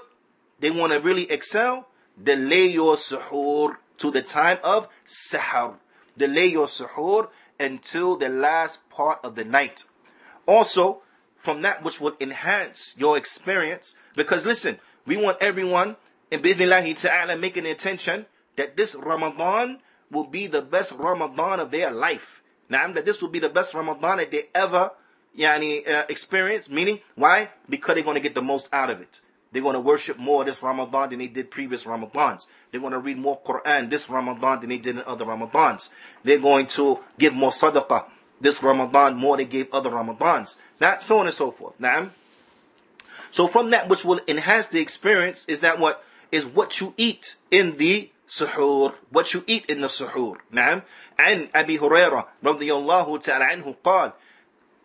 they 0.59 0.71
want 0.71 0.93
to 0.93 0.99
really 0.99 1.29
excel, 1.31 1.87
delay 2.21 2.67
your 2.67 2.95
suhoor 2.95 3.77
to 3.97 4.11
the 4.11 4.21
time 4.21 4.59
of 4.63 4.87
sahar. 5.07 5.75
Delay 6.17 6.47
your 6.47 6.67
suhoor 6.67 7.29
until 7.59 8.17
the 8.17 8.29
last 8.29 8.89
part 8.89 9.19
of 9.23 9.35
the 9.35 9.43
night. 9.43 9.85
Also, 10.45 11.01
from 11.37 11.61
that 11.61 11.83
which 11.83 12.01
will 12.01 12.15
enhance 12.19 12.93
your 12.97 13.17
experience, 13.17 13.95
because 14.15 14.45
listen, 14.45 14.79
we 15.05 15.15
want 15.15 15.37
everyone 15.39 15.95
in 16.31 16.41
bidnillahi 16.41 16.99
ta'ala 16.99 17.37
making 17.37 17.63
the 17.63 17.71
intention 17.71 18.25
that 18.55 18.75
this 18.77 18.95
Ramadan 18.95 19.79
will 20.11 20.25
be 20.25 20.47
the 20.47 20.61
best 20.61 20.91
Ramadan 20.93 21.59
of 21.59 21.71
their 21.71 21.91
life. 21.91 22.41
Now, 22.69 22.91
that 22.93 23.05
this 23.05 23.21
will 23.21 23.29
be 23.29 23.39
the 23.39 23.49
best 23.49 23.73
Ramadan 23.73 24.17
that 24.17 24.31
they 24.31 24.49
ever 24.53 24.91
yani, 25.37 25.87
uh, 25.87 26.05
experience. 26.09 26.69
Meaning, 26.69 26.99
why? 27.15 27.49
Because 27.67 27.95
they're 27.95 28.03
going 28.03 28.15
to 28.15 28.21
get 28.21 28.35
the 28.35 28.41
most 28.41 28.69
out 28.71 28.89
of 28.89 29.01
it. 29.01 29.21
They're 29.51 29.63
going 29.63 29.73
to 29.73 29.79
worship 29.79 30.17
more 30.17 30.45
this 30.45 30.61
Ramadan 30.61 31.09
than 31.09 31.19
they 31.19 31.27
did 31.27 31.49
previous 31.49 31.83
Ramadans. 31.83 32.45
They're 32.71 32.81
going 32.81 32.93
to 32.93 32.99
read 32.99 33.17
more 33.17 33.39
Quran 33.39 33.89
this 33.89 34.07
Ramadan 34.09 34.59
than 34.59 34.69
they 34.69 34.77
did 34.77 34.97
in 34.97 35.03
other 35.03 35.25
Ramadans. 35.25 35.89
They're 36.23 36.37
going 36.37 36.67
to 36.67 36.99
give 37.17 37.33
more 37.33 37.49
sadaqah 37.49 38.05
this 38.39 38.61
Ramadan 38.61 39.15
more 39.15 39.37
than 39.37 39.45
they 39.47 39.51
gave 39.51 39.73
other 39.73 39.89
Ramadans. 39.89 40.57
Now, 40.79 40.99
so 40.99 41.19
on 41.19 41.25
and 41.25 41.33
so 41.33 41.49
forth. 41.51 41.73
Now, 41.79 42.11
so 43.31 43.47
from 43.47 43.71
that 43.71 43.89
which 43.89 44.05
will 44.05 44.21
enhance 44.27 44.67
the 44.67 44.79
experience 44.79 45.45
is 45.47 45.61
that 45.61 45.79
what 45.79 46.03
is 46.32 46.46
what 46.46 46.80
you 46.80 46.94
eat 46.96 47.36
in 47.50 47.76
the 47.76 48.10
suhoor, 48.28 48.94
what 49.10 49.34
you 49.34 49.44
eat 49.46 49.66
in 49.66 49.80
the 49.80 49.88
suhoor. 49.88 50.36
نعم. 50.52 50.82
عن 51.18 51.48
أبي 51.54 51.78
هريرة 51.78 52.28
رضي 52.44 52.72
الله 52.72 53.18
تعالى 53.18 53.44
عنه 53.44 53.74
قال 53.84 54.12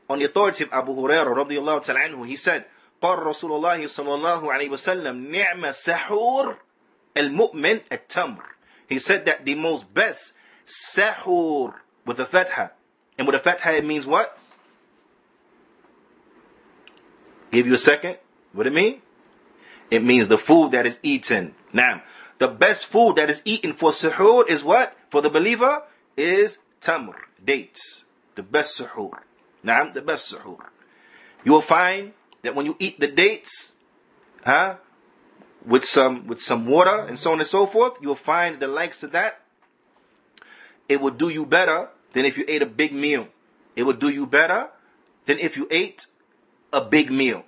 on 0.09 0.19
the 0.19 0.25
authority 0.25 0.63
of 0.63 0.69
Abu 0.73 0.93
Hurairah 0.95 1.33
رضي 1.33 1.59
الله 1.59 1.79
تعالى 1.79 1.99
عنه 1.99 2.27
he 2.27 2.35
said 2.35 2.63
قال 3.01 3.19
رسول 3.19 3.51
الله 3.51 3.87
صلى 3.87 4.13
الله 4.13 4.53
عليه 4.53 4.69
وسلم 4.69 5.31
نعم 5.31 5.71
سحور 5.71 6.57
المؤمن 7.17 7.79
التمر 7.91 8.43
he 8.89 8.99
said 8.99 9.25
that 9.25 9.45
the 9.45 9.55
most 9.55 9.91
best 9.93 10.33
sahur 10.67 11.73
with 12.05 12.19
a 12.19 12.25
fatha 12.25 12.71
and 13.17 13.27
with 13.27 13.35
a 13.35 13.39
fatha 13.39 13.73
it 13.73 13.85
means 13.85 14.05
what 14.05 14.37
give 17.51 17.65
you 17.65 17.73
a 17.73 17.77
second 17.77 18.17
what 18.53 18.67
it 18.67 18.73
mean 18.73 19.01
It 19.94 20.02
means 20.02 20.28
the 20.28 20.38
food 20.38 20.72
that 20.72 20.86
is 20.86 20.98
eaten 21.02 21.54
now 21.72 22.02
the 22.38 22.48
best 22.48 22.86
food 22.86 23.16
that 23.16 23.30
is 23.30 23.40
eaten 23.44 23.72
for 23.72 23.90
suhoor 23.90 24.48
is 24.48 24.62
what 24.62 24.96
for 25.10 25.20
the 25.22 25.30
believer 25.30 25.82
is 26.16 26.58
tamr 26.80 27.16
dates 27.44 28.04
the 28.34 28.42
best 28.42 28.78
suhoor 28.78 29.20
now 29.62 29.90
the 29.90 30.02
best 30.02 30.32
suhoor 30.32 30.70
you 31.44 31.52
will 31.52 31.60
find 31.60 32.12
that 32.42 32.54
when 32.54 32.66
you 32.66 32.76
eat 32.78 32.98
the 32.98 33.06
dates, 33.06 33.72
huh, 34.44 34.76
with 35.64 35.84
some 35.84 36.26
with 36.26 36.40
some 36.40 36.66
water 36.66 37.04
and 37.06 37.18
so 37.18 37.32
on 37.32 37.38
and 37.38 37.46
so 37.46 37.66
forth, 37.66 37.94
you'll 38.00 38.14
find 38.14 38.60
the 38.60 38.66
likes 38.66 39.02
of 39.02 39.12
that. 39.12 39.40
It 40.88 41.00
will 41.00 41.10
do 41.10 41.28
you 41.28 41.46
better 41.46 41.88
than 42.12 42.24
if 42.24 42.36
you 42.36 42.44
ate 42.48 42.62
a 42.62 42.66
big 42.66 42.92
meal. 42.92 43.28
It 43.76 43.84
will 43.84 43.94
do 43.94 44.08
you 44.08 44.26
better 44.26 44.68
than 45.26 45.38
if 45.38 45.56
you 45.56 45.66
ate 45.70 46.06
a 46.72 46.82
big 46.82 47.10
meal. 47.10 47.44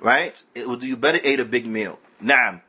Right? 0.00 0.42
It 0.54 0.68
will 0.68 0.76
do 0.76 0.86
you 0.86 0.96
better 0.96 1.20
ate 1.22 1.40
a 1.40 1.44
big 1.44 1.66
meal. 1.66 1.98
Naam. 2.22 2.62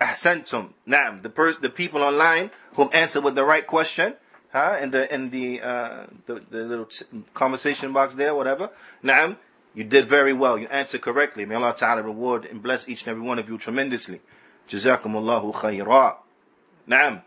Ahsantum. 0.00 0.70
Naam. 0.88 1.22
The 1.22 1.28
pers- 1.28 1.58
the 1.60 1.70
people 1.70 2.02
online 2.02 2.50
who 2.74 2.88
answered 2.90 3.22
with 3.22 3.34
the 3.34 3.44
right 3.44 3.66
question, 3.66 4.14
huh? 4.52 4.78
In 4.80 4.90
the 4.90 5.12
in 5.12 5.30
the 5.30 5.60
uh 5.60 6.06
the, 6.26 6.42
the 6.50 6.60
little 6.60 6.88
conversation 7.34 7.92
box 7.92 8.14
there, 8.14 8.34
whatever. 8.34 8.70
Naam. 9.04 9.36
You 9.74 9.84
did 9.84 10.08
very 10.08 10.32
well. 10.32 10.58
You 10.58 10.66
answered 10.68 11.00
correctly. 11.00 11.44
May 11.44 11.54
Allah 11.54 11.74
Ta'ala 11.76 12.02
reward 12.02 12.44
and 12.44 12.60
bless 12.60 12.88
each 12.88 13.02
and 13.02 13.10
every 13.10 13.22
one 13.22 13.38
of 13.38 13.48
you 13.48 13.56
tremendously. 13.56 14.20
Jazakumullahu 14.68 15.54
khayra. 15.54 16.16
Naam. 16.88 17.22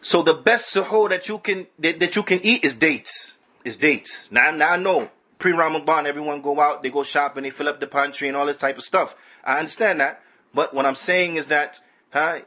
So 0.00 0.22
the 0.22 0.34
best 0.34 0.74
suhoor 0.74 1.10
that 1.10 1.28
you 1.28 1.38
can 1.38 1.66
that, 1.78 2.00
that 2.00 2.16
you 2.16 2.22
can 2.22 2.40
eat 2.42 2.64
is 2.64 2.74
dates. 2.74 3.34
Is 3.64 3.76
dates. 3.76 4.28
Now, 4.30 4.50
now 4.50 4.70
I 4.70 4.76
know 4.78 5.10
pre-Ramadan 5.39 6.07
everyone 6.07 6.41
go 6.41 6.59
out, 6.59 6.83
they 6.83 6.89
go 6.89 7.03
shopping, 7.03 7.43
they 7.43 7.49
fill 7.49 7.67
up 7.67 7.79
the 7.79 7.87
pantry 7.87 8.27
and 8.27 8.37
all 8.37 8.45
this 8.45 8.57
type 8.57 8.77
of 8.77 8.83
stuff. 8.83 9.15
I 9.43 9.59
understand 9.59 9.99
that. 9.99 10.21
But 10.53 10.73
what 10.73 10.85
I'm 10.85 10.95
saying 10.95 11.35
is 11.35 11.47
that 11.47 11.79
huh, 12.11 12.39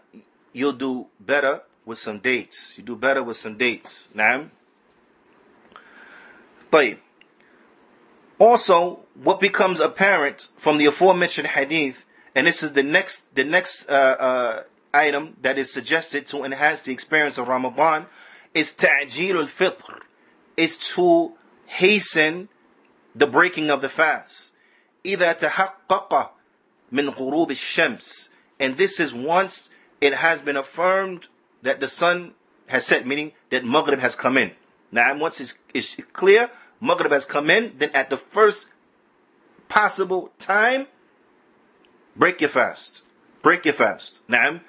you'll 0.53 0.73
do 0.73 1.07
better 1.21 1.62
with 1.85 1.99
some 1.99 2.19
dates. 2.19 2.73
You 2.77 2.83
do 2.83 2.97
better 2.97 3.23
with 3.23 3.37
some 3.37 3.57
dates. 3.57 4.09
Naam. 4.14 4.51
طيب. 6.71 6.99
Also, 8.39 9.01
what 9.14 9.41
becomes 9.41 9.81
apparent 9.81 10.49
from 10.59 10.79
the 10.79 10.87
aforementioned 10.87 11.49
hadith, 11.49 12.05
and 12.35 12.47
this 12.47 12.62
is 12.62 12.73
the 12.73 12.83
next 12.83 13.35
the 13.35 13.45
next 13.45 13.89
uh, 13.89 13.93
uh, 13.93 14.62
item 14.95 15.37
that 15.43 15.59
is 15.59 15.73
suggested 15.73 16.27
to 16.29 16.45
enhance 16.45 16.81
the 16.83 16.93
experience 16.93 17.37
of 17.37 17.49
Ramadan, 17.49 18.07
is 18.55 18.73
ta'jil 18.73 19.41
al-fitr, 19.41 20.01
is 20.57 20.77
to 20.77 21.33
hasten 21.66 22.49
the 23.14 23.27
breaking 23.27 23.71
of 23.71 23.81
the 23.81 23.89
fast. 23.89 24.53
إذا 25.05 25.33
تحقق 25.39 26.31
من 26.93 27.11
غروب 27.11 27.51
الشمس, 27.51 28.29
and 28.59 28.77
this 28.77 29.01
is 29.01 29.14
once 29.14 29.71
it 30.01 30.14
has 30.14 30.43
been 30.43 30.57
affirmed 30.57 31.27
that 31.62 31.81
the 31.81 31.89
sun 31.89 32.35
has 32.69 32.87
set, 32.87 33.07
meaning 33.07 33.33
that 33.51 33.64
Maghrib 33.64 34.01
has 34.01 34.14
come 34.14 34.37
in. 34.37 34.53
Now, 34.93 35.16
once 35.16 35.41
it's, 35.41 35.55
it's 35.75 35.97
clear 36.12 36.51
Maghrib 36.81 37.12
has 37.12 37.25
come 37.25 37.51
in, 37.51 37.75
then 37.79 37.91
at 37.93 38.11
the 38.11 38.16
first 38.16 38.69
possible 39.69 40.31
time, 40.39 40.87
break 42.16 42.41
your 42.41 42.51
fast. 42.51 43.03
Break 43.43 43.64
your 43.64 43.75
fast. 43.75 44.21
Naam. 44.29 44.61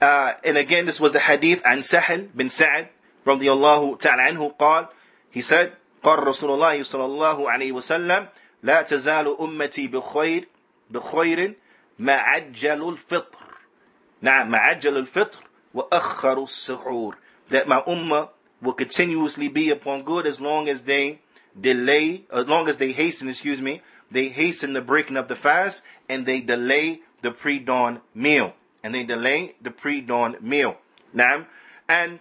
Uh, 0.00 0.34
and 0.44 0.58
again, 0.58 0.86
this 0.86 1.00
was 1.00 1.12
the 1.12 1.20
hadith 1.20 1.62
عن 1.62 1.82
سهل 1.82 2.28
بن 2.34 2.48
سعد 2.48 2.88
رضي 3.26 3.50
الله 3.50 3.98
تعالى 3.98 4.22
عنه 4.22 4.56
قال 4.58 4.88
he 5.30 5.40
said 5.40 5.72
قال 6.02 6.26
رسول 6.26 6.50
الله 6.50 6.82
صلى 6.82 7.04
الله 7.04 7.50
عليه 7.50 7.72
وسلم 7.72 8.28
لا 8.62 8.82
تزال 8.82 9.40
أمتي 9.40 9.86
بخير 9.86 10.48
بخير 10.90 11.54
ما 11.98 12.12
عجل 12.12 12.88
الفطر 12.88 13.44
نعم 14.22 14.50
ما 14.50 14.58
عجل 14.58 14.96
الفطر 14.96 15.38
وأخر 15.74 16.42
السحور 16.42 17.16
that 17.50 17.68
my 17.68 17.80
ummah 17.86 18.28
will 18.62 18.72
continuously 18.72 19.48
be 19.48 19.70
upon 19.70 20.02
good 20.02 20.26
as 20.26 20.40
long 20.40 20.68
as 20.68 20.82
they 20.82 21.20
delay, 21.58 22.24
as 22.32 22.46
long 22.46 22.68
as 22.68 22.78
they 22.78 22.92
hasten, 22.92 23.28
excuse 23.28 23.60
me, 23.60 23.82
they 24.10 24.28
hasten 24.28 24.72
the 24.72 24.80
breaking 24.80 25.16
of 25.16 25.28
the 25.28 25.36
fast 25.36 25.82
and 26.08 26.26
they 26.26 26.40
delay 26.40 27.00
the 27.22 27.30
pre-dawn 27.30 28.00
meal. 28.14 28.54
And 28.82 28.94
they 28.94 29.04
delay 29.04 29.54
the 29.62 29.70
pre-dawn 29.70 30.36
meal. 30.40 30.76
Now, 31.12 31.46
and 31.88 32.18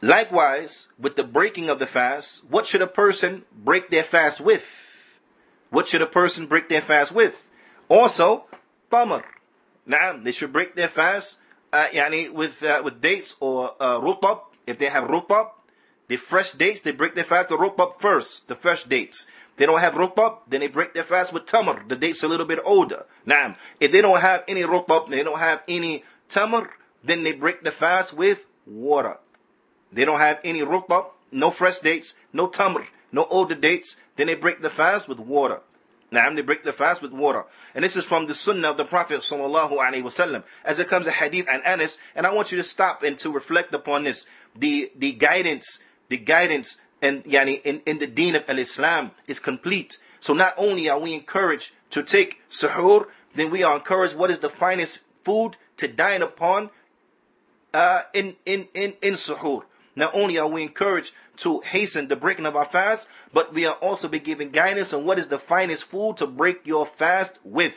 likewise, 0.00 0.88
with 0.98 1.16
the 1.16 1.24
breaking 1.24 1.68
of 1.68 1.78
the 1.78 1.86
fast, 1.86 2.42
what 2.48 2.66
should 2.66 2.82
a 2.82 2.86
person 2.86 3.44
break 3.52 3.90
their 3.90 4.04
fast 4.04 4.40
with? 4.40 4.66
What 5.70 5.88
should 5.88 6.02
a 6.02 6.06
person 6.06 6.46
break 6.46 6.68
their 6.68 6.80
fast 6.80 7.12
with? 7.12 7.34
Also, 7.88 8.44
tamar. 8.90 9.24
Now, 9.86 10.18
they 10.22 10.32
should 10.32 10.52
break 10.52 10.74
their 10.74 10.88
fast 10.88 11.38
uh, 11.72 11.86
yani 11.92 12.32
with 12.32 12.62
uh, 12.62 12.80
with 12.84 13.00
dates 13.00 13.34
or 13.40 13.74
uh, 13.80 14.00
rutab, 14.00 14.40
if 14.66 14.78
they 14.78 14.86
have 14.86 15.04
rutab, 15.04 15.50
the 16.08 16.16
fresh 16.16 16.52
dates, 16.52 16.80
they 16.80 16.92
break 16.92 17.14
their 17.14 17.24
fast 17.24 17.50
with 17.50 17.60
rutab 17.60 18.00
first, 18.00 18.48
the 18.48 18.54
fresh 18.54 18.84
dates. 18.84 19.26
They 19.56 19.66
don't 19.66 19.80
have 19.80 19.94
rutab, 19.94 20.38
then 20.48 20.60
they 20.60 20.68
break 20.68 20.94
their 20.94 21.04
fast 21.04 21.32
with 21.32 21.46
tamar. 21.46 21.82
The 21.86 21.96
date's 21.96 22.22
a 22.22 22.28
little 22.28 22.46
bit 22.46 22.60
older. 22.64 23.04
Now, 23.26 23.56
if 23.80 23.90
they 23.90 24.00
don't 24.00 24.20
have 24.20 24.44
any 24.46 24.62
rutab, 24.62 25.10
they 25.10 25.22
don't 25.22 25.38
have 25.38 25.62
any 25.66 26.04
tamar, 26.28 26.70
then 27.02 27.24
they 27.24 27.32
break 27.32 27.64
the 27.64 27.72
fast 27.72 28.14
with 28.14 28.46
water. 28.66 29.18
They 29.92 30.04
don't 30.04 30.18
have 30.18 30.40
any 30.44 30.60
rutab, 30.60 31.06
no 31.32 31.50
fresh 31.50 31.78
dates, 31.78 32.14
no 32.32 32.48
tamr, 32.48 32.86
no 33.12 33.24
older 33.30 33.54
dates, 33.54 33.96
then 34.16 34.26
they 34.26 34.34
break 34.34 34.60
the 34.60 34.70
fast 34.70 35.08
with 35.08 35.18
water. 35.18 35.60
Now 36.10 36.30
they 36.32 36.40
break 36.40 36.64
the 36.64 36.72
fast 36.72 37.02
with 37.02 37.12
water. 37.12 37.44
And 37.74 37.84
this 37.84 37.96
is 37.96 38.04
from 38.04 38.26
the 38.26 38.34
sunnah 38.34 38.70
of 38.70 38.76
the 38.78 38.84
Prophet 38.84 39.20
sallallahu 39.20 39.72
alaihi 39.72 40.02
wasallam. 40.02 40.42
As 40.64 40.80
it 40.80 40.88
comes 40.88 41.06
a 41.06 41.12
hadith 41.12 41.46
and 41.50 41.62
Anas, 41.66 41.98
and 42.14 42.26
I 42.26 42.32
want 42.32 42.50
you 42.50 42.56
to 42.58 42.64
stop 42.64 43.02
and 43.02 43.18
to 43.18 43.30
reflect 43.30 43.74
upon 43.74 44.04
this. 44.04 44.24
The, 44.56 44.90
the 44.96 45.12
guidance 45.12 45.80
the 46.08 46.16
guidance 46.16 46.76
and 47.00 47.24
yani 47.24 47.62
in, 47.62 47.82
in 47.86 47.98
the 47.98 48.06
deen 48.06 48.34
of 48.34 48.44
al-Islam 48.48 49.12
is 49.26 49.38
complete. 49.38 49.98
So 50.20 50.34
not 50.34 50.54
only 50.56 50.88
are 50.88 50.98
we 50.98 51.14
encouraged 51.14 51.72
to 51.90 52.02
take 52.02 52.40
suhoor, 52.50 53.06
then 53.34 53.50
we 53.50 53.62
are 53.62 53.76
encouraged 53.76 54.16
what 54.16 54.30
is 54.30 54.40
the 54.40 54.50
finest 54.50 55.00
food 55.24 55.56
to 55.76 55.86
dine 55.86 56.22
upon 56.22 56.70
uh, 57.72 58.02
in, 58.12 58.36
in, 58.44 58.68
in, 58.74 58.94
in 59.00 59.14
suhoor. 59.14 59.64
Not 59.98 60.14
only 60.14 60.38
are 60.38 60.46
we 60.46 60.62
encouraged 60.62 61.12
to 61.38 61.58
hasten 61.58 62.06
the 62.06 62.14
breaking 62.14 62.46
of 62.46 62.54
our 62.54 62.64
fast, 62.64 63.08
but 63.32 63.52
we 63.52 63.66
are 63.66 63.74
also 63.74 64.06
be 64.06 64.20
given 64.20 64.50
guidance 64.50 64.92
on 64.94 65.04
what 65.04 65.18
is 65.18 65.26
the 65.26 65.40
finest 65.40 65.84
food 65.84 66.18
to 66.18 66.26
break 66.28 66.64
your 66.64 66.86
fast 66.86 67.40
with. 67.42 67.74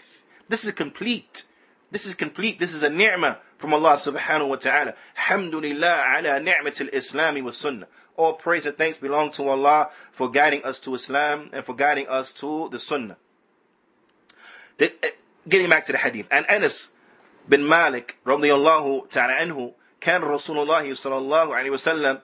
This 0.48 0.64
is 0.64 0.72
complete. 0.72 1.46
This 1.90 2.06
is 2.06 2.14
complete. 2.14 2.60
This 2.60 2.76
is 2.76 2.84
a 2.84 2.92
ni'mah 2.92 3.38
from 3.58 3.74
Allah 3.74 3.94
subhanahu 3.94 4.50
wa 4.50 4.56
ta'ala. 4.58 4.94
Alhamdulillah 5.18 6.20
ala 6.20 6.40
ni'matil 6.40 6.94
islami 6.94 7.44
wa 7.44 7.50
sunnah. 7.50 7.88
All 8.16 8.34
praise 8.34 8.68
and 8.68 8.78
thanks 8.78 8.98
belong 8.98 9.32
to 9.32 9.50
Allah 9.50 9.90
for 10.12 10.30
guiding 10.30 10.64
us 10.64 10.80
to 10.82 10.94
Islam 10.94 11.50
and 11.52 11.66
for 11.66 11.74
guiding 11.74 12.08
us 12.08 12.32
to 12.34 12.70
the 12.70 12.78
sunnah. 12.78 13.18
Eh, 14.80 14.90
getting 15.50 15.70
back 15.70 15.86
to 15.86 15.92
the 15.92 15.98
hadith. 15.98 16.28
And 16.30 16.48
Anas 16.48 16.92
bin 17.50 17.68
Malik, 17.68 18.18
radiallahu 18.28 19.10
ta'ala 19.10 19.34
anhu, 19.34 19.74
كان 20.02 20.22
رسول 20.22 20.60
الله 20.60 20.94
صلى 20.94 21.18
الله 21.18 21.56
عليه 21.56 21.70
وسلم 21.70 22.22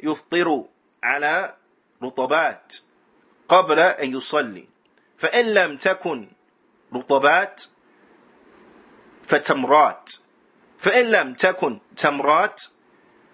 يفطر 0.00 0.64
على 1.02 1.54
رطبات 2.02 2.76
قبل 3.48 3.78
أن 3.78 4.16
يصلي. 4.16 4.68
فإن 5.18 5.54
لم 5.54 5.76
تكن 5.76 6.28
رطبات 6.94 7.64
فتمرات. 9.26 10.12
فإن 10.78 11.06
لم 11.06 11.34
تكن 11.34 11.78
تمرات 11.96 12.62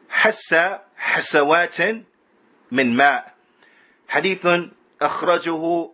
حس 0.09 0.55
حسوات 0.97 1.81
من 2.73 2.97
ماء. 2.97 3.35
حديث 4.09 4.47
أخرجه 5.03 5.91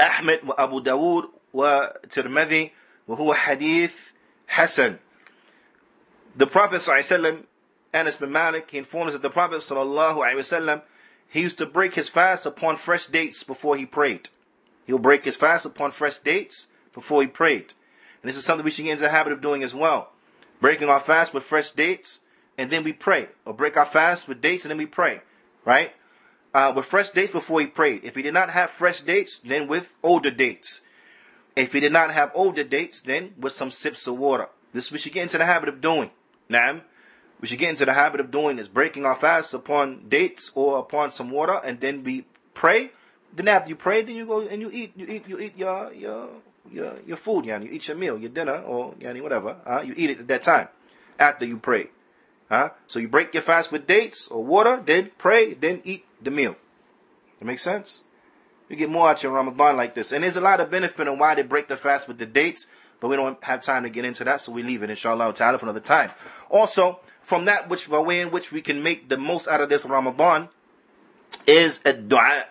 أحمد 0.00 0.40
وأبو 0.46 0.78
داود 0.80 1.30
وترمذي 1.52 2.72
وهو 3.08 3.34
حديث 3.34 3.92
حسن. 4.48 4.96
The 6.36 6.46
Prophet 6.46 6.82
ﷺ, 6.82 7.44
Anas 7.94 8.18
bin 8.18 8.30
Malik, 8.30 8.70
he 8.70 8.76
informs 8.76 9.14
that 9.14 9.22
the 9.22 9.30
Prophet 9.30 9.60
ﷺ, 9.60 10.82
he 11.30 11.40
used 11.40 11.56
to 11.56 11.64
break 11.64 11.94
his 11.94 12.10
fast 12.10 12.44
upon 12.44 12.76
fresh 12.76 13.06
dates 13.06 13.42
before 13.42 13.74
he 13.74 13.86
prayed. 13.86 14.28
He'll 14.86 14.98
break 14.98 15.24
his 15.24 15.36
fast 15.36 15.64
upon 15.64 15.92
fresh 15.92 16.18
dates 16.18 16.66
before 16.92 17.22
he 17.22 17.26
prayed. 17.26 17.72
And 18.22 18.28
this 18.28 18.36
is 18.36 18.44
something 18.44 18.66
we 18.66 18.70
should 18.70 18.84
get 18.84 18.92
into 18.92 19.04
the 19.04 19.08
habit 19.08 19.32
of 19.32 19.40
doing 19.40 19.62
as 19.62 19.74
well. 19.74 20.12
Breaking 20.60 20.90
our 20.90 21.00
fast 21.00 21.32
with 21.32 21.44
fresh 21.44 21.70
dates, 21.70 22.18
and 22.58 22.70
then 22.70 22.84
we 22.84 22.92
pray. 22.92 23.28
Or 23.46 23.54
break 23.54 23.78
our 23.78 23.86
fast 23.86 24.28
with 24.28 24.42
dates, 24.42 24.64
and 24.64 24.70
then 24.70 24.78
we 24.78 24.86
pray. 24.86 25.22
Right? 25.64 25.92
Uh, 26.52 26.70
with 26.76 26.84
fresh 26.84 27.10
dates 27.10 27.32
before 27.32 27.60
he 27.60 27.66
prayed. 27.66 28.04
If 28.04 28.14
he 28.14 28.20
did 28.20 28.34
not 28.34 28.50
have 28.50 28.70
fresh 28.70 29.00
dates, 29.00 29.38
then 29.38 29.68
with 29.68 29.90
older 30.02 30.30
dates. 30.30 30.82
If 31.56 31.72
he 31.72 31.80
did 31.80 31.92
not 31.92 32.12
have 32.12 32.30
older 32.34 32.62
dates, 32.62 33.00
then 33.00 33.32
with 33.38 33.54
some 33.54 33.70
sips 33.70 34.06
of 34.06 34.18
water. 34.18 34.48
This 34.74 34.92
we 34.92 34.98
should 34.98 35.14
get 35.14 35.22
into 35.22 35.38
the 35.38 35.46
habit 35.46 35.70
of 35.70 35.80
doing. 35.80 36.10
Now, 36.48 36.80
we 37.40 37.48
should 37.48 37.58
get 37.58 37.70
into 37.70 37.84
the 37.84 37.92
habit 37.92 38.20
of 38.20 38.30
doing 38.30 38.58
is 38.58 38.68
breaking 38.68 39.04
our 39.04 39.16
fast 39.16 39.52
upon 39.52 40.08
dates 40.08 40.50
or 40.54 40.78
upon 40.78 41.10
some 41.10 41.30
water, 41.30 41.60
and 41.62 41.80
then 41.80 42.02
we 42.02 42.24
pray. 42.54 42.90
Then 43.34 43.48
after 43.48 43.68
you 43.68 43.76
pray, 43.76 44.02
then 44.02 44.16
you 44.16 44.26
go 44.26 44.40
and 44.40 44.62
you 44.62 44.70
eat, 44.72 44.92
you 44.96 45.06
eat, 45.06 45.28
you 45.28 45.38
eat 45.38 45.56
your 45.56 45.92
your 45.92 46.28
your 46.70 46.94
your 47.06 47.16
food, 47.16 47.44
yani. 47.44 47.64
You 47.64 47.72
eat 47.72 47.88
your 47.88 47.96
meal, 47.96 48.18
your 48.18 48.30
dinner, 48.30 48.60
or 48.62 48.94
yani 48.94 49.22
whatever. 49.22 49.56
Uh, 49.66 49.82
you 49.82 49.94
eat 49.96 50.10
it 50.10 50.20
at 50.20 50.28
that 50.28 50.42
time 50.42 50.68
after 51.18 51.44
you 51.44 51.58
pray. 51.58 51.88
Huh? 52.48 52.70
So 52.86 52.98
you 52.98 53.08
break 53.08 53.34
your 53.34 53.42
fast 53.42 53.72
with 53.72 53.86
dates 53.86 54.28
or 54.28 54.44
water, 54.44 54.80
then 54.84 55.10
pray, 55.18 55.54
then 55.54 55.80
eat 55.84 56.04
the 56.22 56.30
meal. 56.30 56.56
That 57.38 57.44
makes 57.44 57.62
sense? 57.62 58.00
You 58.68 58.76
get 58.76 58.90
more 58.90 59.10
out 59.10 59.22
your 59.22 59.32
Ramadan 59.32 59.76
like 59.76 59.94
this. 59.94 60.12
And 60.12 60.22
there's 60.22 60.36
a 60.36 60.40
lot 60.40 60.60
of 60.60 60.70
benefit 60.70 61.08
on 61.08 61.18
why 61.18 61.34
they 61.34 61.42
break 61.42 61.68
the 61.68 61.76
fast 61.76 62.08
with 62.08 62.18
the 62.18 62.26
dates, 62.26 62.66
but 62.99 63.07
we 63.07 63.15
don't 63.15 63.43
have 63.43 63.61
time 63.61 63.83
to 63.83 63.89
get 63.89 64.05
into 64.05 64.23
that, 64.23 64.41
so 64.41 64.51
we 64.51 64.63
leave 64.63 64.83
it, 64.83 64.89
inshallah 64.89 65.33
ta'ala, 65.33 65.57
for 65.57 65.65
another 65.65 65.79
time. 65.79 66.11
Also, 66.49 66.99
from 67.21 67.45
that 67.45 67.69
which, 67.69 67.87
the 67.87 68.01
way 68.01 68.21
in 68.21 68.31
which 68.31 68.51
we 68.51 68.61
can 68.61 68.83
make 68.83 69.09
the 69.09 69.17
most 69.17 69.47
out 69.47 69.61
of 69.61 69.69
this 69.69 69.85
Ramadan 69.85 70.49
is 71.47 71.79
a 71.83 71.93
dua, 71.93 72.45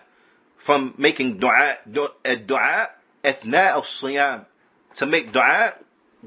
from 0.57 0.93
making 0.97 1.37
dua, 1.37 1.77
a 2.25 2.35
dua, 2.35 2.89
ethna 3.23 3.73
of 3.75 3.85
siyam. 3.85 4.45
To 4.95 5.05
make 5.05 5.31
dua 5.31 5.75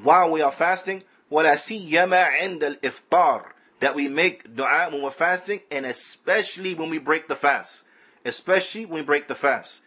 while 0.02 0.30
we 0.30 0.40
are 0.40 0.52
fasting, 0.52 1.02
ولا 1.30 1.56
سيما 1.56 2.24
عند 2.24 2.64
الإفطار 2.64 3.42
that 3.80 3.94
we 3.94 4.08
make 4.08 4.54
dua 4.54 4.88
when 4.90 5.02
we're 5.02 5.10
fasting 5.10 5.60
and 5.70 5.84
especially 5.84 6.74
when 6.74 6.88
we 6.88 6.98
break 6.98 7.28
the 7.28 7.34
fast 7.34 7.82
especially 8.24 8.86
when 8.86 9.00
we 9.00 9.02
break 9.02 9.28
the 9.28 9.34
fast 9.34 9.82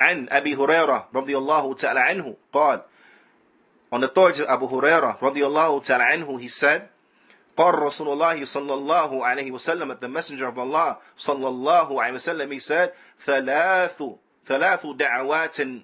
عن 0.00 0.28
أبي 0.28 0.56
هريرة 0.56 1.08
رضي 1.14 1.36
الله 1.36 1.74
تعالى 1.74 2.00
عنه 2.00 2.36
قال 2.52 2.82
on 3.90 4.00
the 4.00 4.10
authority 4.10 4.42
of 4.42 4.48
Abu 4.48 4.68
Hurairah 4.68 5.18
رضي 5.20 5.44
الله 5.44 5.82
تعالى 5.82 6.24
عنه 6.24 6.40
he 6.40 6.48
said 6.48 6.88
قال 7.56 7.74
رسول 7.74 8.08
الله 8.08 8.44
صلى 8.44 8.74
الله 8.74 9.24
عليه 9.24 9.50
وسلم 9.50 9.90
at 9.90 10.00
the 10.00 10.08
messenger 10.08 10.48
of 10.48 10.58
Allah 10.58 10.98
صلى 11.18 11.48
الله 11.48 11.88
عليه 11.88 12.14
وسلم 12.14 12.52
he 12.52 12.58
said 12.58 12.92
ثلاث 13.26 14.00
ثلاث 14.46 14.86
دعوات 14.96 15.82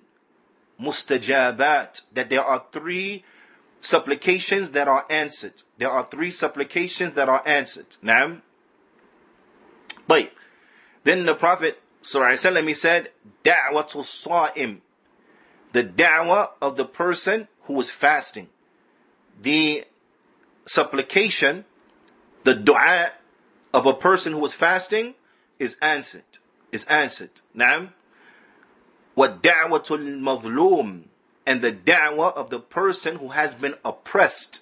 مستجابات 0.80 2.02
that 2.12 2.30
there 2.30 2.44
are 2.44 2.64
three 2.72 3.24
supplications 3.80 4.70
that 4.70 4.88
are 4.88 5.06
answered. 5.08 5.62
There 5.78 5.90
are 5.90 6.06
three 6.10 6.30
supplications 6.30 7.12
that 7.14 7.28
are 7.28 7.42
answered. 7.46 7.96
Now, 8.02 8.38
but 10.06 10.32
then 11.04 11.26
the 11.26 11.34
Prophet 11.34 11.80
وسلم, 12.02 12.68
he 12.68 12.74
said, 12.74 13.10
Da'watul 13.44 14.04
sa'im. 14.04 14.82
The 15.72 15.84
da'wah 15.84 16.50
of 16.60 16.76
the 16.76 16.84
person 16.84 17.48
who 17.63 17.79
is 17.79 17.89
fasting. 17.89 18.49
The 19.41 19.85
supplication, 20.65 21.65
the 22.43 22.53
dua 22.53 23.11
of 23.73 23.85
a 23.85 23.93
person 23.93 24.33
who 24.33 24.45
is 24.45 24.53
fasting 24.53 25.15
is 25.59 25.75
answered. 25.81 26.23
Is 26.71 26.83
answered. 26.85 27.41
What 29.15 29.43
da'watul 29.43 30.19
mazlum 30.19 31.03
and 31.45 31.61
the 31.61 31.71
da'wah 31.71 32.33
of 32.33 32.49
the 32.49 32.59
person 32.59 33.17
who 33.17 33.29
has 33.29 33.53
been 33.53 33.75
oppressed. 33.85 34.61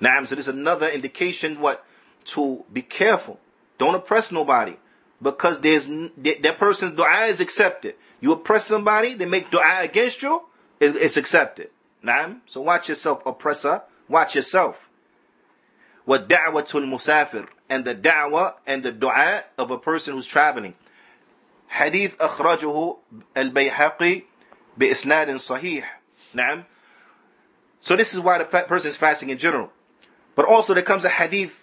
Now, 0.00 0.24
so 0.24 0.34
this 0.34 0.46
is 0.46 0.54
another 0.54 0.88
indication 0.88 1.60
what 1.60 1.84
to 2.26 2.64
be 2.72 2.82
careful. 2.82 3.38
Don't 3.78 3.94
oppress 3.94 4.32
nobody 4.32 4.76
because 5.22 5.60
there's 5.60 5.86
that 5.86 6.56
person's 6.58 6.96
dua 6.96 7.26
is 7.26 7.40
accepted. 7.40 7.94
You 8.20 8.32
oppress 8.32 8.66
somebody, 8.66 9.14
they 9.14 9.26
make 9.26 9.50
dua 9.50 9.80
against 9.80 10.22
you, 10.22 10.42
it's 10.80 11.16
accepted. 11.16 11.70
Now, 12.01 12.37
so 12.45 12.61
watch 12.61 12.89
yourself, 12.89 13.25
oppressor. 13.25 13.81
Watch 14.07 14.35
yourself. 14.35 14.89
What 16.05 16.29
da'watul 16.29 16.85
musafir 16.85 17.47
and 17.69 17.83
the 17.83 17.95
da'wah 17.95 18.55
and 18.67 18.83
the 18.83 18.91
dua 18.91 19.43
of 19.57 19.71
a 19.71 19.77
person 19.77 20.13
who's 20.13 20.27
traveling. 20.27 20.75
Hadith 21.67 22.15
أخرجه 22.17 22.97
البيهقي 23.37 24.23
بإسناد 24.77 25.35
صحيح 25.35 25.85
Naam. 26.35 26.65
So 27.81 27.95
this 27.95 28.13
is 28.13 28.19
why 28.19 28.37
the 28.37 28.45
person 28.45 28.89
is 28.89 28.97
fasting 28.97 29.29
in 29.29 29.37
general. 29.37 29.71
But 30.35 30.45
also 30.45 30.73
there 30.73 30.83
comes 30.83 31.05
a 31.05 31.09
hadith 31.09 31.53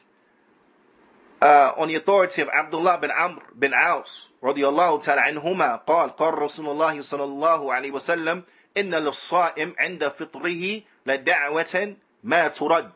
uh, 1.41 1.73
on 1.77 1.89
the 1.89 1.95
authority 1.97 2.43
of 2.43 2.49
Abdullah 2.49 2.99
bin 2.99 3.11
Amr 3.11 3.43
bin 3.59 3.75
Aus 3.75 4.29
رضي 4.43 4.67
الله 4.67 5.03
تعالى 5.03 5.21
عنهما 5.21 5.87
قال 5.87 6.17
قال 6.17 6.35
رسول 6.35 6.67
الله 6.67 7.03
صلى 7.03 7.25
الله 7.25 7.75
عليه 7.75 7.93
وسلم 7.93 8.43
إن 8.77 8.95
للصائم 8.95 9.75
عند 9.79 10.09
فطره 10.09 10.83
لدعوة 11.07 11.97
ما 12.25 12.49
ترد 12.49 12.93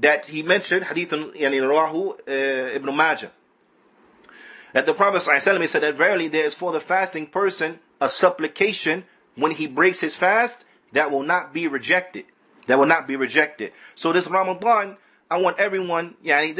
that 0.00 0.26
he 0.26 0.42
mentioned 0.42 0.84
hadith 0.84 1.12
يعني 1.12 1.60
رواه 1.60 2.16
uh, 2.26 2.76
Ibn 2.76 2.96
Majah 2.96 3.30
that 4.72 4.86
the 4.86 4.94
Prophet 4.94 5.22
ﷺ 5.22 5.66
said 5.68 5.82
that 5.82 5.96
verily 5.96 6.28
there 6.28 6.44
is 6.44 6.54
for 6.54 6.72
the 6.72 6.80
fasting 6.80 7.26
person 7.26 7.80
a 8.00 8.08
supplication 8.08 9.04
when 9.34 9.52
he 9.52 9.66
breaks 9.66 10.00
his 10.00 10.14
fast 10.14 10.64
that 10.92 11.10
will 11.10 11.22
not 11.22 11.52
be 11.52 11.66
rejected. 11.66 12.24
That 12.66 12.78
will 12.78 12.86
not 12.86 13.06
be 13.08 13.16
rejected. 13.16 13.72
So 13.94 14.12
this 14.12 14.26
Ramadan, 14.26 14.96
I 15.30 15.38
want 15.38 15.58
everyone, 15.58 16.14
yeah, 16.22 16.52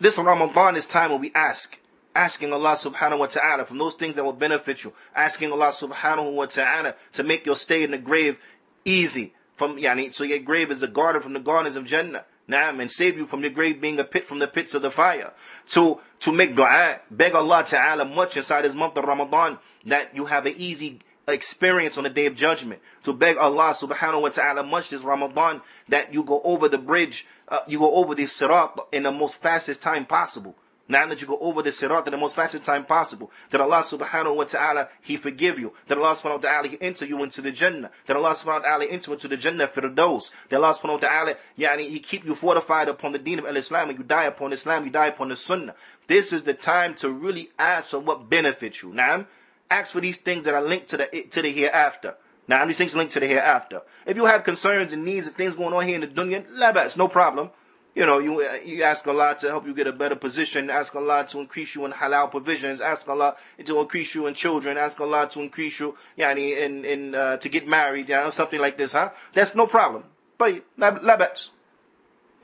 this 0.00 0.18
Ramadan 0.18 0.76
is 0.76 0.86
time 0.86 1.10
when 1.12 1.20
we 1.20 1.32
ask. 1.34 1.76
Asking 2.17 2.51
Allah 2.51 2.71
subhanahu 2.71 3.19
wa 3.19 3.27
ta'ala 3.27 3.63
from 3.63 3.77
those 3.77 3.93
things 3.93 4.15
that 4.15 4.23
will 4.23 4.33
benefit 4.33 4.83
you. 4.83 4.91
Asking 5.15 5.51
Allah 5.51 5.67
subhanahu 5.67 6.33
wa 6.33 6.47
ta'ala 6.47 6.95
to 7.13 7.21
make 7.21 7.45
your 7.45 7.55
stay 7.55 7.83
in 7.83 7.91
the 7.91 7.99
grave 7.99 8.37
easy. 8.83 9.35
From 9.55 9.77
yani, 9.77 10.11
so 10.11 10.23
your 10.23 10.39
grave 10.39 10.71
is 10.71 10.81
a 10.81 10.87
garden 10.87 11.21
from 11.21 11.33
the 11.33 11.39
gardens 11.39 11.75
of 11.75 11.85
Jannah. 11.85 12.25
Naam, 12.49 12.81
and 12.81 12.91
save 12.91 13.17
you 13.17 13.27
from 13.27 13.41
your 13.41 13.51
grave 13.51 13.79
being 13.79 13.99
a 13.99 14.03
pit 14.03 14.25
from 14.25 14.39
the 14.39 14.47
pits 14.47 14.73
of 14.73 14.81
the 14.81 14.89
fire. 14.89 15.31
To 15.67 15.99
to 16.21 16.31
make 16.31 16.55
dua, 16.55 17.01
beg 17.11 17.35
Allah 17.35 17.63
Ta'ala 17.63 18.03
much 18.03 18.35
inside 18.35 18.63
this 18.63 18.73
month 18.73 18.97
of 18.97 19.03
Ramadan 19.03 19.59
that 19.85 20.15
you 20.15 20.25
have 20.25 20.47
an 20.47 20.55
easy 20.57 21.01
experience 21.27 21.99
on 21.99 22.05
the 22.05 22.09
day 22.09 22.25
of 22.25 22.33
judgment. 22.33 22.81
To 23.03 23.13
beg 23.13 23.37
Allah 23.37 23.75
subhanahu 23.75 24.23
wa 24.23 24.29
ta'ala 24.29 24.63
much 24.63 24.89
this 24.89 25.03
Ramadan 25.03 25.61
that 25.89 26.11
you 26.15 26.23
go 26.23 26.41
over 26.43 26.67
the 26.67 26.79
bridge, 26.79 27.27
uh, 27.47 27.59
you 27.67 27.77
go 27.77 27.93
over 27.93 28.15
the 28.15 28.23
sirat 28.23 28.71
in 28.91 29.03
the 29.03 29.11
most 29.11 29.35
fastest 29.35 29.83
time 29.83 30.07
possible. 30.07 30.55
Now 30.89 31.05
that 31.07 31.21
you 31.21 31.27
go 31.27 31.37
over 31.39 31.61
the 31.61 31.71
sirat 31.71 32.05
in 32.07 32.11
the 32.11 32.17
most 32.17 32.35
fastest 32.35 32.63
time 32.63 32.85
possible, 32.85 33.29
that 33.49 33.59
Allah 33.59 33.81
subhanahu 33.81 34.35
wa 34.35 34.43
ta'ala, 34.45 34.89
He 35.01 35.17
forgive 35.17 35.59
you, 35.59 35.73
that 35.87 35.97
Allah 35.97 36.15
subhanahu 36.15 36.43
wa 36.43 36.49
ta'ala, 36.49 36.67
He 36.69 36.77
enter 36.81 37.05
you 37.05 37.21
into 37.23 37.41
the 37.41 37.51
Jannah, 37.51 37.91
that 38.05 38.15
Allah 38.15 38.31
subhanahu 38.31 38.61
wa 38.61 38.67
ta'ala 38.67 38.85
enter 38.85 39.13
into 39.13 39.27
the 39.27 39.37
Jannah 39.37 39.67
for 39.67 39.87
those, 39.89 40.31
that 40.49 40.57
Allah 40.61 40.73
subhanahu 40.73 41.01
wa 41.01 41.09
ta'ala, 41.09 41.35
yani, 41.57 41.89
He 41.89 41.99
keep 41.99 42.25
you 42.25 42.35
fortified 42.35 42.87
upon 42.87 43.11
the 43.11 43.19
deen 43.19 43.39
of 43.39 43.45
Islam, 43.57 43.89
and 43.89 43.97
you 43.97 44.03
die 44.03 44.25
upon 44.25 44.53
Islam, 44.53 44.85
you 44.85 44.91
die 44.91 45.07
upon 45.07 45.29
the 45.29 45.35
Sunnah. 45.35 45.75
This 46.07 46.31
is 46.31 46.43
the 46.43 46.53
time 46.53 46.95
to 46.95 47.11
really 47.11 47.49
ask 47.59 47.89
for 47.89 47.99
what 47.99 48.29
benefits 48.29 48.81
you. 48.81 48.93
Now, 48.93 49.25
ask 49.69 49.91
for 49.91 49.99
these 49.99 50.17
things 50.17 50.45
that 50.45 50.53
are 50.53 50.61
linked 50.61 50.87
to 50.89 50.97
the 50.97 51.05
to 51.31 51.41
the 51.41 51.51
hereafter. 51.51 52.15
Now, 52.47 52.65
these 52.65 52.77
things 52.77 52.95
linked 52.95 53.11
to 53.13 53.19
the 53.19 53.27
hereafter. 53.27 53.81
If 54.05 54.15
you 54.15 54.25
have 54.25 54.45
concerns 54.45 54.93
and 54.93 55.03
needs 55.03 55.27
and 55.27 55.35
things 55.35 55.55
going 55.55 55.73
on 55.73 55.85
here 55.85 55.95
in 55.95 56.01
the 56.01 56.07
dunya, 56.07 56.45
labas, 56.49 56.95
no 56.95 57.09
problem. 57.09 57.49
You 57.97 58.05
know, 58.05 58.19
you 58.19 58.47
you 58.63 58.83
ask 58.83 59.07
Allah 59.07 59.35
to 59.39 59.47
help 59.47 59.65
you 59.65 59.73
get 59.73 59.87
a 59.87 59.91
better 59.91 60.15
position. 60.15 60.69
Ask 60.69 60.95
Allah 60.95 61.25
to 61.29 61.39
increase 61.39 61.73
you 61.73 61.83
in 61.85 61.91
halal 61.91 62.29
provisions. 62.29 62.79
Ask 62.79 63.09
Allah 63.09 63.35
to 63.65 63.79
increase 63.79 64.13
you 64.13 64.27
in 64.27 64.35
children. 64.35 64.77
Ask 64.77 65.01
Allah 65.01 65.27
to 65.31 65.41
increase 65.41 65.79
you, 65.79 65.97
yani, 66.15 66.55
in 66.55 66.85
in 66.85 67.15
uh, 67.15 67.37
to 67.37 67.49
get 67.49 67.67
married, 67.67 68.07
yeah, 68.09 68.29
something 68.29 68.59
like 68.59 68.77
this, 68.77 68.91
huh? 68.91 69.09
That's 69.33 69.55
no 69.55 69.65
problem. 69.65 70.03
But 70.37 70.61
labat. 70.77 71.49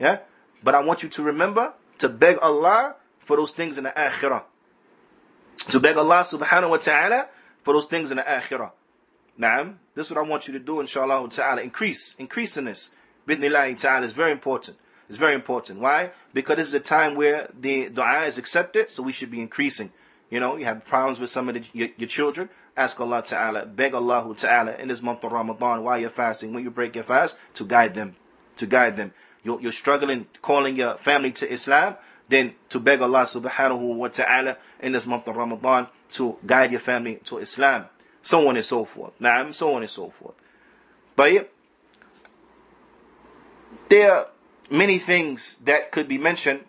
yeah. 0.00 0.18
But 0.64 0.74
I 0.74 0.80
want 0.80 1.04
you 1.04 1.08
to 1.10 1.22
remember 1.22 1.72
to 1.98 2.08
beg 2.08 2.38
Allah 2.42 2.96
for 3.20 3.36
those 3.36 3.52
things 3.52 3.78
in 3.78 3.84
the 3.84 3.90
akhirah 3.90 4.42
to 5.70 5.78
beg 5.78 5.96
Allah 5.96 6.22
subhanahu 6.22 6.70
wa 6.70 6.76
ta'ala 6.78 7.28
for 7.62 7.74
those 7.74 7.86
things 7.86 8.10
in 8.10 8.16
the 8.16 8.24
akhirah. 8.24 8.72
Naam, 9.38 9.76
this 9.94 10.06
is 10.06 10.10
what 10.10 10.18
I 10.18 10.28
want 10.28 10.46
you 10.46 10.52
to 10.54 10.60
do, 10.60 10.80
inshallah 10.80 11.28
ta'ala. 11.30 11.62
Increase, 11.62 12.14
increase 12.18 12.56
in 12.56 12.64
this. 12.64 12.90
Bidnillahi 13.28 13.80
ta'ala 13.80 14.04
is 14.04 14.12
very 14.12 14.32
important. 14.32 14.78
It's 15.08 15.18
very 15.18 15.34
important. 15.34 15.80
Why? 15.80 16.12
Because 16.32 16.56
this 16.56 16.68
is 16.68 16.74
a 16.74 16.80
time 16.80 17.14
where 17.14 17.50
the 17.58 17.88
dua 17.88 18.24
is 18.24 18.38
accepted, 18.38 18.90
so 18.90 19.02
we 19.02 19.12
should 19.12 19.30
be 19.30 19.40
increasing. 19.40 19.92
You 20.30 20.40
know, 20.40 20.56
you 20.56 20.64
have 20.64 20.84
problems 20.84 21.20
with 21.20 21.30
some 21.30 21.48
of 21.48 21.54
the, 21.54 21.64
your, 21.72 21.88
your, 21.96 22.08
children, 22.08 22.48
ask 22.76 22.98
Allah 23.00 23.22
Ta'ala, 23.22 23.66
beg 23.66 23.94
Allah 23.94 24.34
Ta'ala 24.36 24.74
in 24.76 24.88
this 24.88 25.02
month 25.02 25.22
of 25.22 25.32
Ramadan 25.32 25.84
while 25.84 25.98
you're 25.98 26.10
fasting, 26.10 26.52
when 26.52 26.64
you 26.64 26.70
break 26.70 26.94
your 26.94 27.04
fast, 27.04 27.38
to 27.54 27.64
guide 27.64 27.94
them. 27.94 28.16
To 28.56 28.66
guide 28.66 28.96
them. 28.96 29.12
You're, 29.42 29.60
you're 29.60 29.72
struggling 29.72 30.26
calling 30.40 30.76
your 30.76 30.96
family 30.96 31.32
to 31.32 31.52
Islam, 31.52 31.96
then 32.28 32.54
to 32.70 32.80
beg 32.80 33.02
Allah 33.02 33.22
Subhanahu 33.22 33.96
wa 33.96 34.08
Ta'ala 34.08 34.56
in 34.80 34.92
this 34.92 35.06
month 35.06 35.28
of 35.28 35.36
Ramadan 35.36 35.88
to 36.12 36.36
guide 36.46 36.70
your 36.70 36.80
family 36.80 37.20
to 37.24 37.38
Islam. 37.38 37.86
So 38.22 38.48
on 38.48 38.56
and 38.56 38.64
so 38.64 38.86
forth. 38.86 39.12
Now, 39.20 39.52
so 39.52 39.74
on 39.74 39.82
and 39.82 39.90
so 39.90 40.08
forth. 40.08 40.34
But 41.14 41.32
yeah, 41.32 41.42
there 43.88 44.26
many 44.69 44.99
things 44.99 45.57
that 45.63 45.91
could 45.91 46.07
be 46.07 46.17
mentioned, 46.17 46.61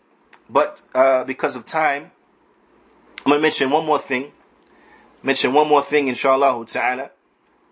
but 0.49 0.80
uh, 0.95 1.24
because 1.24 1.57
of 1.57 1.66
time, 1.66 2.11
I'm 3.18 3.30
going 3.30 3.38
to 3.38 3.43
mention 3.43 3.70
one 3.70 3.86
more 3.86 4.01
thing. 4.01 4.32
Mention 5.22 5.53
one 5.53 5.68
more 5.68 5.82
thing, 5.82 6.09
inshallah 6.09 6.64
ta'ala, 6.66 7.11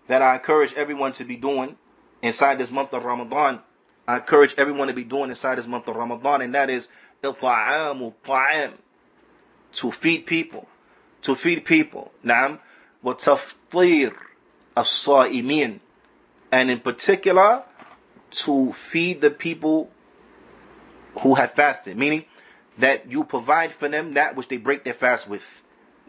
that 0.06 0.20
I 0.20 0.34
encourage 0.34 0.74
everyone 0.74 1.12
to 1.14 1.24
be 1.24 1.36
doing 1.36 1.76
inside 2.20 2.58
this 2.58 2.70
month 2.70 2.92
of 2.92 3.04
Ramadan. 3.04 3.60
I 4.06 4.16
encourage 4.16 4.54
everyone 4.58 4.88
to 4.88 4.94
be 4.94 5.04
doing 5.04 5.30
inside 5.30 5.56
this 5.56 5.66
month 5.66 5.88
of 5.88 5.96
Ramadan, 5.96 6.42
and 6.42 6.54
that 6.54 6.68
is 6.70 6.88
ta'am 7.22 8.12
to 9.72 9.90
feed 9.90 10.26
people. 10.26 10.68
To 11.22 11.34
feed 11.34 11.64
people. 11.64 12.12
Naam. 12.24 12.60
وتفطير 13.04 14.12
الصائمين 14.76 15.80
and 16.50 16.70
in 16.70 16.80
particular 16.80 17.62
to 18.30 18.72
feed 18.72 19.20
the 19.20 19.30
people 19.30 19.90
who 21.19 21.35
have 21.35 21.53
fasted, 21.53 21.97
meaning 21.97 22.25
that 22.77 23.11
you 23.11 23.23
provide 23.23 23.73
for 23.73 23.87
them 23.87 24.13
that 24.13 24.35
which 24.35 24.47
they 24.47 24.57
break 24.57 24.83
their 24.83 24.93
fast 24.93 25.27
with. 25.27 25.43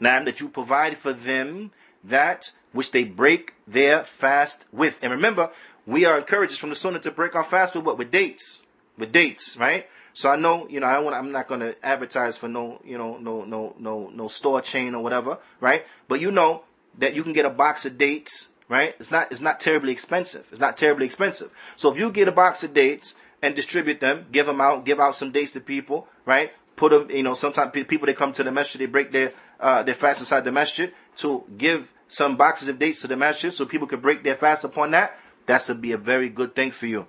Now 0.00 0.22
that 0.24 0.40
you 0.40 0.48
provide 0.48 0.98
for 0.98 1.12
them 1.12 1.70
that 2.02 2.52
which 2.72 2.90
they 2.90 3.04
break 3.04 3.54
their 3.66 4.04
fast 4.04 4.64
with. 4.72 4.98
And 5.02 5.12
remember, 5.12 5.50
we 5.86 6.04
are 6.04 6.18
encouraged 6.18 6.58
from 6.58 6.70
the 6.70 6.76
sunnah 6.76 7.00
to 7.00 7.10
break 7.10 7.34
our 7.34 7.44
fast 7.44 7.74
with 7.74 7.84
what? 7.84 7.98
With 7.98 8.10
dates. 8.10 8.62
With 8.98 9.12
dates, 9.12 9.56
right? 9.56 9.88
So 10.12 10.30
I 10.30 10.36
know, 10.36 10.68
you 10.68 10.80
know, 10.80 10.86
I 10.86 10.98
want, 11.00 11.16
I'm 11.16 11.32
not 11.32 11.48
going 11.48 11.60
to 11.60 11.74
advertise 11.84 12.36
for 12.36 12.48
no, 12.48 12.80
you 12.84 12.96
know, 12.96 13.18
no, 13.18 13.44
no, 13.44 13.74
no, 13.78 14.10
no 14.14 14.28
store 14.28 14.60
chain 14.60 14.94
or 14.94 15.02
whatever, 15.02 15.38
right? 15.60 15.84
But 16.06 16.20
you 16.20 16.30
know 16.30 16.62
that 16.98 17.14
you 17.14 17.24
can 17.24 17.32
get 17.32 17.44
a 17.44 17.50
box 17.50 17.84
of 17.84 17.98
dates, 17.98 18.48
right? 18.68 18.94
It's 19.00 19.10
not, 19.10 19.32
it's 19.32 19.40
not 19.40 19.58
terribly 19.58 19.90
expensive. 19.90 20.46
It's 20.52 20.60
not 20.60 20.76
terribly 20.76 21.04
expensive. 21.06 21.50
So 21.76 21.92
if 21.92 21.98
you 21.98 22.12
get 22.12 22.28
a 22.28 22.32
box 22.32 22.62
of 22.62 22.72
dates 22.72 23.14
and 23.44 23.54
distribute 23.54 24.00
them, 24.00 24.26
give 24.32 24.46
them 24.46 24.60
out, 24.60 24.86
give 24.86 24.98
out 24.98 25.14
some 25.14 25.30
dates 25.30 25.52
to 25.52 25.60
people, 25.60 26.08
right? 26.24 26.52
Put 26.76 26.92
them, 26.92 27.10
you 27.10 27.22
know, 27.22 27.34
sometimes 27.34 27.72
people 27.72 28.06
they 28.06 28.14
come 28.14 28.32
to 28.32 28.42
the 28.42 28.50
masjid, 28.50 28.80
they 28.80 28.86
break 28.86 29.12
their, 29.12 29.32
uh, 29.60 29.82
their 29.82 29.94
fast 29.94 30.20
inside 30.20 30.44
the 30.44 30.50
masjid 30.50 30.92
to 31.16 31.44
give 31.56 31.92
some 32.08 32.36
boxes 32.36 32.68
of 32.68 32.78
dates 32.78 33.02
to 33.02 33.06
the 33.06 33.16
masjid 33.16 33.52
so 33.52 33.66
people 33.66 33.86
can 33.86 34.00
break 34.00 34.24
their 34.24 34.36
fast 34.36 34.64
upon 34.64 34.92
that. 34.92 35.18
That's 35.44 35.66
to 35.66 35.74
be 35.74 35.92
a 35.92 35.98
very 35.98 36.30
good 36.30 36.54
thing 36.54 36.70
for 36.70 36.86
you. 36.86 37.06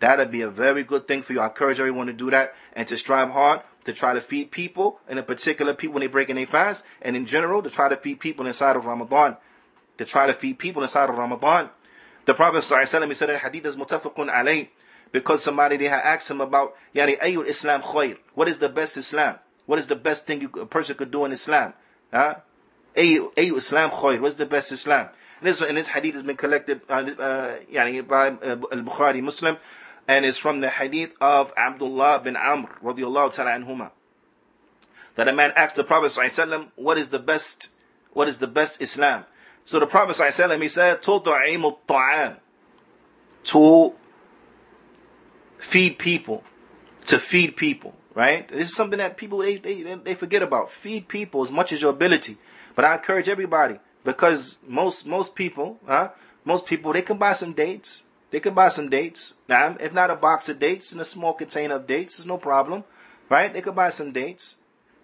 That'll 0.00 0.26
be 0.26 0.40
a 0.42 0.50
very 0.50 0.82
good 0.82 1.06
thing 1.06 1.22
for 1.22 1.32
you. 1.32 1.40
I 1.40 1.46
encourage 1.46 1.78
everyone 1.78 2.08
to 2.08 2.12
do 2.12 2.30
that 2.32 2.54
and 2.74 2.86
to 2.88 2.96
strive 2.96 3.30
hard 3.30 3.60
to 3.86 3.92
try 3.92 4.12
to 4.14 4.20
feed 4.20 4.50
people, 4.50 4.98
and 5.08 5.16
in 5.18 5.24
particular 5.24 5.72
people 5.72 5.94
when 5.94 6.00
they 6.00 6.08
break 6.08 6.28
in 6.28 6.34
their 6.34 6.46
fast, 6.46 6.82
and 7.00 7.16
in 7.16 7.24
general 7.24 7.62
to 7.62 7.70
try 7.70 7.88
to 7.88 7.96
feed 7.96 8.18
people 8.18 8.44
inside 8.44 8.74
of 8.74 8.84
Ramadan. 8.84 9.36
To 9.98 10.04
try 10.04 10.26
to 10.26 10.34
feed 10.34 10.58
people 10.58 10.82
inside 10.82 11.08
of 11.08 11.16
Ramadan. 11.16 11.70
The 12.26 12.34
Prophet 12.34 12.58
ﷺ, 12.58 13.14
said 13.14 13.30
in 13.30 13.38
hadith 13.38 13.64
is 13.64 13.76
mutafaqun 13.76 14.28
alayh, 14.28 14.68
because 15.11 15.43
somebody 15.43 15.77
they 15.77 15.87
had 15.87 16.01
asked 16.01 16.29
him 16.29 16.41
about, 16.41 16.75
yani 16.95 17.19
ayyul 17.19 17.45
Islam 17.47 17.81
khair. 17.81 18.17
What 18.33 18.47
is 18.47 18.59
the 18.59 18.69
best 18.69 18.97
Islam? 18.97 19.35
What 19.65 19.79
is 19.79 19.87
the 19.87 19.95
best 19.95 20.25
thing 20.25 20.41
you, 20.41 20.49
a 20.59 20.65
person 20.65 20.95
could 20.95 21.11
do 21.11 21.25
in 21.25 21.31
Islam? 21.31 21.73
Huh? 22.13 22.35
Ayyul 22.95 23.57
Islam 23.57 23.91
khair. 23.91 24.19
What's 24.19 24.35
the 24.35 24.45
best 24.45 24.71
Islam? 24.71 25.09
And 25.39 25.49
this, 25.49 25.61
and 25.61 25.77
this 25.77 25.87
hadith 25.87 26.13
has 26.13 26.23
been 26.23 26.37
collected 26.37 26.81
uh, 26.89 26.93
uh, 26.93 27.57
yani 27.71 28.07
by 28.07 28.29
uh, 28.29 28.57
Al-Bukhari 28.71 29.21
Muslim 29.21 29.57
and 30.07 30.25
is 30.25 30.37
from 30.37 30.61
the 30.61 30.69
hadith 30.69 31.11
of 31.21 31.51
Abdullah 31.57 32.19
bin 32.19 32.35
Amr 32.35 32.69
radiallahu 32.83 33.33
ta'ala 33.33 33.51
anhuma. 33.51 33.91
That 35.15 35.27
a 35.27 35.33
man 35.33 35.51
asked 35.55 35.75
the 35.75 35.83
Prophet 35.83 36.11
ﷺ, 36.11 36.67
what 36.75 36.97
is 36.97 37.09
the 37.09 37.19
best, 37.19 37.69
what 38.13 38.27
is 38.27 38.37
the 38.37 38.47
best 38.47 38.81
Islam? 38.81 39.25
So 39.65 39.79
the 39.79 39.87
Prophet 39.87 40.15
ﷺ, 40.15 40.61
he 40.61 40.67
said, 40.67 41.01
تُطْعِمُ 41.01 41.77
الطَّعَامِ 41.87 42.37
To 43.43 43.93
feed 45.65 45.97
people. 45.97 46.43
To 47.07 47.19
feed 47.19 47.55
people. 47.55 47.95
Right? 48.13 48.47
This 48.47 48.69
is 48.69 48.75
something 48.75 48.99
that 48.99 49.15
people, 49.15 49.39
they, 49.39 49.57
they, 49.57 49.83
they 49.83 50.15
forget 50.15 50.43
about. 50.43 50.71
Feed 50.71 51.07
people 51.07 51.41
as 51.41 51.51
much 51.51 51.71
as 51.71 51.81
your 51.81 51.91
ability. 51.91 52.37
But 52.75 52.85
I 52.85 52.95
encourage 52.95 53.29
everybody, 53.29 53.79
because 54.03 54.57
most, 54.67 55.05
most 55.05 55.35
people, 55.35 55.77
huh? 55.87 56.09
Most 56.43 56.65
people, 56.65 56.93
they 56.93 57.01
can 57.01 57.17
buy 57.17 57.33
some 57.33 57.53
dates. 57.53 58.03
They 58.31 58.39
can 58.39 58.53
buy 58.53 58.69
some 58.69 58.89
dates. 58.89 59.33
Now, 59.47 59.75
if 59.79 59.93
not 59.93 60.09
a 60.09 60.15
box 60.15 60.49
of 60.49 60.59
dates 60.59 60.91
and 60.91 61.01
a 61.01 61.05
small 61.05 61.33
container 61.33 61.75
of 61.75 61.85
dates, 61.85 62.17
it's 62.17 62.25
no 62.25 62.37
problem, 62.37 62.85
right? 63.29 63.53
They 63.53 63.61
could 63.61 63.75
buy 63.75 63.89
some 63.89 64.11
dates, 64.11 64.55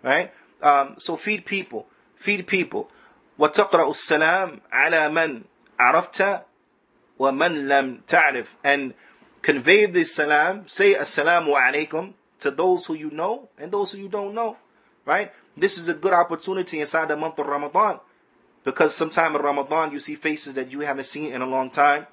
right? 0.01 0.33
Um, 0.61 0.95
so 0.97 1.15
feed 1.15 1.45
people, 1.45 1.87
feed 2.15 2.47
people. 2.47 2.89
وتقرأ 3.39 3.89
السلام 3.89 4.61
على 4.71 5.09
من 5.09 5.41
عرفت 5.79 6.41
ومن 7.19 7.67
لم 7.67 8.01
تعرف 8.07 8.47
and 8.63 8.93
convey 9.42 9.86
this 9.86 10.14
salam 10.14 10.66
say 10.68 10.94
assalamu 10.94 11.54
alaikum 11.54 12.12
to 12.38 12.50
those 12.50 12.86
who 12.86 12.94
you 12.94 13.10
know 13.10 13.48
and 13.58 13.70
those 13.70 13.92
who 13.92 13.98
you 13.98 14.08
don't 14.08 14.34
know 14.34 14.56
right 15.04 15.32
this 15.56 15.76
is 15.76 15.88
a 15.88 15.94
good 15.94 16.12
opportunity 16.12 16.80
inside 16.80 17.08
the 17.08 17.16
month 17.16 17.38
of 17.38 17.46
Ramadan 17.46 18.00
because 18.64 18.94
sometime 18.94 19.36
in 19.36 19.42
Ramadan 19.42 19.92
you 19.92 19.98
see 19.98 20.14
faces 20.14 20.54
that 20.54 20.70
you 20.70 20.80
haven't 20.80 21.04
seen 21.04 21.32
in 21.32 21.42
a 21.42 21.46
long 21.46 21.70
time 21.70 22.06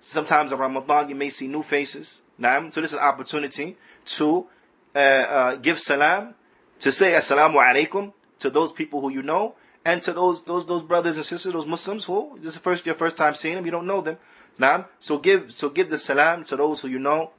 Sometimes 0.00 0.52
in 0.52 0.58
Ramadan 0.58 1.08
you 1.08 1.14
may 1.14 1.30
see 1.30 1.48
new 1.48 1.62
faces. 1.62 2.20
Naam. 2.40 2.72
So 2.72 2.80
this 2.80 2.90
is 2.92 2.98
an 2.98 3.04
opportunity 3.04 3.76
to 4.04 4.46
uh, 4.94 4.98
uh, 4.98 5.54
give 5.56 5.80
salam, 5.80 6.34
to 6.80 6.92
say 6.92 7.12
assalamu 7.12 7.54
alaikum 7.54 8.12
to 8.38 8.50
those 8.50 8.72
people 8.72 9.00
who 9.00 9.10
you 9.10 9.22
know, 9.22 9.54
and 9.84 10.02
to 10.02 10.12
those 10.12 10.44
those 10.44 10.66
those 10.66 10.82
brothers 10.82 11.16
and 11.16 11.24
sisters, 11.24 11.52
those 11.52 11.66
Muslims 11.66 12.04
who 12.04 12.38
this 12.42 12.54
is 12.54 12.60
first 12.60 12.84
your 12.84 12.94
first 12.94 13.16
time 13.16 13.34
seeing 13.34 13.54
them, 13.54 13.64
you 13.64 13.70
don't 13.70 13.86
know 13.86 14.00
them. 14.00 14.18
Now, 14.58 14.88
So 14.98 15.18
give, 15.18 15.52
so 15.52 15.68
give 15.68 15.90
the 15.90 15.98
salam 15.98 16.44
to 16.44 16.56
those 16.56 16.80
who 16.80 16.88
you 16.88 16.98
know 16.98 17.32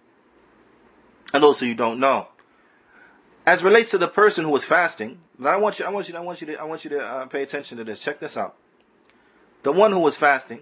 and 1.33 1.43
those 1.43 1.59
who 1.59 1.65
you 1.65 1.75
don't 1.75 1.99
know. 1.99 2.27
As 3.45 3.63
relates 3.63 3.91
to 3.91 3.97
the 3.97 4.07
person 4.07 4.43
who 4.45 4.51
was 4.51 4.63
fasting, 4.63 5.19
I 5.43 5.55
want 5.57 5.79
you, 5.79 5.85
I 5.85 5.89
want 5.89 6.09
you, 6.09 6.15
I 6.15 6.19
want 6.19 6.41
you 6.41 6.47
to, 6.47 6.55
I 6.55 6.63
want 6.63 6.83
you 6.83 6.89
to 6.91 6.99
uh, 6.99 7.25
pay 7.27 7.43
attention 7.43 7.77
to 7.77 7.83
this. 7.83 7.99
Check 7.99 8.19
this 8.19 8.35
out. 8.37 8.55
The 9.63 9.71
one 9.71 9.91
who 9.91 9.99
was 9.99 10.17
fasting, 10.17 10.61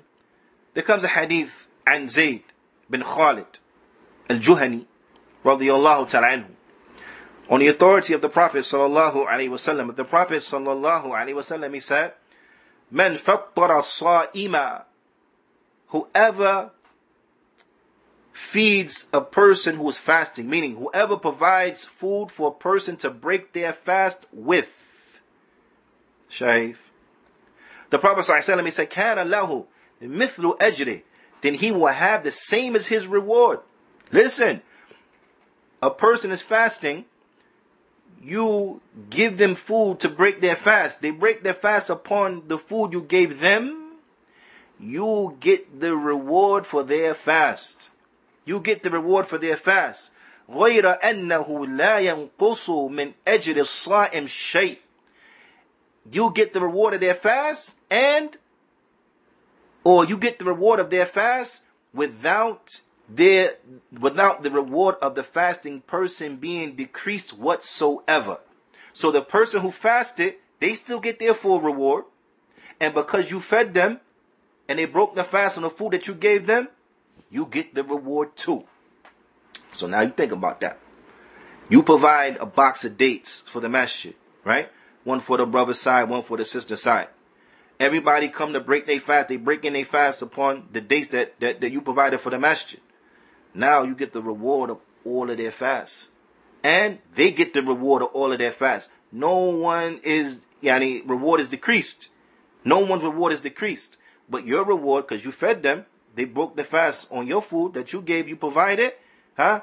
there 0.74 0.84
comes 0.84 1.03
a 1.03 1.08
hadith 1.08 1.51
an 1.88 2.08
Zayd 2.08 2.43
bin 2.89 3.01
Khalid 3.03 3.60
al-Juhani 4.30 4.86
radiyallahu 5.43 6.08
ta'ala 6.10 6.28
anhu 6.28 6.49
on 7.49 7.60
the 7.60 7.68
authority 7.68 8.14
of 8.14 8.22
the 8.22 8.30
Prophet 8.30 8.60
sallallahu 8.60 9.28
alaihi 9.28 9.49
wasallam. 9.49 9.95
The 9.95 10.03
Prophet 10.03 10.38
sallallahu 10.38 11.06
alaihi 11.08 11.36
wasallam 11.36 11.74
he 11.74 11.80
said, 11.80 12.14
"Man 12.89 13.18
fattara 13.18 13.82
whoever 15.88 16.71
feeds 18.33 19.07
a 19.13 19.21
person 19.21 19.77
who 19.77 19.88
is 19.88 19.97
fasting, 19.97 20.49
meaning 20.49 20.75
whoever 20.75 21.17
provides 21.17 21.86
food 21.86 22.29
for 22.31 22.49
a 22.49 22.53
person 22.53 22.97
to 22.97 23.09
break 23.09 23.53
their 23.53 23.73
fast 23.73 24.25
with." 24.31 24.69
Shaif. 26.29 26.77
The 27.89 27.99
Prophet 27.99 28.25
wasallam 28.25 28.71
said, 28.71 28.89
"Kana 28.89 29.23
lahu 29.23 29.65
mithlu 30.01 30.57
ajri." 30.59 31.03
then 31.45 31.53
he 31.53 31.71
will 31.71 31.86
have 31.86 32.23
the 32.23 32.31
same 32.31 32.75
as 32.75 32.88
his 32.88 33.05
reward. 33.05 33.59
Listen, 34.11 34.63
a 35.79 35.91
person 35.91 36.31
is 36.31 36.41
fasting, 36.41 37.05
you 38.19 38.81
give 39.11 39.38
them 39.38 39.53
food 39.53 39.99
to 39.99 40.09
break 40.09 40.41
their 40.41 40.55
fast. 40.55 41.03
They 41.03 41.11
break 41.11 41.43
their 41.43 41.53
fast 41.53 41.91
upon 41.91 42.47
the 42.47 42.57
food 42.57 42.93
you 42.93 43.01
gave 43.01 43.39
them 43.39 43.84
You 44.78 45.36
get 45.41 45.80
the 45.80 45.97
reward 45.97 46.66
for 46.66 46.82
their 46.82 47.14
fast. 47.14 47.91
You 48.45 48.61
get 48.61 48.82
the 48.82 48.91
reward 48.91 49.26
for 49.26 49.38
their 49.38 49.57
fast. 49.57 50.11
غير 50.51 51.01
أنه 51.01 51.66
لا 51.66 52.01
ينقص 52.01 52.70
من 52.91 53.12
أجر 53.26 53.57
الصائم 53.57 54.26
شيء. 54.26 54.78
You 56.11 56.32
get 56.32 56.55
the 56.55 56.61
reward 56.61 56.95
of 56.95 57.01
their 57.01 57.14
fast 57.14 57.76
and 57.91 58.36
or 59.84 60.05
you 60.05 60.16
get 60.16 60.38
the 60.38 60.45
reward 60.45 60.80
of 60.80 60.91
their 60.91 61.07
fast 61.07 61.62
without 61.95 62.80
their 63.09 63.57
without 63.99 64.43
the 64.43 64.51
reward 64.51 64.97
of 65.03 65.14
the 65.14 65.22
fasting 65.22 65.82
person 65.82 66.36
being 66.36 66.74
decreased 66.74 67.32
whatsoever. 67.32 68.38
So 68.93 69.11
the 69.11 69.22
person 69.22 69.61
who 69.61 69.70
fasted, 69.70 70.36
they 70.59 70.74
still 70.74 71.01
get 71.01 71.18
their 71.18 71.34
full 71.34 71.61
reward. 71.61 72.05
And 72.80 72.95
because 72.95 73.30
you 73.30 73.41
fed 73.41 73.74
them 73.74 74.01
and 74.68 74.80
they 74.80 74.86
broke 74.86 75.16
the 75.16 75.24
fast 75.24 75.57
on 75.57 75.63
the 75.63 75.70
food 75.70 75.93
that 75.93 76.07
you 76.07 76.13
gave 76.13 76.47
them, 76.47 76.68
you 77.30 77.45
get 77.45 77.76
the 77.76 77.84
reward 77.84 78.36
too. 78.36 78.66
So 79.72 79.88
now 79.88 80.01
you 80.01 80.11
think 80.11 80.32
about 80.32 80.61
that. 80.61 80.80
You 81.70 81.84
provide 81.84 82.38
a 82.38 82.45
box 82.45 82.86
of 82.86 82.97
dates 82.97 83.43
for 83.51 83.59
the 83.59 83.70
masjid, 83.70 84.13
right? 84.43 84.72
One 85.03 85.22
for 85.22 85.38
the 85.38 85.45
brother 85.45 85.74
side, 85.74 86.09
one 86.09 86.24
for 86.24 86.38
the 86.38 86.45
sister 86.45 86.76
side. 86.76 87.07
Everybody 87.80 88.30
come 88.30 88.53
to 88.53 88.59
break 88.59 88.88
their 88.88 88.99
fast. 88.99 89.28
They 89.28 89.36
break 89.36 89.66
in 89.66 89.74
their 89.74 89.86
fast 89.86 90.22
upon 90.22 90.70
the 90.72 90.82
dates 90.82 91.09
that, 91.09 91.39
that, 91.39 91.61
that 91.61 91.72
you 91.72 91.82
provided 91.82 92.22
for 92.22 92.30
the 92.30 92.39
masjid. 92.39 92.80
Now 93.53 93.84
you 93.84 93.95
get 93.95 94.13
the 94.13 94.22
reward 94.22 94.70
of 94.70 94.80
all 95.03 95.30
of 95.30 95.38
their 95.38 95.51
fasts. 95.51 96.09
And 96.63 96.99
they 97.16 97.32
get 97.32 97.53
the 97.53 97.61
reward 97.61 98.01
of 98.01 98.09
all 98.09 98.32
of 98.32 98.39
their 98.39 98.51
fasts. 98.51 98.91
No 99.11 99.38
one 99.38 99.99
is, 100.03 100.39
yani, 100.63 101.07
reward 101.07 101.41
is 101.41 101.49
decreased. 101.49 102.09
No 102.63 102.80
one's 102.80 103.03
reward 103.03 103.34
is 103.34 103.41
decreased. 103.41 103.97
But 104.30 104.45
your 104.45 104.63
reward, 104.63 105.07
because 105.07 105.23
you 105.23 105.32
fed 105.32 105.63
them, 105.63 105.86
they 106.15 106.26
broke 106.26 106.55
the 106.55 106.63
fast 106.63 107.07
on 107.11 107.28
your 107.28 107.41
food 107.41 107.73
that 107.73 107.93
you 107.93 108.01
gave, 108.01 108.28
you 108.28 108.36
provided, 108.36 108.93
huh? 109.38 109.61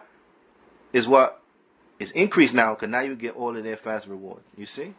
Is 0.93 1.09
what 1.09 1.43
is 1.99 2.11
increased 2.13 2.55
now, 2.55 2.75
because 2.75 2.91
now 2.91 3.01
you 3.01 3.17
get 3.17 3.35
all 3.35 3.57
of 3.57 3.65
their 3.65 3.77
fast 3.77 4.07
reward. 4.07 4.43
You 4.57 4.67
see? 4.67 4.95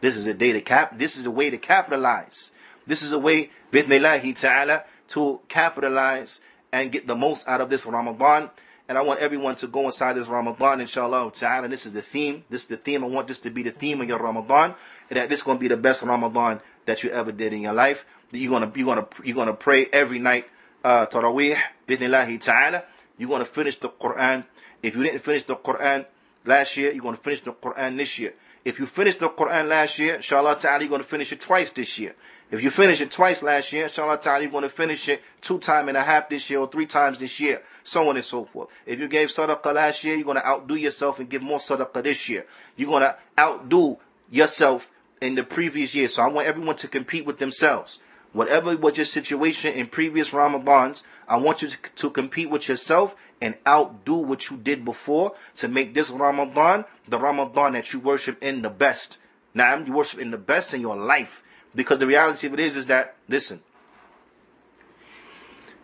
This 0.00 0.16
is 0.16 0.26
a 0.26 0.34
day 0.34 0.52
to 0.52 0.60
cap, 0.60 0.98
this 0.98 1.16
is 1.16 1.24
a 1.26 1.30
way 1.30 1.50
to 1.50 1.58
capitalize. 1.58 2.50
This 2.86 3.02
is 3.02 3.12
a 3.12 3.18
way, 3.18 3.50
bithnillahi 3.72 4.38
ta'ala, 4.38 4.84
to 5.08 5.40
capitalize 5.48 6.40
and 6.72 6.92
get 6.92 7.06
the 7.06 7.16
most 7.16 7.48
out 7.48 7.60
of 7.60 7.70
this 7.70 7.86
Ramadan. 7.86 8.50
And 8.88 8.96
I 8.96 9.02
want 9.02 9.18
everyone 9.18 9.56
to 9.56 9.66
go 9.66 9.86
inside 9.86 10.12
this 10.14 10.28
Ramadan, 10.28 10.80
inshallah 10.80 11.32
ta'ala. 11.32 11.68
This 11.68 11.86
is 11.86 11.92
the 11.92 12.02
theme. 12.02 12.44
This 12.48 12.62
is 12.62 12.66
the 12.68 12.76
theme. 12.76 13.02
I 13.02 13.08
want 13.08 13.26
this 13.26 13.40
to 13.40 13.50
be 13.50 13.64
the 13.64 13.72
theme 13.72 14.00
of 14.00 14.08
your 14.08 14.18
Ramadan. 14.18 14.74
And 15.10 15.16
that 15.16 15.28
this 15.28 15.40
is 15.40 15.44
going 15.44 15.58
to 15.58 15.60
be 15.60 15.68
the 15.68 15.76
best 15.76 16.02
Ramadan 16.02 16.60
that 16.84 17.02
you 17.02 17.10
ever 17.10 17.32
did 17.32 17.52
in 17.52 17.62
your 17.62 17.72
life. 17.72 18.04
You're 18.32 18.50
gonna, 18.50 18.72
you're 18.74 18.86
gonna, 18.86 19.06
you're 19.24 19.36
gonna 19.36 19.54
pray 19.54 19.86
every 19.92 20.18
night, 20.18 20.46
uh, 20.84 21.06
Taraweeh, 21.06 21.58
bidnillahi 21.86 22.40
ta'ala. 22.40 22.84
You're 23.18 23.28
gonna 23.28 23.44
finish 23.44 23.78
the 23.78 23.88
Quran. 23.88 24.44
If 24.82 24.96
you 24.96 25.02
didn't 25.02 25.20
finish 25.20 25.44
the 25.44 25.56
Quran 25.56 26.06
last 26.44 26.76
year, 26.76 26.92
you're 26.92 27.02
gonna 27.02 27.16
finish 27.16 27.42
the 27.42 27.52
Quran 27.52 27.96
this 27.96 28.18
year. 28.18 28.34
If 28.64 28.80
you 28.80 28.86
finished 28.86 29.20
the 29.20 29.28
Quran 29.28 29.68
last 29.68 29.98
year, 29.98 30.16
inshallah 30.16 30.58
ta'ala, 30.58 30.80
you're 30.80 30.90
gonna 30.90 31.04
finish 31.04 31.32
it 31.32 31.40
twice 31.40 31.70
this 31.70 31.98
year. 31.98 32.16
If 32.50 32.62
you 32.62 32.70
finish 32.70 33.00
it 33.00 33.10
twice 33.10 33.42
last 33.42 33.72
year, 33.72 33.84
inshallah 33.84 34.18
ta'ala, 34.18 34.42
you're 34.42 34.50
gonna 34.50 34.68
finish 34.68 35.08
it 35.08 35.22
two 35.40 35.58
times 35.58 35.88
and 35.88 35.96
a 35.96 36.02
half 36.02 36.28
this 36.28 36.50
year 36.50 36.60
or 36.60 36.68
three 36.68 36.86
times 36.86 37.18
this 37.18 37.38
year. 37.38 37.62
So 37.84 38.08
on 38.08 38.16
and 38.16 38.24
so 38.24 38.44
forth. 38.44 38.68
If 38.84 38.98
you 38.98 39.06
gave 39.06 39.28
sadaqah 39.28 39.72
last 39.72 40.02
year, 40.02 40.16
you're 40.16 40.24
gonna 40.24 40.42
outdo 40.44 40.74
yourself 40.74 41.20
and 41.20 41.28
give 41.28 41.42
more 41.42 41.58
sadaqah 41.58 42.02
this 42.02 42.28
year. 42.28 42.44
You're 42.76 42.90
gonna 42.90 43.16
outdo 43.38 43.98
yourself 44.30 44.90
in 45.20 45.36
the 45.36 45.44
previous 45.44 45.94
year. 45.94 46.08
So 46.08 46.22
I 46.22 46.28
want 46.28 46.48
everyone 46.48 46.76
to 46.76 46.88
compete 46.88 47.24
with 47.24 47.38
themselves. 47.38 48.00
Whatever 48.36 48.76
was 48.76 48.98
your 48.98 49.06
situation 49.06 49.72
in 49.72 49.86
previous 49.86 50.28
Ramadans, 50.28 51.04
I 51.26 51.38
want 51.38 51.62
you 51.62 51.68
to, 51.68 51.76
to, 51.94 52.10
compete 52.10 52.50
with 52.50 52.68
yourself 52.68 53.16
and 53.40 53.54
outdo 53.66 54.16
what 54.16 54.50
you 54.50 54.58
did 54.58 54.84
before 54.84 55.32
to 55.54 55.68
make 55.68 55.94
this 55.94 56.10
Ramadan 56.10 56.84
the 57.08 57.18
Ramadan 57.18 57.72
that 57.72 57.94
you 57.94 57.98
worship 57.98 58.36
in 58.42 58.60
the 58.60 58.68
best. 58.68 59.16
Now, 59.54 59.78
you 59.78 59.90
worship 59.90 60.20
in 60.20 60.32
the 60.32 60.36
best 60.36 60.74
in 60.74 60.82
your 60.82 60.98
life. 60.98 61.42
Because 61.74 61.98
the 61.98 62.06
reality 62.06 62.46
of 62.46 62.52
it 62.52 62.60
is, 62.60 62.76
is 62.76 62.88
that, 62.88 63.16
listen, 63.26 63.62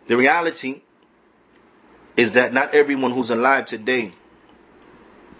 the 0.07 0.15
reality 0.15 0.81
is 2.15 2.33
that 2.33 2.53
not 2.53 2.75
everyone 2.75 3.13
who's 3.13 3.31
alive 3.31 3.65
today 3.65 4.11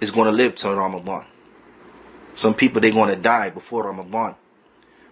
is 0.01 0.09
going 0.09 0.25
to 0.25 0.31
live 0.31 0.55
till 0.55 0.73
Ramadan. 0.73 1.25
Some 2.33 2.55
people 2.55 2.81
they're 2.81 2.89
going 2.89 3.09
to 3.09 3.21
die 3.21 3.51
before 3.51 3.83
Ramadan. 3.83 4.33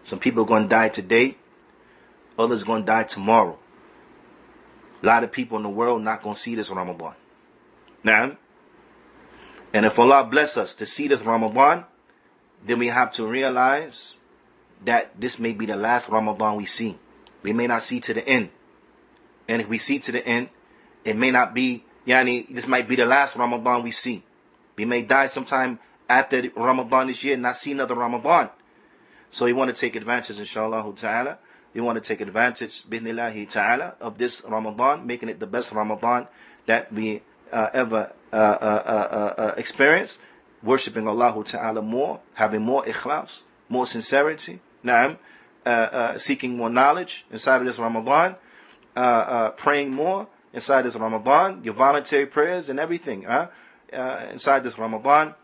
Some 0.03 0.17
people 0.17 0.41
are 0.41 0.47
going 0.47 0.63
to 0.63 0.69
die 0.69 0.89
today. 0.89 1.37
Others 2.41 2.63
to 2.63 2.81
die 2.81 3.03
tomorrow. 3.03 3.57
A 5.03 5.05
lot 5.05 5.23
of 5.23 5.31
people 5.31 5.57
in 5.57 5.63
the 5.63 5.69
world 5.69 6.01
not 6.01 6.23
to 6.23 6.35
see 6.35 6.55
this 6.55 6.69
Ramadan. 6.69 7.13
Now, 8.03 8.37
and 9.73 9.85
if 9.85 9.97
Allah 9.97 10.23
bless 10.23 10.57
us 10.57 10.73
to 10.75 10.85
see 10.85 11.07
this 11.07 11.21
Ramadan, 11.21 11.85
then 12.65 12.79
we 12.79 12.87
have 12.87 13.11
to 13.11 13.27
realize 13.27 14.17
that 14.83 15.19
this 15.19 15.37
may 15.39 15.51
be 15.51 15.67
the 15.67 15.75
last 15.75 16.09
Ramadan 16.09 16.55
we 16.57 16.65
see. 16.65 16.97
We 17.43 17.53
may 17.53 17.67
not 17.67 17.83
see 17.83 17.99
to 18.01 18.13
the 18.13 18.27
end. 18.27 18.49
And 19.47 19.61
if 19.61 19.67
we 19.67 19.77
see 19.77 19.99
to 19.99 20.11
the 20.11 20.25
end, 20.25 20.49
it 21.05 21.15
may 21.15 21.31
not 21.31 21.53
be, 21.53 21.83
yani, 22.07 22.53
this 22.53 22.67
might 22.67 22.87
be 22.87 22.95
the 22.95 23.05
last 23.05 23.35
Ramadan 23.35 23.83
we 23.83 23.91
see. 23.91 24.23
We 24.75 24.85
may 24.85 25.03
die 25.03 25.27
sometime 25.27 25.79
after 26.09 26.49
Ramadan 26.55 27.07
this 27.07 27.23
year 27.23 27.35
and 27.35 27.43
not 27.43 27.57
see 27.57 27.71
another 27.71 27.95
Ramadan. 27.95 28.49
So 29.29 29.45
we 29.45 29.53
want 29.53 29.73
to 29.73 29.79
take 29.79 29.95
advantage, 29.95 30.39
inshallah 30.39 30.91
ta'ala. 30.95 31.37
We 31.73 31.81
want 31.81 32.01
to 32.01 32.07
take 32.07 32.21
advantage, 32.21 32.83
ta'ala, 33.49 33.95
of 34.01 34.17
this 34.17 34.43
Ramadan, 34.47 35.07
making 35.07 35.29
it 35.29 35.39
the 35.39 35.47
best 35.47 35.71
Ramadan 35.71 36.27
that 36.65 36.91
we 36.91 37.21
uh, 37.51 37.69
ever 37.73 38.11
uh, 38.33 38.35
uh, 38.35 38.37
uh, 38.37 39.41
uh 39.41 39.53
experience. 39.57 40.19
Worshipping 40.63 41.07
Allah 41.07 41.43
ta'ala 41.43 41.81
more, 41.81 42.19
having 42.35 42.61
more 42.61 42.83
ikhlas, 42.83 43.43
more 43.67 43.87
sincerity, 43.87 44.59
Naam, 44.83 45.17
uh, 45.65 45.69
uh, 45.69 46.17
seeking 46.17 46.57
more 46.57 46.69
knowledge 46.69 47.25
inside 47.31 47.61
of 47.61 47.67
this 47.67 47.79
Ramadan, 47.79 48.35
uh, 48.95 48.99
uh, 48.99 49.49
praying 49.51 49.91
more 49.91 50.27
inside 50.53 50.83
this 50.83 50.95
Ramadan, 50.95 51.63
your 51.63 51.73
voluntary 51.73 52.25
prayers 52.25 52.69
and 52.69 52.79
everything 52.79 53.25
uh, 53.25 53.47
inside 54.31 54.63
this 54.63 54.77
Ramadan, 54.77 55.35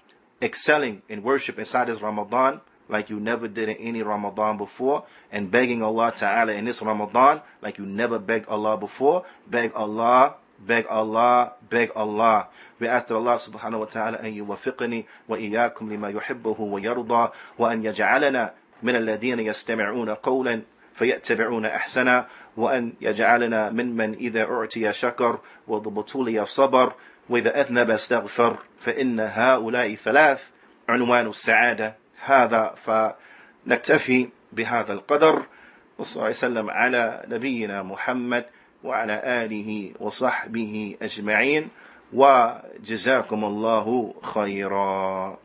excelling 0.41 1.01
in 1.07 1.23
worship 1.23 1.57
inside 1.57 1.88
this 1.88 2.01
Ramadan 2.01 2.61
like 2.89 3.09
you 3.09 3.19
never 3.19 3.47
did 3.47 3.69
in 3.69 3.77
any 3.77 4.01
Ramadan 4.01 4.57
before, 4.57 5.03
and 5.31 5.51
begging 5.51 5.83
Allah 5.83 6.13
Ta'ala 6.15 6.53
in 6.53 6.65
this 6.65 6.81
Ramadan 6.81 7.41
like 7.61 7.77
you 7.77 7.85
never 7.85 8.19
begged 8.19 8.47
Allah 8.47 8.77
before. 8.77 9.25
Beg 9.47 9.71
Allah, 9.75 10.35
beg 10.59 10.85
Allah, 10.89 11.53
beg 11.69 11.91
Allah. 11.95 12.47
We 12.79 12.88
ask 12.88 13.07
that 13.07 13.15
Allah 13.15 13.35
subhanahu 13.35 13.79
wa 13.79 13.85
ta'ala 13.85 14.17
أن 14.17 14.33
يوفقني 14.33 15.05
وإياكم 15.29 15.93
لما 15.93 16.09
يحبه 16.09 16.55
ويرضى 16.61 17.31
وأن 17.57 17.85
يجعلنا 17.85 18.53
من 18.83 18.95
الذين 18.95 19.39
يستمعون 19.39 20.09
قولا 20.09 20.61
فيتبعون 20.95 21.65
أحسنا 21.65 22.27
وأن 22.57 22.93
يجعلنا 23.01 23.69
ممن 23.69 24.13
إذا 24.13 24.43
أعطي 24.43 24.93
شكر 24.93 25.39
وضبطولي 25.67 26.45
صبر 26.45 26.93
وإذا 27.29 27.61
أذنب 27.61 27.89
استغفر 27.89 28.57
فإن 28.79 29.19
هؤلاء 29.19 29.95
ثلاث 29.95 30.43
عنوان 30.89 31.27
السعادة 31.27 31.95
هذا 32.26 32.76
فنكتفي 32.86 34.30
بهذا 34.51 34.93
القدر. 34.93 35.43
وصلى 35.97 36.22
الله 36.22 36.30
وسلم 36.30 36.70
على 36.70 37.24
نبينا 37.28 37.84
محمد 37.84 38.45
وعلى 38.84 39.22
آله 39.24 39.93
وصحبه 39.99 40.97
أجمعين. 41.01 41.70
وجزاكم 42.13 43.45
الله 43.45 44.13
خيرا. 44.24 45.38